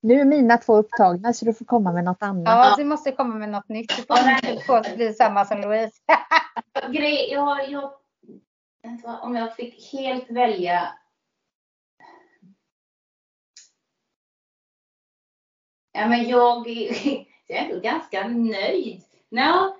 Nu 0.00 0.20
är 0.20 0.24
mina 0.24 0.56
två 0.56 0.76
upptagna 0.76 1.32
så 1.32 1.44
du 1.44 1.54
får 1.54 1.64
komma 1.64 1.92
med 1.92 2.04
något 2.04 2.22
annat. 2.22 2.44
Ja, 2.46 2.74
du 2.76 2.84
måste 2.84 3.12
komma 3.12 3.34
med 3.34 3.48
något 3.48 3.68
nytt. 3.68 3.96
Du 3.96 4.02
får 4.66 4.76
inte 4.78 4.96
bli 4.96 5.12
samma 5.12 5.44
som 5.44 5.60
Louise. 5.60 5.96
Grej, 6.92 7.32
jag, 7.32 7.70
jag, 7.70 7.92
om 9.22 9.36
jag 9.36 9.56
fick 9.56 9.92
helt 9.92 10.30
välja 10.30 10.92
Ja, 15.98 16.06
men 16.08 16.28
jag, 16.28 16.68
jag 17.46 17.58
är 17.58 17.64
ändå 17.64 17.80
ganska 17.80 18.28
nöjd. 18.28 19.02
No, 19.28 19.76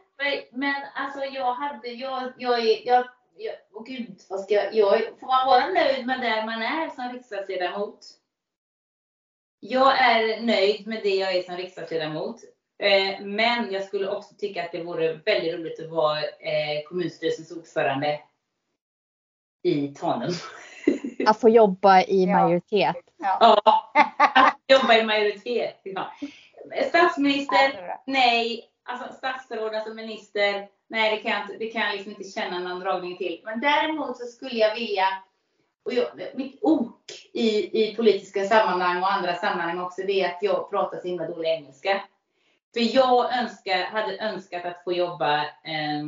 men 0.50 0.74
alltså 0.94 1.24
jag 1.24 1.54
hade, 1.54 1.88
jag, 1.88 2.32
jag, 2.38 2.60
jag, 2.84 3.08
jag 3.36 3.54
oh 3.72 3.84
gud, 3.84 4.20
vad 4.28 4.40
ska 4.40 4.54
jag, 4.54 4.74
jag 4.74 5.00
får 5.20 5.26
man 5.26 5.46
vara 5.46 5.66
nöjd 5.66 6.06
med 6.06 6.20
där 6.20 6.46
man 6.46 6.62
är 6.62 6.88
som 6.88 7.12
riksdagsledamot? 7.12 8.17
Jag 9.60 9.98
är 9.98 10.40
nöjd 10.42 10.86
med 10.86 11.00
det 11.02 11.14
jag 11.14 11.36
är 11.36 11.42
som 11.42 11.56
riksdagsledamot. 11.56 12.40
Eh, 12.82 13.20
men 13.20 13.72
jag 13.72 13.84
skulle 13.84 14.10
också 14.10 14.34
tycka 14.34 14.64
att 14.64 14.72
det 14.72 14.82
vore 14.82 15.12
väldigt 15.12 15.54
roligt 15.54 15.80
att 15.80 15.90
vara 15.90 16.20
eh, 16.20 16.82
kommunstyrelsens 16.88 17.50
ordförande 17.50 18.20
i 19.62 19.88
Tanum. 19.88 20.32
Att 21.26 21.40
få 21.40 21.48
jobba 21.48 22.02
i 22.02 22.26
majoritet. 22.26 22.96
Ja, 23.16 23.62
att 24.34 24.60
jobba 24.66 24.94
i 24.94 25.04
majoritet. 25.04 25.80
Ja. 25.82 26.12
Statsminister, 26.88 27.96
nej. 28.06 28.64
Alltså 28.84 29.14
statsråd, 29.14 29.74
alltså 29.74 29.94
minister, 29.94 30.68
nej 30.88 31.16
det 31.16 31.22
kan 31.22 31.32
jag, 31.32 31.42
inte, 31.42 31.56
det 31.58 31.70
kan 31.70 31.82
jag 31.82 31.92
liksom 31.92 32.12
inte 32.12 32.24
känna 32.24 32.58
någon 32.58 32.80
dragning 32.80 33.16
till. 33.16 33.40
Men 33.44 33.60
däremot 33.60 34.16
så 34.16 34.26
skulle 34.26 34.54
jag 34.54 34.74
vilja 34.74 35.06
och 35.88 35.94
jag, 35.94 36.06
mitt 36.34 36.58
ok 36.62 37.12
i, 37.32 37.82
i 37.82 37.96
politiska 37.96 38.44
sammanhang 38.44 39.02
och 39.02 39.12
andra 39.12 39.34
sammanhang 39.34 39.80
också, 39.80 40.02
det 40.02 40.20
är 40.20 40.28
att 40.28 40.42
jag 40.42 40.70
pratar 40.70 41.00
så 41.00 41.08
himla 41.08 41.28
dålig 41.28 41.48
engelska. 41.48 42.02
För 42.74 42.94
jag 42.94 43.38
önskar, 43.38 43.84
hade 43.84 44.18
önskat 44.18 44.64
att 44.64 44.84
få 44.84 44.92
jobba 44.92 45.42
eh, 45.44 46.06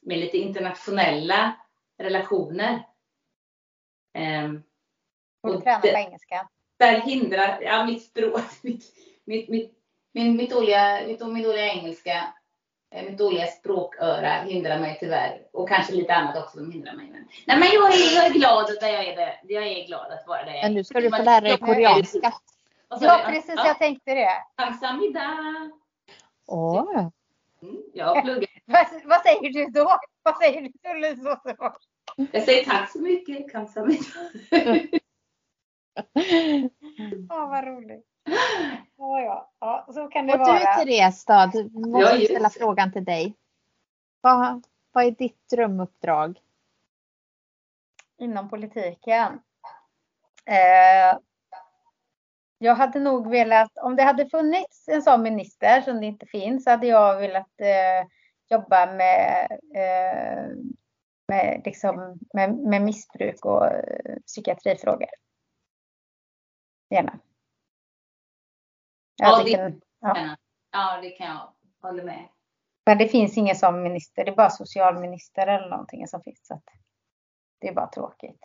med 0.00 0.18
lite 0.18 0.38
internationella 0.38 1.56
relationer. 1.98 2.86
Eh, 4.14 4.52
och 5.40 5.62
träna 5.62 5.78
på 5.78 5.86
engelska. 5.86 6.48
Där 6.76 7.00
hindrar, 7.00 7.60
ja 7.62 7.84
mitt 7.86 8.02
språk, 8.02 8.42
mitt, 8.62 8.84
mitt, 9.24 9.48
mitt, 9.48 9.72
min, 10.12 10.36
mitt, 10.36 10.50
dåliga, 10.50 11.00
mitt, 11.06 11.26
min 11.26 11.42
dåliga 11.42 11.66
engelska 11.66 12.34
mitt 12.90 13.18
dåliga 13.18 13.46
språköra 13.46 14.32
hindrar 14.32 14.78
mig 14.78 14.96
tyvärr. 15.00 15.42
Och 15.52 15.68
kanske 15.68 15.92
lite 15.92 16.14
annat 16.14 16.36
också 16.36 16.58
som 16.58 16.72
hindrar 16.72 16.94
mig. 16.94 17.10
Men, 17.10 17.28
nej 17.46 17.58
men 17.58 17.68
jag 17.68 17.94
är, 17.94 18.16
jag 18.16 18.26
är 18.26 18.30
glad 18.30 18.64
att 18.64 18.82
jag 18.82 19.04
är 19.06 19.16
det. 19.16 19.38
Jag 19.42 19.66
är 19.66 19.86
glad 19.86 20.12
att 20.12 20.26
vara 20.26 20.44
det. 20.44 20.60
Men 20.62 20.74
nu 20.74 20.84
ska 20.84 21.00
du 21.00 21.10
få 21.10 21.22
lära 21.22 21.40
dig 21.40 21.58
koreanska. 21.58 22.32
Ja 23.00 23.20
precis, 23.26 23.54
ja. 23.56 23.66
jag 23.66 23.78
tänkte 23.78 24.14
det. 24.14 24.32
Kamsamida. 24.56 25.36
Åh. 26.46 27.08
Mm, 27.62 27.82
jag 27.92 28.24
pluggar. 28.24 28.50
vad, 28.64 28.86
vad 29.04 29.22
säger 29.22 29.52
du 29.52 29.66
då? 29.66 29.98
Vad 30.22 30.36
säger 30.36 30.60
du 30.62 30.68
till 30.68 32.28
Jag 32.32 32.42
säger 32.42 32.64
tack 32.64 32.92
så 32.92 32.98
mycket. 32.98 33.52
Kamsamida. 33.52 34.04
Åh, 37.30 37.44
oh, 37.44 37.50
vad 37.50 37.64
roligt. 37.66 38.07
Ja, 38.96 39.20
ja. 39.20 39.50
ja, 39.60 39.86
så 39.92 40.08
kan 40.08 40.26
det 40.26 40.32
och 40.32 40.38
vara. 40.38 40.52
Och 40.52 40.58
du 40.58 40.84
Therese 40.84 41.24
då, 41.24 41.50
du 41.52 41.88
måste 41.90 42.16
ja, 42.16 42.24
ställa 42.24 42.50
frågan 42.50 42.92
till 42.92 43.04
dig. 43.04 43.34
Vad, 44.20 44.66
vad 44.92 45.04
är 45.04 45.10
ditt 45.10 45.48
drömuppdrag? 45.50 46.40
Inom 48.18 48.48
politiken? 48.48 49.40
Eh, 50.44 51.18
jag 52.58 52.74
hade 52.74 53.00
nog 53.00 53.30
velat, 53.30 53.78
om 53.78 53.96
det 53.96 54.02
hade 54.02 54.26
funnits 54.26 54.88
en 54.88 55.02
sån 55.02 55.22
minister 55.22 55.80
som 55.80 56.00
det 56.00 56.06
inte 56.06 56.26
finns, 56.26 56.66
hade 56.66 56.86
jag 56.86 57.16
velat 57.16 57.60
eh, 57.60 58.08
jobba 58.48 58.86
med, 58.86 59.48
eh, 59.74 60.56
med, 61.28 61.62
liksom, 61.64 62.18
med, 62.34 62.54
med 62.54 62.82
missbruk 62.82 63.44
och 63.44 63.66
eh, 63.66 64.16
psykiatrifrågor. 64.26 65.08
Gärna. 66.90 67.18
Ja, 69.18 69.42
det, 69.44 69.50
kan, 69.54 69.80
ja. 70.00 70.36
ja, 70.72 71.00
det 71.02 71.10
kan 71.10 71.26
jag 71.26 71.52
hålla 71.82 72.02
med. 72.02 72.28
Men 72.86 72.98
det 72.98 73.08
finns 73.08 73.36
ingen 73.36 73.56
sån 73.56 73.82
minister, 73.82 74.24
det 74.24 74.30
är 74.30 74.36
bara 74.36 74.50
socialminister 74.50 75.46
eller 75.46 75.68
någonting 75.68 76.08
som 76.08 76.22
finns. 76.22 76.46
Så 76.46 76.60
det 77.60 77.68
är 77.68 77.74
bara 77.74 77.86
tråkigt. 77.86 78.40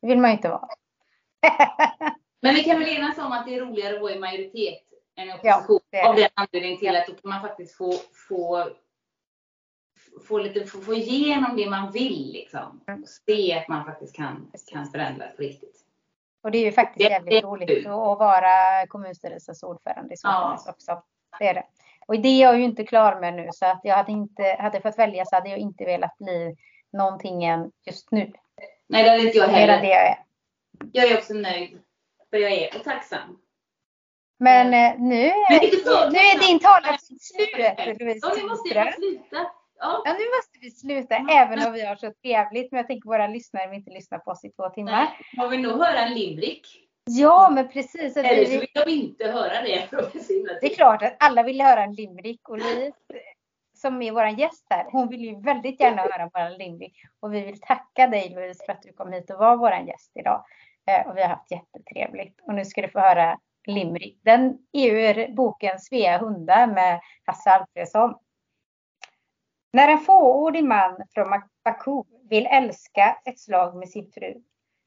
Det 0.00 0.08
vill 0.08 0.18
man 0.18 0.30
ju 0.30 0.36
inte 0.36 0.48
vara. 0.48 0.68
Men 2.42 2.54
vi 2.54 2.64
kan 2.64 2.78
väl 2.78 2.88
enas 2.88 3.18
om 3.18 3.32
att 3.32 3.46
det 3.46 3.54
är 3.54 3.60
roligare 3.60 3.94
att 3.94 4.00
vara 4.00 4.12
i 4.12 4.18
majoritet 4.18 4.82
än 5.16 5.28
i 5.28 5.32
opposition. 5.32 5.80
Ja, 5.90 6.08
av 6.08 6.16
den 6.16 6.28
anledningen 6.34 6.78
till 6.78 6.96
att 6.96 7.06
då 7.06 7.12
kan 7.12 7.30
man 7.30 7.40
faktiskt 7.42 7.76
få, 7.76 7.92
få, 8.28 8.70
få, 10.28 10.38
lite, 10.38 10.66
få, 10.66 10.80
få 10.80 10.94
igenom 10.94 11.56
det 11.56 11.70
man 11.70 11.92
vill. 11.92 12.32
Liksom. 12.32 12.84
Mm. 12.88 13.02
Och 13.02 13.08
se 13.08 13.58
att 13.58 13.68
man 13.68 13.84
faktiskt 13.84 14.16
kan, 14.16 14.52
kan 14.72 14.86
förändra 14.86 15.26
på 15.26 15.42
riktigt. 15.42 15.84
Och 16.42 16.50
det 16.50 16.58
är 16.58 16.64
ju 16.64 16.72
faktiskt 16.72 17.10
det, 17.26 17.40
roligt 17.40 17.86
att 17.86 18.18
vara 18.18 18.86
kommunstyrelsens 18.88 19.62
ordförande 19.62 20.14
i 20.14 20.16
Såtenäs 20.16 20.62
ja. 20.66 20.72
också. 20.72 21.02
Det 21.38 21.48
är 21.48 21.54
det. 21.54 21.64
Och 22.06 22.20
det 22.20 22.28
är 22.28 22.42
jag 22.42 22.58
ju 22.58 22.64
inte 22.64 22.84
klar 22.84 23.20
med 23.20 23.34
nu 23.34 23.48
så 23.52 23.66
att 23.66 23.80
jag 23.82 23.96
hade 23.96 24.12
inte, 24.12 24.56
hade 24.58 24.80
fått 24.80 24.98
välja 24.98 25.24
så 25.24 25.36
hade 25.36 25.48
jag 25.48 25.58
inte 25.58 25.84
velat 25.84 26.18
bli 26.18 26.56
någonting 26.92 27.44
än 27.44 27.70
just 27.86 28.10
nu. 28.10 28.32
Nej 28.86 29.04
det 29.04 29.10
hade 29.10 29.22
inte 29.22 29.38
jag 29.38 29.48
heller. 29.48 29.80
Det 29.80 29.88
jag 29.88 30.08
är. 30.08 30.18
Jag 30.92 31.10
är 31.10 31.18
också 31.18 31.34
nöjd 31.34 31.78
för 32.30 32.36
jag 32.36 32.52
är 32.52 32.76
och 32.76 32.84
tacksam. 32.84 33.38
Men 34.38 34.66
eh, 34.66 35.00
nu, 35.00 35.08
nu 35.08 36.18
är 36.18 36.48
din 36.48 36.58
talartid 36.58 37.22
slut 37.22 38.00
Louise 38.00 38.20
Ja, 38.22 38.34
nu 38.36 38.48
måste 38.48 38.68
jag 38.68 38.94
sluta. 38.94 39.46
Ja. 39.80 40.02
ja, 40.04 40.12
nu 40.12 40.24
måste 40.36 40.58
vi 40.60 40.70
sluta 40.70 41.16
även 41.30 41.66
om 41.66 41.72
vi 41.72 41.86
har 41.86 41.96
så 41.96 42.12
trevligt. 42.22 42.72
Men 42.72 42.78
jag 42.78 42.86
tänker 42.86 43.08
våra 43.08 43.26
lyssnare 43.26 43.68
vill 43.68 43.78
inte 43.78 43.90
lyssna 43.90 44.18
på 44.18 44.30
oss 44.30 44.44
i 44.44 44.50
två 44.50 44.68
timmar. 44.68 44.92
Nej, 44.92 45.08
man 45.36 45.50
vill 45.50 45.60
nog 45.60 45.72
höra 45.72 45.98
en 45.98 46.14
limerick. 46.14 46.66
Ja, 47.04 47.50
men 47.50 47.68
precis. 47.68 48.16
Eller 48.16 48.44
så 48.44 48.50
vill 48.50 48.68
de 48.84 48.90
inte 48.90 49.30
höra 49.30 49.62
det. 49.62 49.88
Det 50.60 50.72
är 50.72 50.74
klart 50.74 51.02
att 51.02 51.16
alla 51.18 51.42
vill 51.42 51.60
höra 51.60 51.82
en 51.82 51.94
limerick. 51.94 52.48
Och 52.48 52.58
Louise, 52.58 52.98
som 53.76 54.02
är 54.02 54.12
vår 54.12 54.26
gäst 54.26 54.66
här, 54.70 54.86
hon 54.92 55.08
vill 55.08 55.20
ju 55.20 55.40
väldigt 55.40 55.80
gärna 55.80 56.02
höra 56.02 56.30
vår 56.34 56.58
limerick. 56.58 56.96
Och 57.20 57.34
vi 57.34 57.40
vill 57.40 57.60
tacka 57.60 58.06
dig 58.06 58.28
Louise 58.28 58.64
för 58.66 58.72
att 58.72 58.82
du 58.82 58.92
kom 58.92 59.12
hit 59.12 59.30
och 59.30 59.38
var 59.38 59.56
vår 59.56 59.72
gäst 59.72 60.12
idag. 60.14 60.44
Eh, 60.90 61.06
och 61.06 61.16
vi 61.16 61.22
har 61.22 61.28
haft 61.28 61.50
jättetrevligt. 61.50 62.40
Och 62.42 62.54
nu 62.54 62.64
ska 62.64 62.82
du 62.82 62.88
få 62.88 63.00
höra 63.00 63.38
limerick. 63.66 64.20
Den 64.24 64.58
är 64.72 64.90
ur 64.90 65.34
boken 65.34 65.78
Svea 65.78 66.18
hundar 66.18 66.66
med 66.66 67.00
Hasse 67.24 67.50
Alfredsson. 67.50 68.14
När 69.72 69.88
en 69.88 69.98
fåordig 69.98 70.64
man 70.64 70.96
från 71.14 71.42
Baku 71.64 72.02
vill 72.28 72.46
älska 72.46 73.18
ett 73.24 73.38
slag 73.40 73.76
med 73.76 73.88
sin 73.88 74.12
fru. 74.12 74.42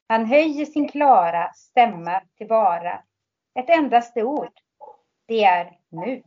Han 0.08 0.26
höjer 0.26 0.66
sin 0.66 0.90
klara 0.90 1.54
stämma 1.54 2.22
till 2.38 2.48
vara. 2.48 3.04
ett 3.60 3.70
endaste 3.70 4.24
ord. 4.24 4.54
Det 5.26 5.44
är 5.44 5.80
nu. 5.90 6.24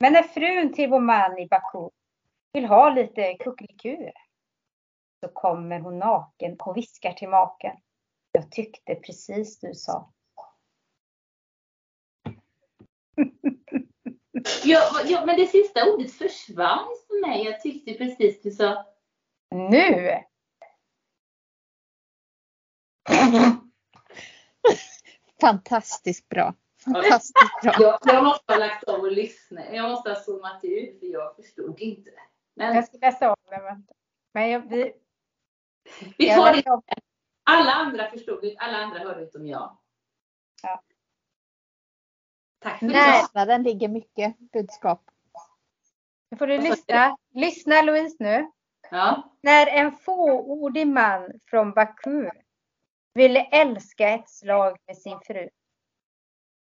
Men 0.00 0.12
när 0.12 0.22
frun 0.22 0.72
till 0.72 0.90
vår 0.90 1.00
man 1.00 1.38
i 1.38 1.46
Baku 1.46 1.90
vill 2.52 2.64
ha 2.64 2.90
lite 2.90 3.34
kuckelikur 3.34 4.12
så 5.20 5.28
kommer 5.28 5.80
hon 5.80 5.98
naken 5.98 6.56
och 6.60 6.76
viskar 6.76 7.12
till 7.12 7.28
maken. 7.28 7.76
Jag 8.32 8.50
tyckte 8.50 8.94
precis 8.94 9.60
du 9.60 9.74
sa. 9.74 10.12
ja, 14.64 14.80
ja, 15.04 15.26
men 15.26 15.36
det 15.36 15.46
sista 15.46 15.92
ordet 15.92 16.12
försvann 16.12 16.96
mig. 17.26 17.44
Jag 17.44 17.60
tyckte 17.60 17.94
precis 17.94 18.42
du 18.42 18.50
sa. 18.50 18.86
Nu! 19.50 20.24
Fantastiskt 25.40 26.28
bra. 26.28 26.54
Fantastiskt 26.84 27.60
bra. 27.62 27.72
Jag, 27.78 27.98
jag 28.04 28.24
måste 28.24 28.52
ha 28.52 28.58
lagt 28.58 28.84
av 28.84 29.00
och 29.00 29.12
lyssna. 29.12 29.74
Jag 29.74 29.90
måste 29.90 30.10
ha 30.10 30.16
zoomat 30.16 30.64
ut 30.64 31.00
för 31.00 31.06
jag 31.06 31.36
förstod 31.36 31.80
inte. 31.80 32.10
Men... 32.54 32.76
Jag 32.76 32.84
ska 32.84 32.98
läsa 32.98 33.28
om 33.30 33.36
det. 33.50 33.82
Men 34.34 34.50
jag, 34.50 34.60
vi, 34.60 34.94
vi 36.18 36.34
tar 36.34 36.52
det. 36.52 36.80
Alla 37.44 37.72
andra 37.72 38.10
förstod, 38.10 38.54
alla 38.58 38.78
andra 38.78 38.98
hörde 38.98 39.22
utom 39.22 39.46
jag. 39.46 39.78
Ja. 40.62 40.82
Tack 42.58 42.78
för 42.78 42.86
det. 43.34 43.44
Den 43.44 43.62
ligger 43.62 43.88
mycket 43.88 44.38
budskap. 44.38 45.10
Nu 46.30 46.36
får 46.38 46.46
du 46.46 46.58
lyssna. 46.58 47.16
Lyssna 47.34 47.82
Louise 47.82 48.16
nu. 48.18 48.50
Ja. 48.90 49.32
När 49.42 49.66
en 49.66 49.92
fåordig 49.92 50.86
man 50.86 51.32
från 51.46 51.72
Baku 51.72 52.30
ville 53.14 53.40
älska 53.40 54.08
ett 54.08 54.28
slag 54.28 54.78
med 54.86 54.96
sin 54.96 55.18
fru. 55.20 55.48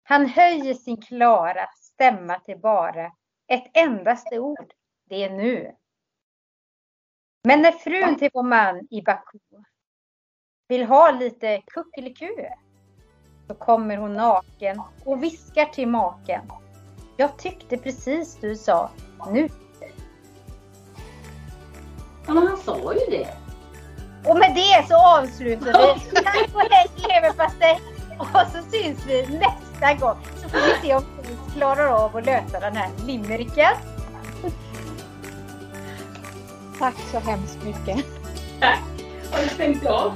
Han 0.02 0.26
höjer 0.26 0.74
sin 0.74 1.02
klara 1.02 1.66
stämma 1.76 2.38
till 2.38 2.58
bara 2.58 3.12
ett 3.46 3.70
endaste 3.74 4.38
ord. 4.38 4.72
Det 5.08 5.24
är 5.24 5.30
nu. 5.30 5.76
Men 7.44 7.62
när 7.62 7.72
frun 7.72 8.18
till 8.18 8.30
vår 8.34 8.42
man 8.42 8.88
i 8.90 9.02
Baku 9.02 9.38
vill 10.68 10.84
ha 10.84 11.10
lite 11.10 11.62
kuckeliku 11.66 12.48
så 13.48 13.54
kommer 13.54 13.96
hon 13.96 14.14
naken 14.14 14.82
och 15.04 15.22
viskar 15.22 15.64
till 15.64 15.88
maken. 15.88 16.52
Jag 17.16 17.38
tyckte 17.38 17.78
precis 17.78 18.36
du 18.40 18.56
sa 18.56 18.90
nu. 19.32 19.48
Ja, 22.26 22.32
men 22.32 22.46
han 22.46 22.56
sa 22.56 22.94
ju 22.94 23.10
det. 23.10 23.28
Och 24.24 24.38
med 24.38 24.54
det 24.54 24.88
så 24.88 24.96
avslutar 24.96 25.66
vi. 25.66 26.22
Tack 26.22 26.48
och 26.54 26.60
hej 26.70 26.90
leverpastej. 27.08 27.80
Och 28.18 28.26
så 28.52 28.70
syns 28.72 29.06
vi 29.06 29.22
nästa 29.22 30.06
gång. 30.06 30.16
Så 30.42 30.48
får 30.48 30.58
vi 30.58 30.88
se 30.88 30.94
om 30.94 31.04
vi 31.22 31.52
klarar 31.54 31.86
av 31.86 32.16
att 32.16 32.26
lösa 32.26 32.60
den 32.60 32.76
här 32.76 32.90
limericken. 33.06 33.74
Tack 36.78 36.94
så 37.12 37.18
hemskt 37.18 37.58
mycket. 37.64 38.06
Tack. 38.60 38.80
Har 39.32 39.42
du 39.42 39.48
stängt 39.48 39.86
av? 39.86 40.12